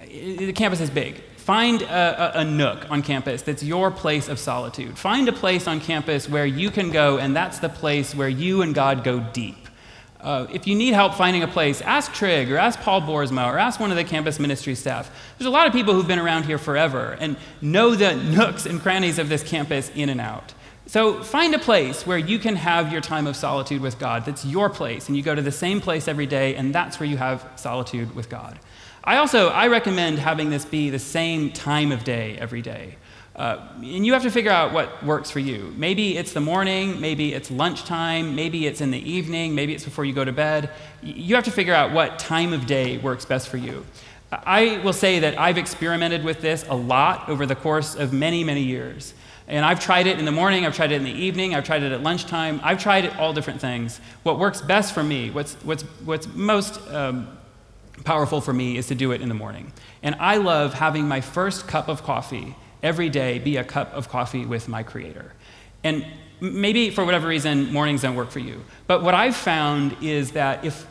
the 0.00 0.52
campus 0.52 0.82
is 0.82 0.90
big. 0.90 1.22
Find 1.38 1.80
a, 1.80 2.36
a, 2.36 2.40
a, 2.40 2.44
nook 2.44 2.90
on 2.90 3.00
campus 3.00 3.40
that's 3.40 3.62
your 3.62 3.90
place 3.90 4.28
of 4.28 4.38
solitude. 4.38 4.98
Find 4.98 5.30
a 5.30 5.32
place 5.32 5.66
on 5.66 5.80
campus 5.80 6.28
where 6.28 6.44
you 6.44 6.70
can 6.70 6.90
go, 6.90 7.16
and 7.16 7.34
that's 7.34 7.58
the 7.58 7.70
place 7.70 8.14
where 8.14 8.28
you 8.28 8.60
and 8.60 8.74
God 8.74 9.02
go 9.02 9.20
deep. 9.32 9.69
Uh, 10.22 10.46
if 10.52 10.66
you 10.66 10.74
need 10.74 10.94
help 10.94 11.14
finding 11.14 11.42
a 11.42 11.48
place, 11.48 11.80
ask 11.80 12.12
Trig 12.12 12.50
or 12.50 12.58
ask 12.58 12.78
Paul 12.80 13.02
Boersma 13.02 13.52
or 13.52 13.58
ask 13.58 13.80
one 13.80 13.90
of 13.90 13.96
the 13.96 14.04
campus 14.04 14.38
ministry 14.38 14.74
staff. 14.74 15.10
There's 15.38 15.46
a 15.46 15.50
lot 15.50 15.66
of 15.66 15.72
people 15.72 15.94
who've 15.94 16.06
been 16.06 16.18
around 16.18 16.44
here 16.44 16.58
forever 16.58 17.16
and 17.20 17.36
know 17.60 17.94
the 17.94 18.14
nooks 18.14 18.66
and 18.66 18.80
crannies 18.80 19.18
of 19.18 19.28
this 19.28 19.42
campus 19.42 19.90
in 19.94 20.08
and 20.08 20.20
out. 20.20 20.52
So 20.86 21.22
find 21.22 21.54
a 21.54 21.58
place 21.58 22.06
where 22.06 22.18
you 22.18 22.38
can 22.38 22.56
have 22.56 22.90
your 22.90 23.00
time 23.00 23.26
of 23.26 23.36
solitude 23.36 23.80
with 23.80 23.98
God. 23.98 24.24
That's 24.24 24.44
your 24.44 24.68
place, 24.68 25.06
and 25.06 25.16
you 25.16 25.22
go 25.22 25.34
to 25.34 25.42
the 25.42 25.52
same 25.52 25.80
place 25.80 26.08
every 26.08 26.26
day, 26.26 26.56
and 26.56 26.74
that's 26.74 26.98
where 26.98 27.08
you 27.08 27.16
have 27.16 27.48
solitude 27.54 28.14
with 28.16 28.28
God. 28.28 28.58
I 29.04 29.16
also 29.18 29.48
I 29.48 29.68
recommend 29.68 30.18
having 30.18 30.50
this 30.50 30.64
be 30.64 30.90
the 30.90 30.98
same 30.98 31.52
time 31.52 31.92
of 31.92 32.04
day 32.04 32.36
every 32.38 32.60
day. 32.60 32.96
Uh, 33.36 33.58
and 33.76 34.04
you 34.04 34.12
have 34.12 34.22
to 34.22 34.30
figure 34.30 34.50
out 34.50 34.72
what 34.72 35.04
works 35.04 35.30
for 35.30 35.38
you. 35.38 35.72
Maybe 35.76 36.16
it's 36.18 36.32
the 36.32 36.40
morning, 36.40 37.00
maybe 37.00 37.32
it's 37.32 37.50
lunchtime, 37.50 38.34
maybe 38.34 38.66
it's 38.66 38.80
in 38.80 38.90
the 38.90 39.10
evening, 39.10 39.54
maybe 39.54 39.74
it's 39.74 39.84
before 39.84 40.04
you 40.04 40.12
go 40.12 40.24
to 40.24 40.32
bed. 40.32 40.70
You 41.02 41.36
have 41.36 41.44
to 41.44 41.50
figure 41.50 41.72
out 41.72 41.92
what 41.92 42.18
time 42.18 42.52
of 42.52 42.66
day 42.66 42.98
works 42.98 43.24
best 43.24 43.48
for 43.48 43.56
you. 43.56 43.86
I 44.32 44.80
will 44.84 44.92
say 44.92 45.20
that 45.20 45.38
I've 45.38 45.58
experimented 45.58 46.22
with 46.22 46.40
this 46.40 46.64
a 46.68 46.74
lot 46.74 47.28
over 47.28 47.46
the 47.46 47.54
course 47.54 47.94
of 47.94 48.12
many, 48.12 48.44
many 48.44 48.62
years. 48.62 49.14
And 49.48 49.64
I've 49.64 49.80
tried 49.80 50.06
it 50.06 50.18
in 50.18 50.24
the 50.24 50.32
morning, 50.32 50.64
I've 50.64 50.76
tried 50.76 50.92
it 50.92 50.96
in 50.96 51.04
the 51.04 51.10
evening, 51.10 51.54
I've 51.54 51.64
tried 51.64 51.82
it 51.82 51.90
at 51.90 52.02
lunchtime, 52.02 52.60
I've 52.62 52.80
tried 52.80 53.04
it 53.04 53.16
all 53.16 53.32
different 53.32 53.60
things. 53.60 54.00
What 54.22 54.38
works 54.38 54.60
best 54.60 54.94
for 54.94 55.02
me, 55.02 55.30
what's, 55.30 55.54
what's, 55.64 55.82
what's 56.04 56.28
most 56.34 56.80
um, 56.88 57.26
powerful 58.04 58.40
for 58.40 58.52
me, 58.52 58.76
is 58.76 58.86
to 58.88 58.94
do 58.94 59.10
it 59.10 59.20
in 59.20 59.28
the 59.28 59.34
morning. 59.34 59.72
And 60.04 60.14
I 60.20 60.36
love 60.36 60.74
having 60.74 61.08
my 61.08 61.20
first 61.20 61.66
cup 61.66 61.88
of 61.88 62.04
coffee 62.04 62.54
every 62.82 63.08
day 63.08 63.38
be 63.38 63.56
a 63.56 63.64
cup 63.64 63.92
of 63.94 64.08
coffee 64.08 64.46
with 64.46 64.68
my 64.68 64.82
Creator. 64.82 65.32
And 65.84 66.06
maybe 66.40 66.90
for 66.90 67.04
whatever 67.04 67.28
reason, 67.28 67.72
mornings 67.72 68.02
don't 68.02 68.14
work 68.14 68.30
for 68.30 68.38
you. 68.38 68.62
But 68.86 69.02
what 69.02 69.14
I've 69.14 69.36
found 69.36 69.96
is 70.02 70.32
that 70.32 70.64
if 70.64 70.86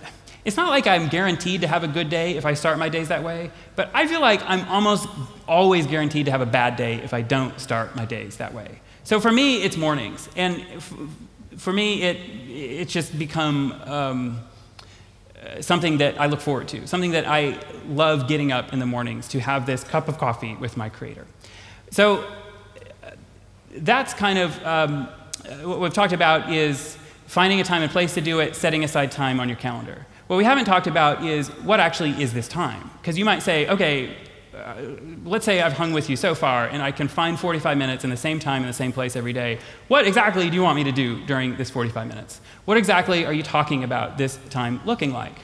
it's 0.46 0.58
not 0.58 0.70
like 0.70 0.88
I'm 0.88 1.10
guaranteed 1.10 1.62
to 1.62 1.68
have 1.68 1.84
a 1.84 1.88
good 1.88 2.10
day 2.10 2.38
if 2.38 2.46
I 2.46 2.54
start 2.54 2.80
my 2.80 2.90
days 2.90 3.10
that 3.10 3.24
way, 3.24 3.52
but 3.76 3.90
I 3.94 4.08
feel 4.08 4.22
like 4.22 4.42
I'm 4.46 4.68
almost 4.70 5.08
always 5.48 5.86
guaranteed 5.86 6.26
to 6.26 6.32
have 6.32 6.42
a 6.42 6.46
bad 6.46 6.76
day 6.76 6.96
if 6.96 7.14
I 7.14 7.22
don't 7.22 7.60
start 7.60 7.96
my 7.96 8.06
days 8.06 8.38
that 8.38 8.54
way. 8.54 8.80
So 9.04 9.20
for 9.20 9.32
me, 9.32 9.64
it's 9.64 9.78
mornings. 9.78 10.30
And 10.36 10.66
for 11.58 11.74
me, 11.74 12.04
it, 12.04 12.18
it's 12.48 12.94
just 12.94 13.18
become. 13.18 13.74
Um, 13.86 14.40
uh, 15.40 15.62
something 15.62 16.00
that 16.00 16.20
I 16.20 16.26
look 16.26 16.42
forward 16.42 16.68
to, 16.68 16.86
something 16.86 17.12
that 17.12 17.26
I 17.26 17.58
love 17.88 18.28
getting 18.28 18.52
up 18.52 18.74
in 18.74 18.80
the 18.80 18.86
mornings 18.86 19.30
to 19.30 19.40
have 19.40 19.66
this 19.66 19.86
cup 19.86 20.10
of 20.10 20.18
coffee 20.18 20.54
with 20.56 20.76
my 20.76 20.90
Creator. 20.90 21.26
So 21.92 22.24
uh, 23.04 23.12
that's 23.78 24.14
kind 24.14 24.40
of 24.40 24.66
um, 24.66 25.10
what 25.64 25.80
we've 25.80 25.94
talked 25.94 26.14
about 26.14 26.52
is 26.52 26.98
finding 27.28 27.60
a 27.60 27.64
time 27.64 27.82
and 27.82 27.92
place 27.92 28.14
to 28.16 28.22
do 28.22 28.40
it, 28.40 28.56
setting 28.56 28.84
aside 28.84 29.12
time 29.12 29.40
on 29.40 29.48
your 29.50 29.58
calendar. 29.58 30.06
What 30.28 30.38
we 30.38 30.44
haven't 30.44 30.66
talked 30.66 30.88
about 30.88 31.24
is 31.24 31.50
what 31.64 31.80
actually 31.80 32.22
is 32.22 32.34
this 32.34 32.48
time? 32.48 32.90
Because 33.02 33.18
you 33.18 33.26
might 33.26 33.42
say, 33.42 33.68
okay, 33.68 34.16
uh, 34.54 34.76
let's 35.24 35.46
say 35.46 35.62
I've 35.62 35.74
hung 35.74 35.94
with 35.94 36.10
you 36.10 36.16
so 36.16 36.36
far 36.36 36.68
and 36.68 36.82
I 36.82 36.92
can 36.92 37.08
find 37.08 37.40
45 37.40 37.78
minutes 37.78 38.04
in 38.04 38.10
the 38.10 38.18
same 38.18 38.40
time 38.40 38.62
in 38.62 38.68
the 38.68 38.74
same 38.74 38.92
place 38.92 39.16
every 39.16 39.34
day. 39.34 39.60
What 39.88 40.06
exactly 40.06 40.50
do 40.50 40.56
you 40.56 40.64
want 40.64 40.76
me 40.76 40.84
to 40.84 40.92
do 40.92 41.24
during 41.26 41.56
this 41.56 41.70
45 41.70 42.08
minutes? 42.08 42.42
What 42.66 42.78
exactly 42.78 43.26
are 43.26 43.34
you 43.34 43.44
talking 43.44 43.84
about 43.84 44.18
this 44.18 44.38
time 44.50 44.82
looking 44.86 45.14
like? 45.14 45.36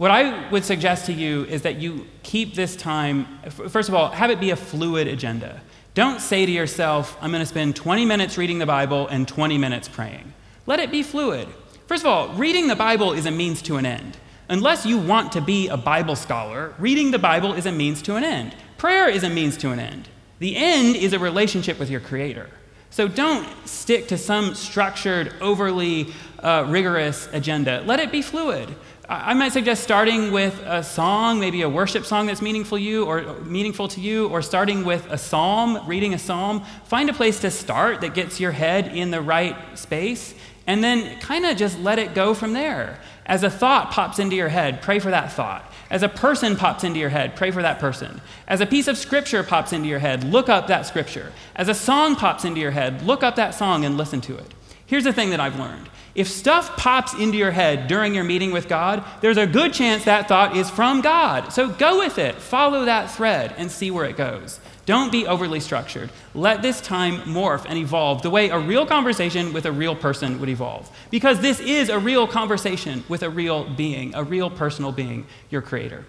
What 0.00 0.10
I 0.10 0.48
would 0.48 0.64
suggest 0.64 1.04
to 1.06 1.12
you 1.12 1.44
is 1.44 1.60
that 1.60 1.76
you 1.76 2.06
keep 2.22 2.54
this 2.54 2.74
time, 2.74 3.28
first 3.50 3.90
of 3.90 3.94
all, 3.94 4.08
have 4.08 4.30
it 4.30 4.40
be 4.40 4.48
a 4.48 4.56
fluid 4.56 5.06
agenda. 5.06 5.60
Don't 5.92 6.22
say 6.22 6.46
to 6.46 6.50
yourself, 6.50 7.18
I'm 7.20 7.30
going 7.30 7.42
to 7.42 7.46
spend 7.46 7.76
20 7.76 8.06
minutes 8.06 8.38
reading 8.38 8.58
the 8.58 8.64
Bible 8.64 9.08
and 9.08 9.28
20 9.28 9.58
minutes 9.58 9.88
praying. 9.88 10.32
Let 10.64 10.80
it 10.80 10.90
be 10.90 11.02
fluid. 11.02 11.48
First 11.86 12.02
of 12.02 12.06
all, 12.06 12.30
reading 12.30 12.66
the 12.66 12.76
Bible 12.76 13.12
is 13.12 13.26
a 13.26 13.30
means 13.30 13.60
to 13.60 13.76
an 13.76 13.84
end. 13.84 14.16
Unless 14.48 14.86
you 14.86 14.96
want 14.96 15.32
to 15.32 15.42
be 15.42 15.68
a 15.68 15.76
Bible 15.76 16.16
scholar, 16.16 16.74
reading 16.78 17.10
the 17.10 17.18
Bible 17.18 17.52
is 17.52 17.66
a 17.66 17.72
means 17.72 18.00
to 18.00 18.16
an 18.16 18.24
end. 18.24 18.56
Prayer 18.78 19.06
is 19.06 19.22
a 19.22 19.28
means 19.28 19.58
to 19.58 19.70
an 19.70 19.80
end. 19.80 20.08
The 20.38 20.56
end 20.56 20.96
is 20.96 21.12
a 21.12 21.18
relationship 21.18 21.78
with 21.78 21.90
your 21.90 22.00
Creator. 22.00 22.48
So 22.88 23.06
don't 23.06 23.46
stick 23.68 24.08
to 24.08 24.16
some 24.18 24.54
structured, 24.54 25.34
overly 25.40 26.12
uh, 26.40 26.64
rigorous 26.68 27.28
agenda. 27.32 27.82
Let 27.86 28.00
it 28.00 28.10
be 28.10 28.22
fluid. 28.22 28.74
I 29.12 29.34
might 29.34 29.52
suggest 29.52 29.82
starting 29.82 30.30
with 30.30 30.62
a 30.64 30.84
song, 30.84 31.40
maybe 31.40 31.62
a 31.62 31.68
worship 31.68 32.06
song 32.06 32.26
that's 32.26 32.40
meaningful 32.40 32.78
you 32.78 33.06
or 33.06 33.40
meaningful 33.40 33.88
to 33.88 34.00
you, 34.00 34.28
or 34.28 34.40
starting 34.40 34.84
with 34.84 35.04
a 35.10 35.18
psalm, 35.18 35.84
reading 35.88 36.14
a 36.14 36.18
psalm. 36.18 36.64
Find 36.84 37.10
a 37.10 37.12
place 37.12 37.40
to 37.40 37.50
start 37.50 38.02
that 38.02 38.14
gets 38.14 38.38
your 38.38 38.52
head 38.52 38.86
in 38.86 39.10
the 39.10 39.20
right 39.20 39.56
space, 39.76 40.32
and 40.68 40.84
then 40.84 41.18
kind 41.18 41.44
of 41.44 41.56
just 41.56 41.76
let 41.80 41.98
it 41.98 42.14
go 42.14 42.34
from 42.34 42.52
there. 42.52 43.00
As 43.26 43.42
a 43.42 43.50
thought 43.50 43.90
pops 43.90 44.20
into 44.20 44.36
your 44.36 44.48
head, 44.48 44.80
pray 44.80 45.00
for 45.00 45.10
that 45.10 45.32
thought. 45.32 45.72
As 45.90 46.04
a 46.04 46.08
person 46.08 46.54
pops 46.54 46.84
into 46.84 47.00
your 47.00 47.08
head, 47.08 47.34
pray 47.34 47.50
for 47.50 47.62
that 47.62 47.80
person. 47.80 48.20
As 48.46 48.60
a 48.60 48.66
piece 48.66 48.86
of 48.86 48.96
scripture 48.96 49.42
pops 49.42 49.72
into 49.72 49.88
your 49.88 49.98
head, 49.98 50.22
look 50.22 50.48
up 50.48 50.68
that 50.68 50.86
scripture. 50.86 51.32
As 51.56 51.68
a 51.68 51.74
song 51.74 52.14
pops 52.14 52.44
into 52.44 52.60
your 52.60 52.70
head, 52.70 53.02
look 53.02 53.24
up 53.24 53.34
that 53.34 53.56
song 53.56 53.84
and 53.84 53.96
listen 53.96 54.20
to 54.20 54.36
it. 54.36 54.54
Here's 54.86 55.02
the 55.02 55.12
thing 55.12 55.30
that 55.30 55.40
I've 55.40 55.58
learned 55.58 55.88
if 56.14 56.28
stuff 56.28 56.76
pops 56.76 57.14
into 57.14 57.38
your 57.38 57.52
head 57.52 57.86
during 57.86 58.14
your 58.14 58.24
meeting 58.24 58.50
with 58.50 58.68
God, 58.68 59.04
there's 59.20 59.36
a 59.36 59.46
good 59.46 59.72
chance 59.72 60.04
that 60.04 60.28
thought 60.28 60.56
is 60.56 60.68
from 60.68 61.00
God. 61.00 61.52
So 61.52 61.68
go 61.68 61.98
with 61.98 62.18
it, 62.18 62.34
follow 62.36 62.84
that 62.86 63.10
thread, 63.10 63.54
and 63.56 63.70
see 63.70 63.90
where 63.90 64.04
it 64.04 64.16
goes. 64.16 64.60
Don't 64.86 65.12
be 65.12 65.26
overly 65.26 65.60
structured. 65.60 66.10
Let 66.34 66.62
this 66.62 66.80
time 66.80 67.18
morph 67.20 67.64
and 67.68 67.78
evolve 67.78 68.22
the 68.22 68.30
way 68.30 68.48
a 68.48 68.58
real 68.58 68.86
conversation 68.86 69.52
with 69.52 69.66
a 69.66 69.72
real 69.72 69.94
person 69.94 70.40
would 70.40 70.48
evolve. 70.48 70.90
Because 71.10 71.40
this 71.40 71.60
is 71.60 71.90
a 71.90 71.98
real 71.98 72.26
conversation 72.26 73.04
with 73.08 73.22
a 73.22 73.30
real 73.30 73.64
being, 73.64 74.14
a 74.16 74.24
real 74.24 74.50
personal 74.50 74.90
being, 74.90 75.26
your 75.48 75.62
creator. 75.62 76.06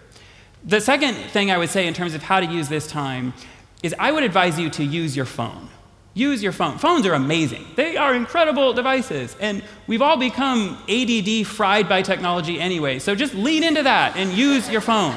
The 0.65 0.81
second 0.81 1.13
thing 1.13 1.51
I 1.51 1.57
would 1.57 1.69
say 1.69 1.85
in 1.85 1.93
terms 1.93 2.15
of 2.15 2.23
how 2.23 2.39
to 2.39 2.45
use 2.45 2.69
this 2.69 2.87
time 2.87 3.33
is 3.83 3.93
I 3.99 4.11
would 4.11 4.23
advise 4.23 4.59
you 4.59 4.69
to 4.71 4.83
use 4.83 5.15
your 5.15 5.25
phone. 5.25 5.69
Use 6.13 6.43
your 6.43 6.51
phone. 6.51 6.77
Phones 6.77 7.05
are 7.05 7.13
amazing. 7.13 7.65
They 7.75 7.95
are 7.95 8.13
incredible 8.13 8.73
devices. 8.73 9.35
And 9.39 9.63
we've 9.87 10.01
all 10.01 10.17
become 10.17 10.77
ADD 10.89 11.47
fried 11.47 11.87
by 11.87 12.01
technology 12.01 12.59
anyway. 12.59 12.99
So 12.99 13.15
just 13.15 13.33
lean 13.33 13.63
into 13.63 13.83
that 13.83 14.17
and 14.17 14.31
use 14.33 14.69
your 14.69 14.81
phone. 14.81 15.15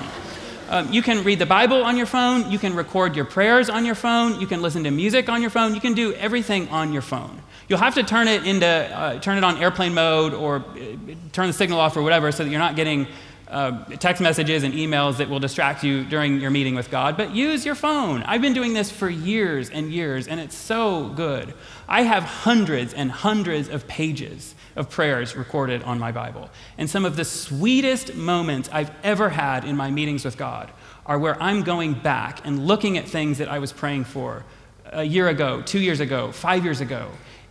Um, 0.69 0.93
you 0.93 1.03
can 1.03 1.25
read 1.25 1.41
the 1.41 1.47
Bible 1.47 1.83
on 1.83 1.97
your 1.97 2.07
phone. 2.07 2.51
You 2.51 2.59
can 2.59 2.75
record 2.75 3.17
your 3.17 3.25
prayers 3.25 3.69
on 3.69 3.85
your 3.85 3.95
phone. 3.97 4.41
You 4.41 4.47
can 4.47 4.63
listen 4.63 4.85
to 4.85 4.91
music 4.91 5.29
on 5.29 5.41
your 5.41 5.51
phone. 5.51 5.75
You 5.75 5.81
can 5.81 5.95
do 5.95 6.15
everything 6.15 6.69
on 6.69 6.93
your 6.93 7.03
phone. 7.03 7.43
You'll 7.69 7.81
have 7.81 7.95
to 7.95 8.03
turn 8.03 8.29
it 8.29 8.47
into 8.47 8.67
uh, 8.67 9.19
turn 9.21 9.37
it 9.39 9.45
on 9.45 9.59
airplane 9.59 9.95
mode 9.95 10.33
or 10.33 10.57
uh, 10.57 11.15
turn 11.33 11.49
the 11.49 11.53
signal 11.53 11.81
off 11.81 11.97
or 11.97 12.03
whatever, 12.03 12.31
so 12.31 12.45
that 12.45 12.51
you're 12.51 12.59
not 12.59 12.77
getting 12.77 13.07
uh, 13.55 13.85
text 14.01 14.21
messages 14.21 14.65
and 14.65 14.75
emails 14.75 15.19
that 15.19 15.31
will 15.31 15.39
distract 15.39 15.85
you 15.85 16.05
during 16.05 16.41
your 16.41 16.51
meeting 16.51 16.75
with 16.75 16.91
God. 16.91 17.17
But 17.17 17.31
use 17.31 17.65
your 17.65 17.77
phone. 17.77 18.25
I've 18.25 18.43
been 18.43 18.53
doing 18.53 18.73
this 18.73 18.91
for 18.91 19.09
years 19.09 19.71
and 19.71 19.93
years, 19.93 20.27
and 20.27 20.41
it's 20.41 20.57
so 20.57 21.11
good. 21.11 21.55
I 21.89 22.03
have 22.03 22.25
hundreds 22.25 22.93
and 22.93 23.13
hundreds 23.13 23.69
of 23.69 23.87
pages 23.87 24.57
of 24.75 24.91
prayers 24.91 25.37
recorded 25.37 25.85
on 25.85 26.01
my 26.01 26.11
Bible. 26.11 26.51
And 26.79 26.91
some 26.91 27.05
of 27.05 27.15
the 27.15 27.25
sweetest 27.25 28.17
moments 28.17 28.69
I've 28.73 28.91
ever 29.05 29.29
had 29.29 29.65
in 29.65 29.77
my 29.77 29.89
meetings 29.89 30.25
with 30.25 30.37
God 30.37 30.73
are 31.07 31.19
where 31.19 31.41
I'm 31.41 31.63
going 31.63 31.95
back 31.95 32.45
and 32.45 32.67
looking 32.67 32.99
at 32.99 33.07
things 33.07 33.39
that 33.39 33.49
I 33.49 33.61
was 33.61 33.73
praying 33.73 34.05
for 34.05 34.45
a 34.87 35.05
year 35.05 35.29
ago, 35.29 35.63
two 35.63 35.79
years 35.79 36.01
ago, 36.01 36.33
five 36.33 36.65
years 36.65 36.81
ago. 36.81 37.09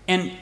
And 0.09 0.33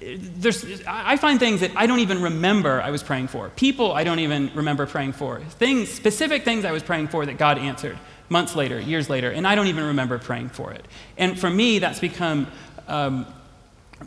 there's, 0.00 0.82
I 0.86 1.16
find 1.16 1.40
things 1.40 1.60
that 1.60 1.72
I 1.74 1.86
don't 1.86 1.98
even 2.00 2.22
remember 2.22 2.80
I 2.80 2.90
was 2.90 3.02
praying 3.02 3.28
for. 3.28 3.48
People 3.50 3.92
I 3.92 4.04
don't 4.04 4.20
even 4.20 4.50
remember 4.54 4.86
praying 4.86 5.12
for. 5.12 5.40
Things, 5.40 5.88
specific 5.88 6.44
things 6.44 6.64
I 6.64 6.72
was 6.72 6.82
praying 6.82 7.08
for 7.08 7.26
that 7.26 7.36
God 7.36 7.58
answered 7.58 7.98
months 8.28 8.54
later, 8.54 8.78
years 8.78 9.10
later, 9.10 9.30
and 9.30 9.46
I 9.46 9.54
don't 9.54 9.66
even 9.66 9.84
remember 9.84 10.18
praying 10.18 10.50
for 10.50 10.72
it. 10.72 10.84
And 11.16 11.38
for 11.38 11.50
me, 11.50 11.78
that's 11.80 11.98
become 11.98 12.46
um, 12.86 13.26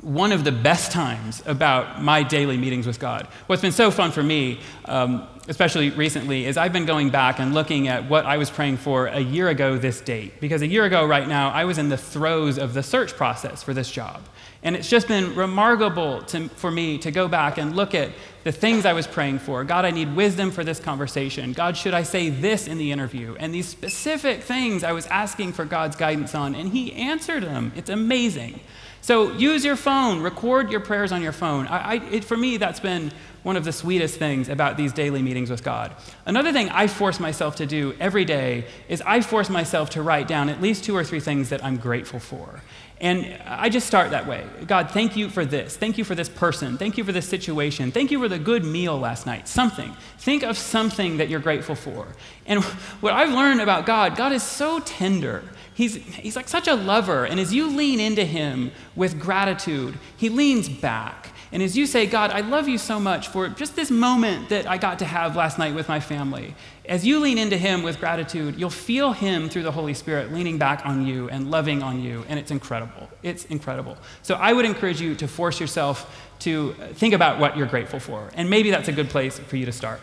one 0.02 0.32
of 0.32 0.44
the 0.44 0.52
best 0.52 0.92
times 0.92 1.44
about 1.46 2.02
my 2.02 2.24
daily 2.24 2.58
meetings 2.58 2.88
with 2.88 3.00
God. 3.00 3.28
What's 3.48 3.62
been 3.62 3.72
so 3.72 3.92
fun 3.92 4.12
for 4.12 4.24
me, 4.24 4.60
um, 4.86 5.28
especially 5.48 5.90
recently, 5.90 6.46
is 6.46 6.58
I've 6.58 6.74
been 6.74 6.86
going 6.86 7.10
back 7.10 7.40
and 7.40 7.54
looking 7.54 7.88
at 7.88 8.10
what 8.10 8.26
I 8.26 8.38
was 8.38 8.50
praying 8.50 8.78
for 8.78 9.08
a 9.08 9.20
year 9.20 9.50
ago 9.50 9.78
this 9.78 10.00
date. 10.02 10.40
Because 10.40 10.62
a 10.62 10.68
year 10.68 10.86
ago, 10.86 11.06
right 11.06 11.28
now, 11.28 11.50
I 11.50 11.66
was 11.66 11.78
in 11.78 11.90
the 11.90 11.98
throes 11.98 12.58
of 12.58 12.74
the 12.74 12.82
search 12.82 13.14
process 13.14 13.62
for 13.62 13.74
this 13.74 13.92
job. 13.92 14.22
And 14.64 14.76
it's 14.76 14.90
just 14.90 15.08
been 15.08 15.36
remarkable 15.36 16.22
to, 16.24 16.48
for 16.50 16.72
me 16.72 16.98
to 17.00 17.12
go 17.12 17.28
back 17.28 17.58
and 17.58 17.76
look 17.76 17.94
at 17.96 18.12
the 18.44 18.52
things 18.52 18.86
I 18.86 18.94
was 18.94 19.08
praying 19.08 19.40
for. 19.40 19.64
God, 19.64 19.86
I 19.86 19.92
need 19.92 20.16
wisdom 20.16 20.52
for 20.52 20.64
this 20.64 20.80
conversation. 20.80 21.54
God, 21.54 21.76
should 21.76 21.94
I 21.94 22.04
say 22.04 22.30
this 22.30 22.68
in 22.68 22.78
the 22.78 22.92
interview? 22.92 23.36
And 23.40 23.54
these 23.54 23.68
specific 23.68 24.44
things 24.44 24.84
I 24.84 24.92
was 24.94 25.06
asking 25.08 25.54
for 25.54 25.66
God's 25.66 25.96
guidance 25.96 26.34
on, 26.34 26.56
and 26.56 26.70
He 26.70 26.94
answered 26.94 27.44
them. 27.44 27.72
It's 27.76 27.90
amazing. 27.90 28.60
So 29.02 29.32
use 29.34 29.66
your 29.66 29.76
phone, 29.76 30.22
record 30.22 30.72
your 30.72 30.80
prayers 30.80 31.12
on 31.12 31.22
your 31.22 31.32
phone. 31.32 31.68
I, 31.68 31.78
I, 31.78 31.94
it, 32.12 32.24
for 32.24 32.38
me, 32.38 32.58
that's 32.58 32.80
been 32.80 33.12
one 33.44 33.58
of 33.58 33.66
the 33.66 33.72
sweetest 33.72 34.18
things 34.18 34.48
about 34.48 34.78
these 34.78 34.94
daily 34.94 35.24
meetings 35.24 35.50
with 35.50 35.64
God. 35.64 35.96
Another 36.28 36.54
thing 36.54 36.70
I 36.70 36.86
force 36.86 37.20
myself 37.20 37.56
to 37.56 37.66
do 37.66 37.96
every 38.00 38.26
day 38.26 38.66
is 38.88 39.02
I 39.02 39.22
force 39.22 39.50
myself 39.50 39.90
to 39.92 40.04
write 40.04 40.28
down 40.28 40.50
at 40.50 40.62
least 40.62 40.84
two 40.84 40.96
or 40.96 41.04
three 41.04 41.20
things 41.20 41.50
that 41.50 41.64
I'm 41.66 41.78
grateful 41.78 42.20
for. 42.20 42.62
And 43.02 43.36
I 43.48 43.70
just 43.70 43.88
start 43.88 44.12
that 44.12 44.28
way. 44.28 44.46
God, 44.68 44.92
thank 44.92 45.18
you 45.18 45.28
for 45.28 45.44
this. 45.44 45.76
Thank 45.76 45.98
you 45.98 46.04
for 46.04 46.14
this 46.14 46.30
person. 46.30 46.78
Thank 46.78 47.00
you 47.00 47.04
for 47.04 47.12
this 47.12 47.28
situation. 47.28 47.92
Thank 47.92 48.12
you 48.12 48.20
for 48.20 48.30
the 48.30 48.38
good 48.38 48.64
meal 48.64 48.96
last 48.96 49.26
night. 49.26 49.48
Something. 49.48 49.96
Think 50.20 50.44
of 50.44 50.56
something 50.56 51.18
that 51.18 51.28
you're 51.28 51.40
grateful 51.40 51.74
for. 51.74 52.06
And 52.46 52.64
what 53.02 53.14
I've 53.14 53.32
learned 53.32 53.60
about 53.60 53.88
God, 53.88 54.16
God 54.16 54.34
is 54.34 54.44
so 54.44 54.80
tender. 54.82 55.44
He's, 55.74 55.96
he's 55.96 56.36
like 56.36 56.48
such 56.48 56.68
a 56.68 56.76
lover. 56.76 57.26
And 57.26 57.40
as 57.40 57.54
you 57.54 57.68
lean 57.70 58.00
into 58.00 58.26
him 58.26 58.72
with 58.96 59.20
gratitude, 59.20 59.98
he 60.18 60.30
leans 60.30 60.68
back. 60.68 61.32
And 61.54 61.62
as 61.62 61.78
you 61.78 61.86
say, 61.86 62.06
God, 62.06 62.32
I 62.32 62.40
love 62.42 62.70
you 62.70 62.78
so 62.78 62.98
much 62.98 63.28
for 63.28 63.50
just 63.50 63.76
this 63.76 63.92
moment 63.92 64.50
that 64.50 64.68
I 64.68 64.78
got 64.78 65.00
to 65.00 65.06
have 65.06 65.36
last 65.36 65.60
night 65.60 65.76
with 65.76 65.90
my 65.90 66.00
family, 66.00 66.56
as 66.86 67.06
you 67.06 67.20
lean 67.20 67.38
into 67.38 67.58
Him 67.58 67.84
with 67.84 68.00
gratitude, 68.00 68.58
you'll 68.58 68.70
feel 68.70 69.12
Him 69.12 69.50
through 69.50 69.64
the 69.64 69.72
Holy 69.72 69.94
Spirit 69.94 70.32
leaning 70.32 70.58
back 70.58 70.86
on 70.86 71.06
you 71.06 71.30
and 71.30 71.52
loving 71.52 71.84
on 71.84 72.02
you, 72.02 72.24
and 72.30 72.40
it's 72.40 72.52
incredible. 72.52 73.10
It's 73.22 73.44
incredible. 73.46 73.98
So 74.24 74.36
I 74.36 74.54
would 74.54 74.64
encourage 74.64 75.02
you 75.02 75.14
to 75.16 75.28
force 75.28 75.60
yourself 75.60 76.30
to 76.40 76.74
think 76.94 77.14
about 77.14 77.38
what 77.38 77.58
you're 77.58 77.68
grateful 77.68 78.00
for, 78.00 78.32
and 78.34 78.50
maybe 78.50 78.72
that's 78.72 78.88
a 78.88 78.94
good 78.94 79.10
place 79.10 79.38
for 79.38 79.58
you 79.58 79.66
to 79.66 79.74
start. 79.74 80.02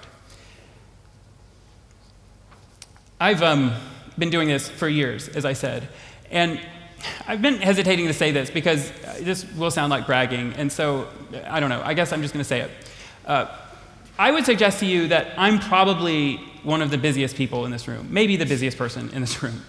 I've 3.18 3.42
um, 3.42 3.72
been 4.18 4.30
doing 4.30 4.48
this 4.48 4.68
for 4.68 4.88
years, 4.88 5.28
as 5.28 5.44
I 5.44 5.52
said, 5.52 5.88
and 6.30 6.60
I've 7.26 7.42
been 7.42 7.60
hesitating 7.60 8.06
to 8.06 8.12
say 8.12 8.32
this 8.32 8.50
because 8.50 8.90
this 9.20 9.50
will 9.54 9.70
sound 9.70 9.90
like 9.90 10.06
bragging, 10.06 10.52
and 10.54 10.70
so 10.70 11.08
I 11.46 11.60
don't 11.60 11.70
know. 11.70 11.82
I 11.84 11.94
guess 11.94 12.12
I'm 12.12 12.22
just 12.22 12.34
going 12.34 12.42
to 12.42 12.48
say 12.48 12.60
it. 12.60 12.70
Uh, 13.24 13.46
I 14.18 14.32
would 14.32 14.44
suggest 14.44 14.80
to 14.80 14.86
you 14.86 15.08
that 15.08 15.28
I'm 15.36 15.60
probably 15.60 16.36
one 16.64 16.82
of 16.82 16.90
the 16.90 16.98
busiest 16.98 17.36
people 17.36 17.64
in 17.64 17.70
this 17.70 17.86
room, 17.86 18.08
maybe 18.10 18.36
the 18.36 18.46
busiest 18.46 18.76
person 18.76 19.10
in 19.10 19.20
this 19.20 19.42
room. 19.42 19.62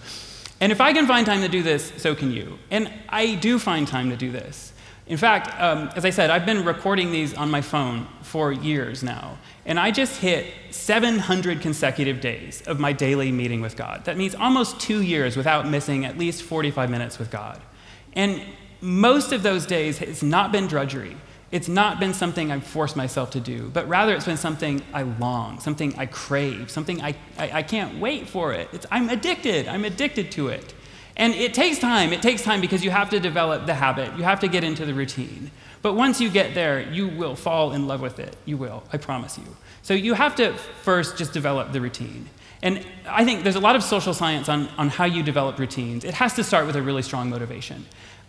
And 0.60 0.72
if 0.72 0.80
I 0.80 0.92
can 0.92 1.06
find 1.06 1.24
time 1.24 1.40
to 1.40 1.48
do 1.48 1.62
this, 1.62 1.92
so 1.96 2.14
can 2.14 2.32
you. 2.32 2.58
And 2.70 2.92
I 3.08 3.36
do 3.36 3.58
find 3.58 3.86
time 3.86 4.10
to 4.10 4.16
do 4.16 4.30
this. 4.30 4.72
In 5.10 5.16
fact, 5.16 5.60
um, 5.60 5.90
as 5.96 6.04
I 6.04 6.10
said, 6.10 6.30
I've 6.30 6.46
been 6.46 6.64
recording 6.64 7.10
these 7.10 7.34
on 7.34 7.50
my 7.50 7.60
phone 7.60 8.06
for 8.22 8.52
years 8.52 9.02
now. 9.02 9.38
And 9.66 9.78
I 9.78 9.90
just 9.90 10.20
hit 10.20 10.46
700 10.70 11.60
consecutive 11.60 12.20
days 12.20 12.62
of 12.62 12.78
my 12.78 12.92
daily 12.92 13.32
meeting 13.32 13.60
with 13.60 13.76
God. 13.76 14.04
That 14.04 14.16
means 14.16 14.36
almost 14.36 14.78
two 14.78 15.02
years 15.02 15.36
without 15.36 15.66
missing 15.66 16.04
at 16.04 16.16
least 16.16 16.44
45 16.44 16.90
minutes 16.90 17.18
with 17.18 17.28
God. 17.28 17.60
And 18.12 18.40
most 18.80 19.32
of 19.32 19.42
those 19.42 19.66
days, 19.66 20.00
it's 20.00 20.22
not 20.22 20.52
been 20.52 20.68
drudgery. 20.68 21.16
It's 21.50 21.66
not 21.66 21.98
been 21.98 22.14
something 22.14 22.52
I've 22.52 22.62
forced 22.62 22.94
myself 22.94 23.32
to 23.32 23.40
do, 23.40 23.68
but 23.70 23.88
rather 23.88 24.14
it's 24.14 24.26
been 24.26 24.36
something 24.36 24.80
I 24.92 25.02
long, 25.02 25.58
something 25.58 25.92
I 25.98 26.06
crave, 26.06 26.70
something 26.70 27.02
I, 27.02 27.16
I, 27.36 27.50
I 27.54 27.62
can't 27.64 27.98
wait 27.98 28.28
for 28.28 28.52
it. 28.52 28.68
It's, 28.72 28.86
I'm 28.92 29.08
addicted. 29.08 29.66
I'm 29.66 29.84
addicted 29.84 30.30
to 30.32 30.46
it. 30.48 30.72
And 31.16 31.34
it 31.34 31.54
takes 31.54 31.78
time. 31.78 32.12
It 32.12 32.22
takes 32.22 32.42
time 32.42 32.60
because 32.60 32.84
you 32.84 32.90
have 32.90 33.10
to 33.10 33.20
develop 33.20 33.66
the 33.66 33.74
habit, 33.74 34.16
you 34.16 34.24
have 34.24 34.40
to 34.40 34.48
get 34.48 34.64
into 34.64 34.86
the 34.86 34.94
routine. 34.94 35.50
But 35.82 35.94
once 35.94 36.20
you 36.20 36.28
get 36.28 36.54
there, 36.54 36.80
you 36.80 37.08
will 37.08 37.34
fall 37.34 37.72
in 37.72 37.86
love 37.86 38.00
with 38.02 38.18
it. 38.18 38.36
You 38.44 38.56
will, 38.56 38.82
I 38.92 38.98
promise 38.98 39.38
you. 39.38 39.56
So 39.82 39.94
you 39.94 40.14
have 40.14 40.34
to 40.36 40.52
first 40.82 41.16
just 41.16 41.32
develop 41.32 41.72
the 41.72 41.80
routine. 41.80 42.28
And 42.62 42.84
I 43.08 43.24
think 43.24 43.42
there's 43.42 43.56
a 43.56 43.60
lot 43.60 43.76
of 43.76 43.82
social 43.82 44.12
science 44.12 44.48
on, 44.48 44.68
on 44.76 44.90
how 44.90 45.06
you 45.06 45.22
develop 45.22 45.58
routines. 45.58 46.04
It 46.04 46.14
has 46.14 46.34
to 46.34 46.44
start 46.44 46.66
with 46.66 46.76
a 46.76 46.82
really 46.82 47.02
strong 47.02 47.30
motivation. 47.30 47.86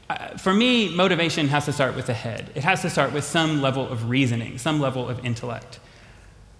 Uh, 0.09 0.37
for 0.37 0.53
me, 0.53 0.93
motivation 0.95 1.49
has 1.49 1.65
to 1.65 1.73
start 1.73 1.95
with 1.95 2.07
the 2.07 2.13
head. 2.13 2.51
It 2.55 2.63
has 2.63 2.81
to 2.83 2.89
start 2.89 3.11
with 3.11 3.25
some 3.25 3.61
level 3.61 3.87
of 3.87 4.09
reasoning, 4.09 4.57
some 4.57 4.79
level 4.79 5.09
of 5.09 5.23
intellect. 5.25 5.79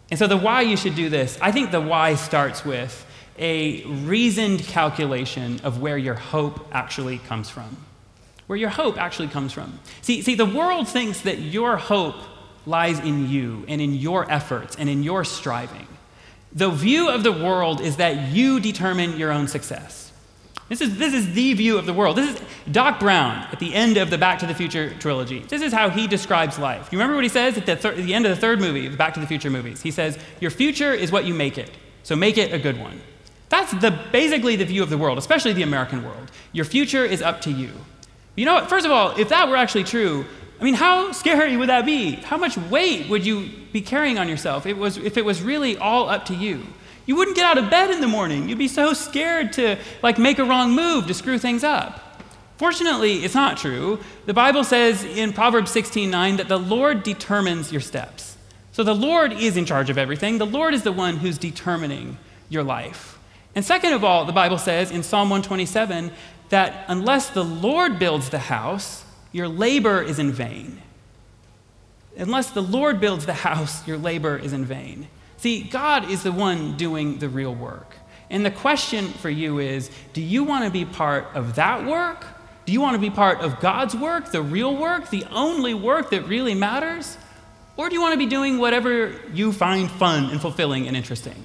And 0.10 0.20
so, 0.20 0.28
the 0.28 0.38
why 0.38 0.62
you 0.62 0.76
should 0.76 0.96
do 0.96 1.10
this, 1.10 1.38
I 1.42 1.52
think 1.52 1.72
the 1.72 1.80
why 1.80 2.16
starts 2.16 2.66
with 2.66 3.06
a 3.42 3.84
reasoned 3.84 4.60
calculation 4.60 5.60
of 5.64 5.82
where 5.82 5.98
your 5.98 6.14
hope 6.14 6.68
actually 6.72 7.18
comes 7.18 7.50
from. 7.50 7.76
Where 8.46 8.58
your 8.58 8.70
hope 8.70 8.98
actually 8.98 9.30
comes 9.30 9.52
from. 9.52 9.80
See, 10.02 10.22
see, 10.22 10.36
the 10.36 10.46
world 10.46 10.88
thinks 10.88 11.22
that 11.22 11.40
your 11.40 11.76
hope 11.76 12.16
lies 12.66 13.00
in 13.00 13.28
you 13.30 13.66
and 13.68 13.82
in 13.82 13.96
your 13.96 14.32
efforts 14.32 14.76
and 14.76 14.88
in 14.88 15.02
your 15.02 15.24
striving. 15.24 15.88
The 16.54 16.70
view 16.70 17.10
of 17.10 17.24
the 17.24 17.32
world 17.32 17.82
is 17.82 17.98
that 17.98 18.32
you 18.32 18.60
determine 18.60 19.18
your 19.18 19.32
own 19.32 19.48
success. 19.48 20.12
This 20.70 20.80
is, 20.80 20.98
this 20.98 21.14
is 21.14 21.34
the 21.34 21.54
view 21.54 21.78
of 21.78 21.86
the 21.86 21.94
world. 21.94 22.18
This 22.18 22.36
is 22.36 22.42
Doc 22.72 23.00
Brown 23.00 23.48
at 23.52 23.60
the 23.60 23.74
end 23.74 23.98
of 23.98 24.10
the 24.10 24.18
Back 24.18 24.40
to 24.40 24.46
the 24.46 24.54
Future 24.54 24.94
trilogy. 25.00 25.40
This 25.40 25.62
is 25.62 25.74
how 25.74 25.90
he 25.90 26.08
describes 26.08 26.60
life. 26.60 26.90
You 26.92 26.98
remember 26.98 27.16
what 27.16 27.24
he 27.24 27.30
says 27.30 27.58
at 27.58 27.66
the, 27.66 27.76
thir- 27.76 27.94
at 27.94 27.98
the 27.98 28.14
end 28.14 28.26
of 28.26 28.30
the 28.34 28.40
third 28.40 28.62
movie, 28.62 28.88
the 28.88 28.96
Back 28.96 29.16
to 29.16 29.20
the 29.20 29.28
Future 29.28 29.50
movies? 29.50 29.82
He 29.82 29.92
says, 29.92 30.18
Your 30.40 30.52
future 30.52 30.94
is 30.94 31.12
what 31.12 31.26
you 31.26 31.34
make 31.34 31.58
it, 31.58 31.72
so 32.04 32.16
make 32.16 32.38
it 32.38 32.54
a 32.54 32.60
good 32.60 32.80
one. 32.80 33.02
That's 33.52 33.74
the, 33.74 33.92
basically 34.14 34.56
the 34.56 34.64
view 34.64 34.82
of 34.82 34.90
the 34.90 34.98
world, 34.98 35.18
especially 35.18 35.52
the 35.52 35.64
American 35.64 36.06
world. 36.06 36.32
Your 36.54 36.64
future 36.64 37.04
is 37.04 37.22
up 37.22 37.42
to 37.42 37.52
you. 37.52 37.70
You 38.38 38.46
know 38.46 38.54
what? 38.54 38.70
First 38.70 38.86
of 38.86 38.94
all, 38.94 39.12
if 39.20 39.28
that 39.28 39.50
were 39.50 39.58
actually 39.58 39.84
true, 39.84 40.26
I 40.62 40.64
mean, 40.64 40.74
how 40.74 41.12
scary 41.12 41.58
would 41.58 41.68
that 41.68 41.86
be? 41.86 42.14
How 42.14 42.38
much 42.38 42.58
weight 42.58 43.10
would 43.10 43.26
you 43.26 43.50
be 43.74 43.82
carrying 43.82 44.18
on 44.18 44.30
yourself 44.30 44.66
it 44.66 44.78
was, 44.78 44.98
if 44.98 45.18
it 45.18 45.26
was 45.26 45.42
really 45.42 45.76
all 45.76 46.08
up 46.08 46.26
to 46.28 46.34
you? 46.34 46.64
You 47.06 47.18
wouldn't 47.18 47.36
get 47.36 47.46
out 47.46 47.58
of 47.58 47.70
bed 47.70 47.92
in 47.92 48.00
the 48.00 48.08
morning. 48.08 48.48
You'd 48.48 48.58
be 48.58 48.70
so 48.70 48.94
scared 48.94 49.52
to 49.54 49.78
like 50.02 50.18
make 50.18 50.40
a 50.40 50.46
wrong 50.46 50.72
move 50.72 51.08
to 51.08 51.14
screw 51.14 51.38
things 51.38 51.62
up. 51.62 52.24
Fortunately, 52.56 53.26
it's 53.26 53.36
not 53.36 53.58
true. 53.58 54.00
The 54.28 54.34
Bible 54.34 54.64
says 54.64 55.04
in 55.04 55.34
Proverbs 55.34 55.72
16:9 55.72 56.38
that 56.38 56.48
the 56.48 56.60
Lord 56.60 57.04
determines 57.04 57.70
your 57.70 57.82
steps. 57.82 58.38
So 58.72 58.84
the 58.84 58.96
Lord 58.96 59.34
is 59.34 59.58
in 59.58 59.66
charge 59.66 59.90
of 59.90 59.98
everything. 59.98 60.38
The 60.38 60.46
Lord 60.46 60.74
is 60.74 60.84
the 60.84 60.94
one 60.94 61.18
who's 61.18 61.38
determining 61.38 62.18
your 62.48 62.64
life. 62.64 63.18
And 63.56 63.66
second 63.66 63.94
of 63.94 64.04
all, 64.04 64.26
the 64.26 64.32
Bible 64.32 64.58
says 64.58 64.92
in 64.92 65.04
Psalm 65.04 65.30
127 65.30 66.12
that 66.50 66.86
unless 66.88 67.30
the 67.30 67.44
Lord 67.44 68.00
builds 68.00 68.30
the 68.30 68.40
house, 68.40 69.04
your 69.32 69.48
labor 69.48 70.02
is 70.02 70.20
in 70.20 70.32
vain. 70.32 70.82
Unless 72.18 72.52
the 72.52 72.62
Lord 72.62 73.00
builds 73.00 73.26
the 73.26 73.34
house, 73.34 73.86
your 73.88 73.98
labor 73.98 74.38
is 74.38 74.54
in 74.54 74.66
vain. 74.66 75.08
See, 75.38 75.64
God 75.64 76.10
is 76.10 76.24
the 76.24 76.32
one 76.32 76.78
doing 76.78 77.20
the 77.20 77.30
real 77.30 77.56
work. 77.56 77.96
And 78.30 78.46
the 78.46 78.52
question 78.52 79.08
for 79.08 79.30
you 79.30 79.60
is 79.60 79.90
do 80.14 80.22
you 80.22 80.44
want 80.44 80.66
to 80.66 80.72
be 80.72 80.86
part 80.86 81.28
of 81.34 81.56
that 81.56 81.86
work? 81.86 82.26
Do 82.66 82.74
you 82.74 82.80
want 82.80 82.96
to 82.96 83.00
be 83.00 83.10
part 83.10 83.42
of 83.42 83.60
God's 83.60 83.96
work, 83.96 84.32
the 84.32 84.42
real 84.42 84.76
work, 84.76 85.10
the 85.10 85.26
only 85.32 85.74
work 85.74 86.12
that 86.12 86.28
really 86.28 86.54
matters? 86.54 87.18
Or 87.76 87.90
do 87.90 87.96
you 87.96 88.02
want 88.02 88.14
to 88.14 88.20
be 88.20 88.28
doing 88.28 88.60
whatever 88.60 89.14
you 89.34 89.52
find 89.52 89.90
fun 89.90 90.30
and 90.30 90.40
fulfilling 90.40 90.88
and 90.88 90.96
interesting? 90.96 91.44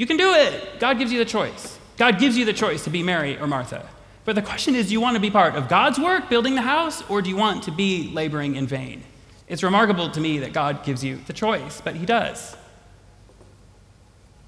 You 0.00 0.06
can 0.06 0.16
do 0.16 0.32
it. 0.32 0.80
God 0.80 0.96
gives 0.96 1.12
you 1.12 1.18
the 1.18 1.26
choice. 1.26 1.78
God 1.98 2.18
gives 2.18 2.38
you 2.38 2.46
the 2.46 2.54
choice 2.54 2.84
to 2.84 2.90
be 2.90 3.02
Mary 3.02 3.38
or 3.38 3.46
Martha. 3.46 3.86
But 4.24 4.34
the 4.34 4.40
question 4.40 4.74
is 4.74 4.86
do 4.86 4.94
you 4.94 5.00
want 5.00 5.16
to 5.16 5.20
be 5.20 5.30
part 5.30 5.56
of 5.56 5.68
God's 5.68 5.98
work, 5.98 6.30
building 6.30 6.54
the 6.54 6.62
house, 6.62 7.02
or 7.10 7.20
do 7.20 7.28
you 7.28 7.36
want 7.36 7.64
to 7.64 7.70
be 7.70 8.10
laboring 8.10 8.56
in 8.56 8.66
vain? 8.66 9.02
It's 9.46 9.62
remarkable 9.62 10.10
to 10.10 10.18
me 10.18 10.38
that 10.38 10.54
God 10.54 10.84
gives 10.84 11.04
you 11.04 11.18
the 11.26 11.34
choice, 11.34 11.82
but 11.82 11.96
He 11.96 12.06
does. 12.06 12.56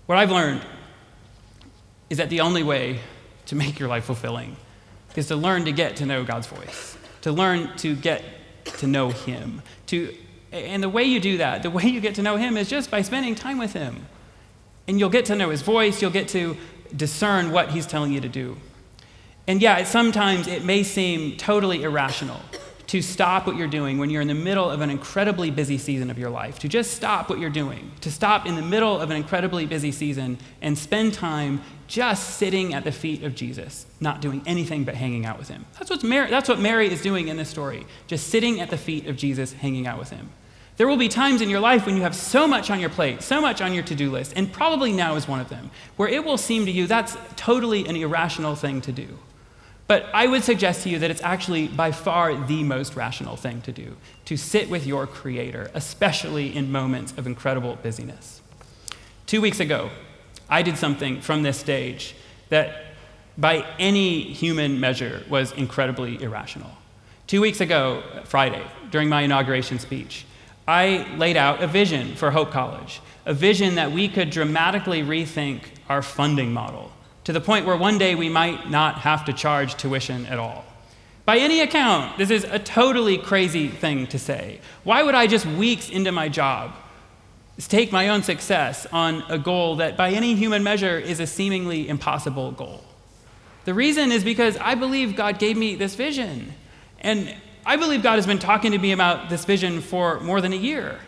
What 0.07 0.17
I've 0.17 0.31
learned 0.31 0.63
is 2.09 2.17
that 2.17 2.31
the 2.31 2.41
only 2.41 2.63
way 2.63 3.01
to 3.45 3.55
make 3.55 3.79
your 3.79 3.91
life 3.91 4.05
fulfilling 4.05 4.57
is 5.17 5.27
to 5.27 5.37
learn 5.37 5.67
to 5.67 5.73
get 5.73 5.97
to 5.97 6.07
know 6.07 6.25
God's 6.25 6.47
voice, 6.47 6.97
to 7.21 7.31
learn 7.31 7.77
to 7.77 7.95
get 7.95 8.25
to 8.79 8.87
know 8.87 9.11
Him. 9.11 9.61
To, 9.89 10.17
and 10.51 10.83
the 10.83 10.89
way 10.89 11.05
you 11.05 11.21
do 11.21 11.37
that, 11.37 11.63
the 11.63 11.69
way 11.69 11.85
you 11.85 12.01
get 12.01 12.15
to 12.15 12.23
know 12.23 12.39
Him 12.39 12.57
is 12.57 12.71
just 12.71 12.91
by 12.91 13.03
spending 13.03 13.35
time 13.35 13.59
with 13.59 13.75
Him. 13.75 14.07
And 14.89 14.99
you'll 14.99 15.11
get 15.11 15.27
to 15.27 15.37
know 15.37 15.51
His 15.51 15.63
voice, 15.63 16.03
you'll 16.03 16.11
get 16.11 16.29
to 16.29 16.57
discern 16.95 17.51
what 17.53 17.71
He's 17.71 17.87
telling 17.87 18.13
you 18.13 18.21
to 18.21 18.29
do. 18.29 18.57
And 19.47 19.61
yeah, 19.61 19.83
sometimes 19.85 20.47
it 20.47 20.65
may 20.65 20.83
seem 20.83 21.37
totally 21.37 21.83
irrational 21.83 22.41
to 22.93 23.01
stop 23.01 23.47
what 23.47 23.57
you're 23.57 23.67
doing 23.67 23.97
when 23.97 24.11
you're 24.11 24.21
in 24.21 24.29
the 24.29 24.35
middle 24.35 24.69
of 24.69 24.83
an 24.83 24.91
incredibly 24.91 25.51
busy 25.51 25.79
season 25.79 26.11
of 26.11 26.19
your 26.19 26.29
life, 26.29 26.59
to 26.59 26.69
just 26.69 26.93
stop 26.93 27.31
what 27.31 27.39
you're 27.39 27.49
doing, 27.49 27.91
to 28.03 28.11
stop 28.11 28.45
in 28.45 28.55
the 28.55 28.63
middle 28.63 29.01
of 29.01 29.11
an 29.11 29.17
incredibly 29.17 29.65
busy 29.65 29.91
season 29.91 30.37
and 30.61 30.77
spend 30.77 31.15
time 31.15 31.63
just 31.87 32.37
sitting 32.37 32.75
at 32.75 32.85
the 32.85 32.93
feet 32.93 33.23
of 33.23 33.35
Jesus, 33.35 33.87
not 33.99 34.21
doing 34.21 34.43
anything 34.45 34.85
but 34.85 34.95
hanging 34.95 35.25
out 35.25 35.39
with 35.39 35.49
him. 35.49 35.65
That's, 35.79 35.89
what's 35.89 36.05
Mary, 36.05 36.29
that's 36.29 36.51
what 36.51 36.61
Mary 36.61 36.93
is 36.93 37.01
doing 37.01 37.29
in 37.29 37.39
this 37.39 37.49
story, 37.49 37.87
just 38.07 38.29
sitting 38.29 38.61
at 38.61 38.69
the 38.69 38.77
feet 38.77 39.07
of 39.07 39.17
Jesus, 39.17 39.55
hanging 39.55 39.87
out 39.87 39.99
with 39.99 40.11
him. 40.11 40.29
There 40.83 40.89
will 40.89 40.97
be 40.97 41.09
times 41.09 41.43
in 41.43 41.49
your 41.49 41.61
life 41.61 41.87
when 41.87 41.95
you 41.95 42.03
have 42.03 42.13
so 42.13 42.49
much 42.49 42.69
on 42.69 42.81
your 42.81 42.91
plate, 42.91 43.23
so 43.23 43.41
much 43.41 43.61
on 43.61 43.73
your 43.73 43.85
to 43.85 43.95
do 43.95 44.11
list, 44.11 44.33
and 44.35 44.53
probably 44.53 44.91
now 44.91 45.15
is 45.15 45.29
one 45.29 45.39
of 45.39 45.49
them, 45.49 45.71
where 45.95 46.09
it 46.09 46.25
will 46.25 46.37
seem 46.37 46.67
to 46.67 46.73
you 46.73 46.89
that's 46.89 47.17
totally 47.37 47.87
an 47.87 47.95
irrational 47.95 48.57
thing 48.57 48.81
to 48.81 48.91
do. 48.91 49.07
But 49.87 50.07
I 50.13 50.27
would 50.27 50.43
suggest 50.43 50.83
to 50.83 50.89
you 50.89 50.99
that 50.99 51.09
it's 51.09 51.23
actually 51.23 51.69
by 51.69 51.93
far 51.93 52.35
the 52.35 52.65
most 52.65 52.97
rational 52.97 53.37
thing 53.37 53.63
to 53.63 53.71
do 53.71 53.97
to 54.25 54.37
sit 54.37 54.69
with 54.69 54.85
your 54.85 55.07
Creator, 55.07 55.71
especially 55.73 56.53
in 56.53 56.73
moments 56.73 57.15
of 57.17 57.29
incredible 57.29 57.79
busyness. 57.81 58.43
Two 59.27 59.41
weeks 59.41 59.61
ago, 59.61 59.89
I 60.51 60.63
did 60.63 60.77
something 60.77 61.21
from 61.21 61.45
this 61.45 61.61
stage 61.61 62.17
that, 62.49 62.87
by 63.39 63.65
any 63.79 64.23
human 64.33 64.81
measure, 64.81 65.23
was 65.31 65.53
incredibly 65.53 66.21
irrational. 66.21 66.73
Two 67.29 67.41
weeks 67.41 67.61
ago, 67.61 68.03
Friday, 68.25 68.67
during 68.91 69.09
my 69.09 69.23
inauguration 69.23 69.79
speech, 69.79 70.27
I 70.67 71.07
laid 71.17 71.37
out 71.37 71.63
a 71.63 71.67
vision 71.67 72.15
for 72.15 72.31
Hope 72.31 72.51
College, 72.51 73.01
a 73.27 73.35
vision 73.35 73.75
that 73.75 73.93
we 73.93 74.09
could 74.09 74.31
dramatically 74.31 75.03
rethink 75.03 75.63
our 75.89 76.03
funding 76.03 76.53
model 76.53 76.93
to 77.25 77.33
the 77.33 77.41
point 77.41 77.67
where 77.67 77.77
one 77.77 77.99
day 77.99 78.15
we 78.15 78.29
might 78.29 78.71
not 78.71 78.99
have 78.99 79.25
to 79.25 79.33
charge 79.33 79.77
tuition 79.77 80.27
at 80.27 80.39
all. 80.39 80.65
By 81.25 81.39
any 81.39 81.61
account, 81.61 82.19
this 82.19 82.31
is 82.31 82.45
a 82.45 82.59
totally 82.59 83.17
crazy 83.17 83.69
thing 83.69 84.09
to 84.09 84.19
say. 84.19 84.61
Why 84.83 85.03
would 85.03 85.15
I 85.15 85.27
just 85.27 85.47
weeks 85.47 85.89
into 85.89 86.13
my 86.13 86.29
job 86.29 86.75
stake 87.59 87.93
my 87.93 88.09
own 88.09 88.23
success 88.23 88.87
on 88.93 89.23
a 89.29 89.39
goal 89.39 89.77
that, 89.77 89.97
by 89.97 90.11
any 90.11 90.35
human 90.35 90.65
measure, 90.65 90.99
is 90.99 91.21
a 91.21 91.27
seemingly 91.27 91.89
impossible 91.89 92.51
goal? 92.51 92.83
The 93.67 93.75
reason 93.75 94.11
is 94.11 94.25
because 94.25 94.57
I 94.57 94.75
believe 94.75 95.15
God 95.15 95.39
gave 95.39 95.57
me 95.57 95.77
this 95.77 95.95
vision. 95.95 96.55
And 97.01 97.35
I 97.65 97.77
believe 97.77 98.03
God 98.03 98.17
has 98.17 98.27
been 98.27 98.41
talking 98.41 98.73
to 98.73 98.79
me 98.79 98.93
about 98.93 99.31
this 99.31 99.45
vision 99.45 99.81
for 99.81 100.19
more 100.21 100.41
than 100.41 100.53
a 100.53 100.57
year. 100.57 100.99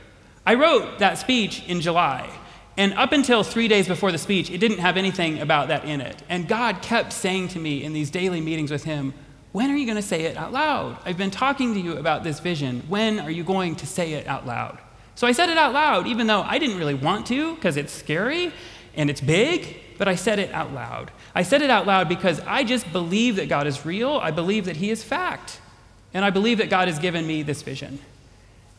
I 0.46 0.54
wrote 0.54 1.00
that 1.00 1.18
speech 1.18 1.64
in 1.66 1.80
July. 1.80 2.30
And 2.76 2.92
up 2.94 3.12
until 3.12 3.42
three 3.42 3.68
days 3.68 3.88
before 3.88 4.12
the 4.12 4.18
speech, 4.18 4.50
it 4.50 4.58
didn't 4.58 4.78
have 4.78 4.96
anything 4.96 5.40
about 5.40 5.68
that 5.68 5.84
in 5.84 6.00
it. 6.00 6.22
And 6.28 6.48
God 6.48 6.82
kept 6.82 7.12
saying 7.12 7.48
to 7.48 7.58
me 7.58 7.82
in 7.82 7.92
these 7.92 8.10
daily 8.10 8.40
meetings 8.40 8.70
with 8.70 8.84
Him, 8.84 9.14
When 9.52 9.70
are 9.70 9.76
you 9.76 9.86
going 9.86 9.96
to 9.96 10.02
say 10.02 10.22
it 10.22 10.36
out 10.36 10.52
loud? 10.52 10.98
I've 11.04 11.16
been 11.16 11.30
talking 11.30 11.74
to 11.74 11.80
you 11.80 11.96
about 11.96 12.24
this 12.24 12.40
vision. 12.40 12.82
When 12.88 13.20
are 13.20 13.30
you 13.30 13.44
going 13.44 13.76
to 13.76 13.86
say 13.86 14.14
it 14.14 14.26
out 14.26 14.46
loud? 14.46 14.78
So 15.14 15.26
I 15.26 15.32
said 15.32 15.48
it 15.48 15.58
out 15.58 15.72
loud, 15.72 16.06
even 16.08 16.26
though 16.26 16.42
I 16.42 16.58
didn't 16.58 16.78
really 16.78 16.94
want 16.94 17.26
to, 17.26 17.54
because 17.54 17.76
it's 17.76 17.92
scary 17.92 18.52
and 18.96 19.08
it's 19.08 19.20
big, 19.20 19.76
but 19.98 20.08
I 20.08 20.16
said 20.16 20.40
it 20.40 20.52
out 20.52 20.72
loud. 20.72 21.12
I 21.34 21.42
said 21.42 21.62
it 21.62 21.70
out 21.70 21.86
loud 21.86 22.08
because 22.08 22.40
I 22.40 22.64
just 22.64 22.92
believe 22.92 23.36
that 23.36 23.48
God 23.48 23.68
is 23.68 23.86
real. 23.86 24.18
I 24.18 24.32
believe 24.32 24.64
that 24.64 24.76
He 24.76 24.90
is 24.90 25.04
fact. 25.04 25.60
And 26.14 26.24
I 26.24 26.30
believe 26.30 26.58
that 26.58 26.70
God 26.70 26.88
has 26.88 26.98
given 26.98 27.26
me 27.26 27.42
this 27.42 27.62
vision. 27.62 27.98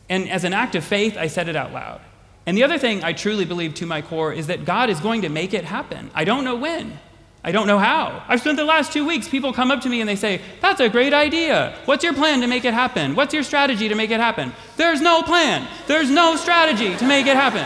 And 0.08 0.28
as 0.28 0.44
an 0.44 0.54
act 0.54 0.74
of 0.74 0.84
faith, 0.84 1.16
I 1.16 1.26
said 1.26 1.48
it 1.48 1.56
out 1.56 1.72
loud. 1.72 2.00
And 2.46 2.56
the 2.56 2.64
other 2.64 2.78
thing 2.78 3.04
I 3.04 3.12
truly 3.12 3.44
believe 3.44 3.74
to 3.74 3.86
my 3.86 4.02
core 4.02 4.32
is 4.32 4.46
that 4.46 4.64
God 4.64 4.88
is 4.88 5.00
going 5.00 5.22
to 5.22 5.28
make 5.28 5.52
it 5.52 5.64
happen. 5.64 6.10
I 6.14 6.24
don't 6.24 6.44
know 6.44 6.56
when. 6.56 6.98
I 7.42 7.52
don't 7.52 7.66
know 7.66 7.78
how. 7.78 8.24
I've 8.26 8.40
spent 8.40 8.56
the 8.56 8.64
last 8.64 8.92
two 8.92 9.06
weeks, 9.06 9.28
people 9.28 9.52
come 9.52 9.70
up 9.70 9.82
to 9.82 9.88
me 9.88 10.00
and 10.00 10.08
they 10.08 10.16
say, 10.16 10.40
That's 10.60 10.80
a 10.80 10.88
great 10.88 11.12
idea. 11.12 11.76
What's 11.84 12.02
your 12.02 12.14
plan 12.14 12.40
to 12.40 12.48
make 12.48 12.64
it 12.64 12.74
happen? 12.74 13.14
What's 13.14 13.34
your 13.34 13.44
strategy 13.44 13.88
to 13.88 13.94
make 13.94 14.10
it 14.10 14.18
happen? 14.18 14.52
There's 14.76 15.00
no 15.00 15.22
plan. 15.22 15.68
There's 15.86 16.10
no 16.10 16.34
strategy 16.34 16.96
to 16.96 17.06
make 17.06 17.26
it 17.26 17.36
happen. 17.36 17.64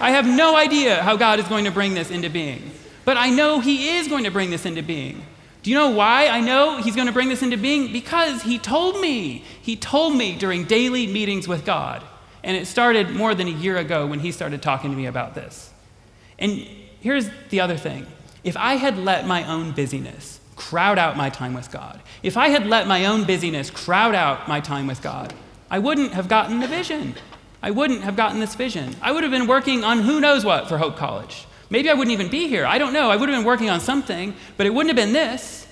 I 0.00 0.10
have 0.10 0.26
no 0.26 0.56
idea 0.56 1.02
how 1.02 1.16
God 1.16 1.40
is 1.40 1.48
going 1.48 1.64
to 1.64 1.70
bring 1.70 1.94
this 1.94 2.10
into 2.10 2.30
being. 2.30 2.70
But 3.04 3.16
I 3.16 3.30
know 3.30 3.60
He 3.60 3.96
is 3.96 4.06
going 4.06 4.24
to 4.24 4.30
bring 4.30 4.50
this 4.50 4.66
into 4.66 4.82
being. 4.82 5.24
Do 5.62 5.70
you 5.70 5.76
know 5.76 5.90
why 5.90 6.26
I 6.26 6.40
know 6.40 6.78
he's 6.82 6.96
going 6.96 7.06
to 7.06 7.12
bring 7.12 7.28
this 7.28 7.42
into 7.42 7.56
being? 7.56 7.92
Because 7.92 8.42
he 8.42 8.58
told 8.58 9.00
me. 9.00 9.44
He 9.62 9.76
told 9.76 10.16
me 10.16 10.36
during 10.36 10.64
daily 10.64 11.06
meetings 11.06 11.46
with 11.46 11.64
God. 11.64 12.02
And 12.42 12.56
it 12.56 12.66
started 12.66 13.10
more 13.10 13.34
than 13.34 13.46
a 13.46 13.52
year 13.52 13.76
ago 13.76 14.06
when 14.06 14.18
he 14.18 14.32
started 14.32 14.60
talking 14.62 14.90
to 14.90 14.96
me 14.96 15.06
about 15.06 15.34
this. 15.34 15.70
And 16.38 16.66
here's 17.00 17.28
the 17.50 17.60
other 17.60 17.76
thing 17.76 18.06
if 18.42 18.56
I 18.56 18.74
had 18.74 18.98
let 18.98 19.26
my 19.26 19.48
own 19.48 19.70
busyness 19.70 20.40
crowd 20.56 20.98
out 20.98 21.16
my 21.16 21.30
time 21.30 21.54
with 21.54 21.70
God, 21.70 22.00
if 22.22 22.36
I 22.36 22.48
had 22.48 22.66
let 22.66 22.88
my 22.88 23.04
own 23.06 23.24
busyness 23.24 23.70
crowd 23.70 24.16
out 24.16 24.48
my 24.48 24.60
time 24.60 24.88
with 24.88 25.00
God, 25.00 25.32
I 25.70 25.78
wouldn't 25.78 26.12
have 26.12 26.28
gotten 26.28 26.58
the 26.58 26.66
vision. 26.66 27.14
I 27.62 27.70
wouldn't 27.70 28.02
have 28.02 28.16
gotten 28.16 28.40
this 28.40 28.56
vision. 28.56 28.96
I 29.00 29.12
would 29.12 29.22
have 29.22 29.30
been 29.30 29.46
working 29.46 29.84
on 29.84 30.00
who 30.00 30.20
knows 30.20 30.44
what 30.44 30.68
for 30.68 30.78
Hope 30.78 30.96
College. 30.96 31.46
Maybe 31.72 31.88
I 31.88 31.94
wouldn't 31.94 32.12
even 32.12 32.28
be 32.28 32.48
here. 32.48 32.66
I 32.66 32.76
don't 32.76 32.92
know. 32.92 33.10
I 33.10 33.16
would 33.16 33.30
have 33.30 33.38
been 33.38 33.46
working 33.46 33.70
on 33.70 33.80
something, 33.80 34.34
but 34.58 34.66
it 34.66 34.74
wouldn't 34.74 34.90
have 34.90 35.06
been 35.06 35.14
this. 35.14 35.66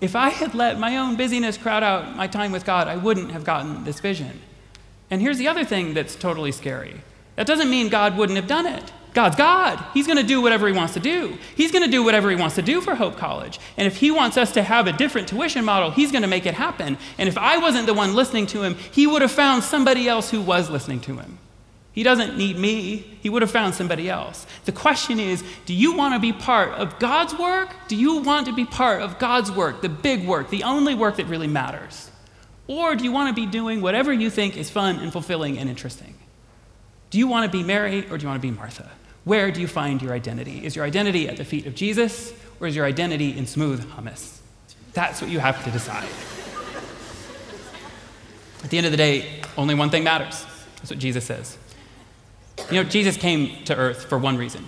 If 0.00 0.14
I 0.14 0.28
had 0.28 0.54
let 0.54 0.78
my 0.78 0.96
own 0.96 1.16
busyness 1.16 1.58
crowd 1.58 1.82
out 1.82 2.14
my 2.14 2.28
time 2.28 2.52
with 2.52 2.64
God, 2.64 2.86
I 2.86 2.96
wouldn't 2.96 3.32
have 3.32 3.42
gotten 3.42 3.82
this 3.82 3.98
vision. 3.98 4.40
And 5.10 5.20
here's 5.20 5.38
the 5.38 5.48
other 5.48 5.64
thing 5.64 5.92
that's 5.92 6.14
totally 6.14 6.52
scary 6.52 7.00
that 7.34 7.48
doesn't 7.48 7.68
mean 7.68 7.88
God 7.88 8.16
wouldn't 8.16 8.36
have 8.36 8.46
done 8.46 8.64
it. 8.64 8.92
God's 9.12 9.34
God. 9.34 9.84
He's 9.92 10.06
going 10.06 10.18
to 10.18 10.22
do 10.22 10.40
whatever 10.40 10.68
He 10.68 10.72
wants 10.72 10.94
to 10.94 11.00
do. 11.00 11.36
He's 11.56 11.72
going 11.72 11.84
to 11.84 11.90
do 11.90 12.04
whatever 12.04 12.30
He 12.30 12.36
wants 12.36 12.54
to 12.54 12.62
do 12.62 12.80
for 12.80 12.94
Hope 12.94 13.16
College. 13.16 13.58
And 13.76 13.88
if 13.88 13.96
He 13.96 14.12
wants 14.12 14.36
us 14.36 14.52
to 14.52 14.62
have 14.62 14.86
a 14.86 14.92
different 14.92 15.26
tuition 15.26 15.64
model, 15.64 15.90
He's 15.90 16.12
going 16.12 16.22
to 16.22 16.28
make 16.28 16.46
it 16.46 16.54
happen. 16.54 16.96
And 17.18 17.28
if 17.28 17.36
I 17.36 17.58
wasn't 17.58 17.86
the 17.86 17.94
one 17.94 18.14
listening 18.14 18.46
to 18.48 18.62
Him, 18.62 18.76
He 18.92 19.08
would 19.08 19.22
have 19.22 19.32
found 19.32 19.64
somebody 19.64 20.08
else 20.08 20.30
who 20.30 20.40
was 20.40 20.70
listening 20.70 21.00
to 21.00 21.16
Him. 21.16 21.38
He 21.92 22.02
doesn't 22.02 22.38
need 22.38 22.56
me, 22.56 22.96
He 23.20 23.28
would 23.28 23.42
have 23.42 23.50
found 23.50 23.74
somebody 23.74 24.08
else. 24.08 24.46
The 24.64 24.72
question 24.72 25.18
is 25.18 25.42
do 25.66 25.74
you 25.74 25.96
want 25.96 26.14
to 26.14 26.20
be 26.20 26.32
part 26.32 26.70
of 26.70 26.98
God's 26.98 27.36
work? 27.36 27.74
Do 27.88 27.96
you 27.96 28.18
want 28.18 28.46
to 28.46 28.52
be 28.52 28.64
part 28.64 29.02
of 29.02 29.18
God's 29.18 29.50
work, 29.50 29.82
the 29.82 29.88
big 29.88 30.26
work, 30.26 30.50
the 30.50 30.64
only 30.64 30.94
work 30.94 31.16
that 31.16 31.26
really 31.26 31.48
matters? 31.48 32.10
Or 32.66 32.94
do 32.94 33.02
you 33.02 33.10
want 33.10 33.34
to 33.34 33.40
be 33.40 33.50
doing 33.50 33.80
whatever 33.80 34.12
you 34.12 34.30
think 34.30 34.56
is 34.56 34.70
fun 34.70 35.00
and 35.00 35.12
fulfilling 35.12 35.58
and 35.58 35.68
interesting? 35.68 36.14
Do 37.10 37.18
you 37.18 37.26
want 37.26 37.50
to 37.50 37.58
be 37.58 37.64
Mary 37.64 38.06
or 38.08 38.16
do 38.16 38.22
you 38.22 38.28
want 38.28 38.40
to 38.40 38.48
be 38.48 38.52
Martha? 38.52 38.88
Where 39.24 39.50
do 39.50 39.60
you 39.60 39.66
find 39.66 40.00
your 40.00 40.12
identity? 40.12 40.64
Is 40.64 40.76
your 40.76 40.84
identity 40.84 41.28
at 41.28 41.36
the 41.36 41.44
feet 41.44 41.66
of 41.66 41.74
Jesus 41.74 42.32
or 42.60 42.68
is 42.68 42.76
your 42.76 42.84
identity 42.84 43.36
in 43.36 43.46
smooth 43.46 43.84
hummus? 43.90 44.38
That's 44.92 45.20
what 45.20 45.30
you 45.30 45.40
have 45.40 45.62
to 45.64 45.70
decide. 45.70 46.08
At 48.62 48.70
the 48.70 48.76
end 48.76 48.86
of 48.86 48.92
the 48.92 48.98
day, 48.98 49.42
only 49.56 49.74
one 49.74 49.90
thing 49.90 50.04
matters. 50.04 50.46
That's 50.76 50.90
what 50.90 50.98
Jesus 50.98 51.24
says. 51.24 51.58
You 52.70 52.82
know, 52.82 52.88
Jesus 52.88 53.16
came 53.16 53.64
to 53.64 53.76
earth 53.76 54.04
for 54.04 54.18
one 54.18 54.36
reason. 54.36 54.64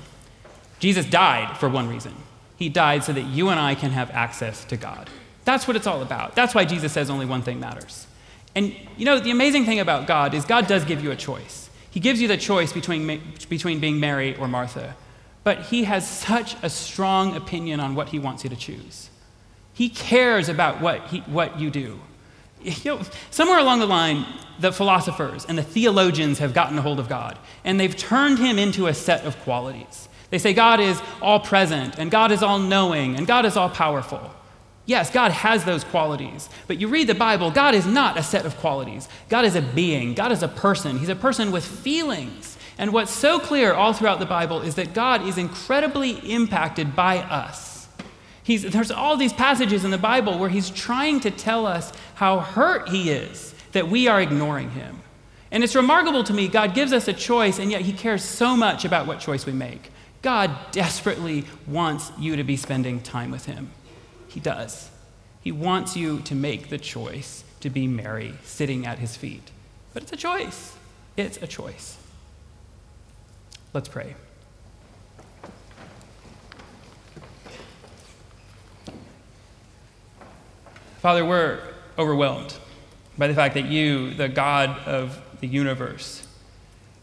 Jesus 0.78 1.06
died 1.06 1.56
for 1.58 1.68
one 1.68 1.88
reason. 1.88 2.14
He 2.56 2.68
died 2.68 3.04
so 3.04 3.12
that 3.12 3.22
you 3.22 3.48
and 3.48 3.58
I 3.58 3.74
can 3.74 3.90
have 3.90 4.10
access 4.10 4.64
to 4.66 4.76
God. 4.76 5.08
That's 5.44 5.66
what 5.66 5.76
it's 5.76 5.86
all 5.86 6.02
about. 6.02 6.34
That's 6.34 6.54
why 6.54 6.64
Jesus 6.64 6.92
says 6.92 7.10
only 7.10 7.26
one 7.26 7.42
thing 7.42 7.58
matters. 7.58 8.06
And 8.54 8.74
you 8.96 9.04
know, 9.04 9.18
the 9.18 9.30
amazing 9.30 9.64
thing 9.64 9.80
about 9.80 10.06
God 10.06 10.34
is 10.34 10.44
God 10.44 10.66
does 10.66 10.84
give 10.84 11.02
you 11.02 11.10
a 11.10 11.16
choice. 11.16 11.70
He 11.90 12.00
gives 12.00 12.20
you 12.20 12.28
the 12.28 12.36
choice 12.36 12.72
between, 12.72 13.20
between 13.48 13.80
being 13.80 14.00
Mary 14.00 14.36
or 14.36 14.48
Martha. 14.48 14.96
But 15.44 15.62
he 15.62 15.84
has 15.84 16.08
such 16.08 16.56
a 16.62 16.70
strong 16.70 17.36
opinion 17.36 17.80
on 17.80 17.94
what 17.94 18.10
he 18.10 18.18
wants 18.18 18.44
you 18.44 18.50
to 18.50 18.56
choose. 18.56 19.10
He 19.74 19.88
cares 19.88 20.48
about 20.48 20.80
what, 20.80 21.08
he, 21.08 21.18
what 21.20 21.58
you 21.58 21.70
do. 21.70 22.00
You 22.84 22.96
know, 22.96 23.02
somewhere 23.30 23.58
along 23.58 23.80
the 23.80 23.86
line, 23.86 24.26
the 24.58 24.72
philosophers 24.72 25.44
and 25.44 25.58
the 25.58 25.62
theologians 25.62 26.38
have 26.38 26.54
gotten 26.54 26.78
a 26.78 26.82
hold 26.82 27.00
of 27.00 27.08
God, 27.08 27.38
and 27.64 27.78
they've 27.78 27.96
turned 27.96 28.38
him 28.38 28.58
into 28.58 28.86
a 28.86 28.94
set 28.94 29.24
of 29.24 29.38
qualities. 29.40 30.08
They 30.30 30.38
say 30.38 30.54
God 30.54 30.80
is 30.80 31.00
all 31.20 31.40
present, 31.40 31.98
and 31.98 32.10
God 32.10 32.32
is 32.32 32.42
all 32.42 32.58
knowing, 32.58 33.16
and 33.16 33.26
God 33.26 33.44
is 33.44 33.56
all 33.56 33.68
powerful. 33.68 34.32
Yes, 34.84 35.10
God 35.10 35.30
has 35.30 35.64
those 35.64 35.84
qualities. 35.84 36.48
But 36.66 36.80
you 36.80 36.88
read 36.88 37.06
the 37.06 37.14
Bible, 37.14 37.50
God 37.50 37.74
is 37.74 37.86
not 37.86 38.18
a 38.18 38.22
set 38.22 38.44
of 38.44 38.56
qualities. 38.56 39.08
God 39.28 39.44
is 39.44 39.54
a 39.54 39.62
being, 39.62 40.14
God 40.14 40.32
is 40.32 40.42
a 40.42 40.48
person. 40.48 40.98
He's 40.98 41.08
a 41.08 41.16
person 41.16 41.52
with 41.52 41.64
feelings. 41.64 42.56
And 42.78 42.92
what's 42.92 43.12
so 43.12 43.38
clear 43.38 43.74
all 43.74 43.92
throughout 43.92 44.18
the 44.18 44.26
Bible 44.26 44.62
is 44.62 44.74
that 44.76 44.94
God 44.94 45.26
is 45.26 45.38
incredibly 45.38 46.12
impacted 46.32 46.96
by 46.96 47.18
us. 47.18 47.71
He's, 48.42 48.62
there's 48.62 48.90
all 48.90 49.16
these 49.16 49.32
passages 49.32 49.84
in 49.84 49.90
the 49.90 49.98
Bible 49.98 50.38
where 50.38 50.48
he's 50.48 50.70
trying 50.70 51.20
to 51.20 51.30
tell 51.30 51.66
us 51.66 51.92
how 52.14 52.40
hurt 52.40 52.88
he 52.88 53.10
is 53.10 53.54
that 53.72 53.88
we 53.88 54.08
are 54.08 54.20
ignoring 54.20 54.70
him. 54.70 55.00
And 55.50 55.62
it's 55.62 55.74
remarkable 55.74 56.24
to 56.24 56.32
me, 56.32 56.48
God 56.48 56.74
gives 56.74 56.92
us 56.92 57.08
a 57.08 57.12
choice, 57.12 57.58
and 57.58 57.70
yet 57.70 57.82
he 57.82 57.92
cares 57.92 58.24
so 58.24 58.56
much 58.56 58.84
about 58.84 59.06
what 59.06 59.20
choice 59.20 59.44
we 59.44 59.52
make. 59.52 59.90
God 60.22 60.50
desperately 60.72 61.44
wants 61.66 62.10
you 62.18 62.36
to 62.36 62.44
be 62.44 62.56
spending 62.56 63.00
time 63.00 63.30
with 63.30 63.46
him. 63.46 63.70
He 64.28 64.40
does. 64.40 64.90
He 65.42 65.52
wants 65.52 65.96
you 65.96 66.20
to 66.20 66.34
make 66.34 66.68
the 66.68 66.78
choice 66.78 67.44
to 67.60 67.68
be 67.68 67.86
Mary 67.86 68.34
sitting 68.44 68.86
at 68.86 68.98
his 68.98 69.16
feet. 69.16 69.50
But 69.92 70.04
it's 70.04 70.12
a 70.12 70.16
choice. 70.16 70.74
It's 71.16 71.36
a 71.42 71.46
choice. 71.46 71.98
Let's 73.74 73.88
pray. 73.88 74.14
Father, 81.02 81.24
we're 81.24 81.58
overwhelmed 81.98 82.54
by 83.18 83.26
the 83.26 83.34
fact 83.34 83.54
that 83.54 83.64
you, 83.64 84.14
the 84.14 84.28
God 84.28 84.78
of 84.86 85.20
the 85.40 85.48
universe, 85.48 86.24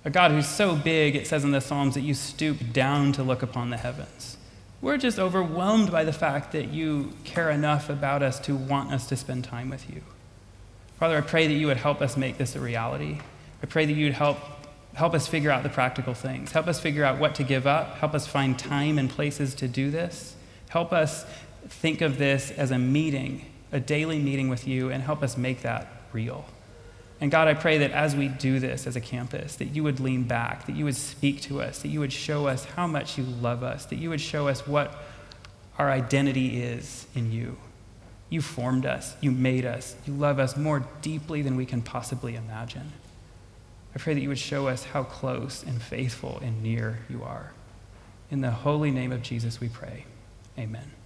a 0.06 0.10
God 0.10 0.32
who's 0.32 0.48
so 0.48 0.74
big, 0.74 1.18
it 1.18 1.28
says 1.28 1.44
in 1.44 1.52
the 1.52 1.60
Psalms, 1.60 1.96
that 1.96 2.00
you 2.00 2.14
stoop 2.14 2.72
down 2.72 3.12
to 3.12 3.24
look 3.24 3.44
upon 3.44 3.72
the 3.72 3.76
heavens. 3.76 4.38
We're 4.80 4.96
just 4.96 5.20
overwhelmed 5.20 5.92
by 5.92 6.06
the 6.06 6.14
fact 6.14 6.54
that 6.54 6.70
you 6.70 7.12
care 7.26 7.50
enough 7.50 7.90
about 7.90 8.24
us 8.24 8.40
to 8.40 8.56
want 8.56 8.94
us 8.94 9.06
to 9.08 9.18
spend 9.18 9.44
time 9.44 9.70
with 9.70 9.90
you. 9.90 10.02
Father, 10.98 11.18
I 11.18 11.22
pray 11.22 11.48
that 11.48 11.54
you 11.56 11.68
would 11.68 11.76
help 11.76 12.02
us 12.02 12.16
make 12.16 12.38
this 12.38 12.56
a 12.56 12.62
reality. 12.62 13.20
I 13.62 13.66
pray 13.66 13.86
that 13.86 13.92
you'd 13.92 14.14
help, 14.14 14.38
help 14.94 15.14
us 15.14 15.28
figure 15.28 15.52
out 15.52 15.64
the 15.64 15.68
practical 15.68 16.14
things. 16.14 16.54
Help 16.54 16.68
us 16.68 16.80
figure 16.80 17.04
out 17.04 17.20
what 17.20 17.36
to 17.36 17.44
give 17.44 17.68
up. 17.68 17.98
Help 17.98 18.14
us 18.14 18.26
find 18.26 18.58
time 18.58 18.98
and 18.98 19.10
places 19.10 19.54
to 19.56 19.68
do 19.68 19.92
this. 19.92 20.38
Help 20.70 20.94
us 20.94 21.26
think 21.68 22.00
of 22.00 22.18
this 22.18 22.50
as 22.52 22.72
a 22.72 22.80
meeting, 22.80 23.46
a 23.72 23.80
daily 23.80 24.20
meeting 24.20 24.50
with 24.50 24.68
you, 24.68 24.90
and 24.90 25.04
help 25.04 25.24
us 25.24 25.38
make 25.38 25.62
that 25.62 25.88
real. 26.12 26.46
And 27.22 27.30
God, 27.30 27.48
I 27.48 27.54
pray 27.54 27.80
that 27.80 27.92
as 27.92 28.16
we 28.16 28.30
do 28.30 28.60
this 28.60 28.88
as 28.88 28.96
a 28.96 29.02
campus, 29.02 29.56
that 29.58 29.66
you 29.66 29.84
would 29.84 30.00
lean 30.00 30.24
back, 30.24 30.66
that 30.68 30.76
you 30.76 30.86
would 30.86 30.96
speak 30.96 31.42
to 31.42 31.62
us, 31.62 31.82
that 31.82 31.90
you 31.90 32.00
would 32.00 32.14
show 32.14 32.48
us 32.48 32.64
how 32.64 32.88
much 32.88 33.18
you 33.18 33.24
love 33.24 33.62
us, 33.62 33.86
that 33.88 33.98
you 33.98 34.10
would 34.10 34.22
show 34.22 34.48
us 34.48 34.66
what 34.66 34.96
our 35.78 35.90
identity 35.90 36.62
is 36.62 37.08
in 37.16 37.32
you. 37.32 37.58
You 38.30 38.42
formed 38.42 38.86
us, 38.86 39.16
you 39.22 39.32
made 39.32 39.66
us, 39.66 39.96
you 40.06 40.14
love 40.14 40.40
us 40.40 40.56
more 40.56 40.88
deeply 41.02 41.42
than 41.42 41.56
we 41.56 41.66
can 41.66 41.82
possibly 41.82 42.36
imagine. 42.36 42.94
I 43.94 43.98
pray 43.98 44.14
that 44.14 44.22
you 44.22 44.30
would 44.30 44.38
show 44.40 44.68
us 44.68 44.84
how 44.86 45.04
close 45.04 45.64
and 45.64 45.82
faithful 45.82 46.40
and 46.42 46.62
near 46.62 47.00
you 47.10 47.24
are. 47.24 47.54
In 48.30 48.42
the 48.42 48.52
holy 48.52 48.92
name 48.92 49.12
of 49.12 49.24
Jesus, 49.24 49.60
we 49.60 49.68
pray. 49.68 50.06
Amen. 50.58 50.99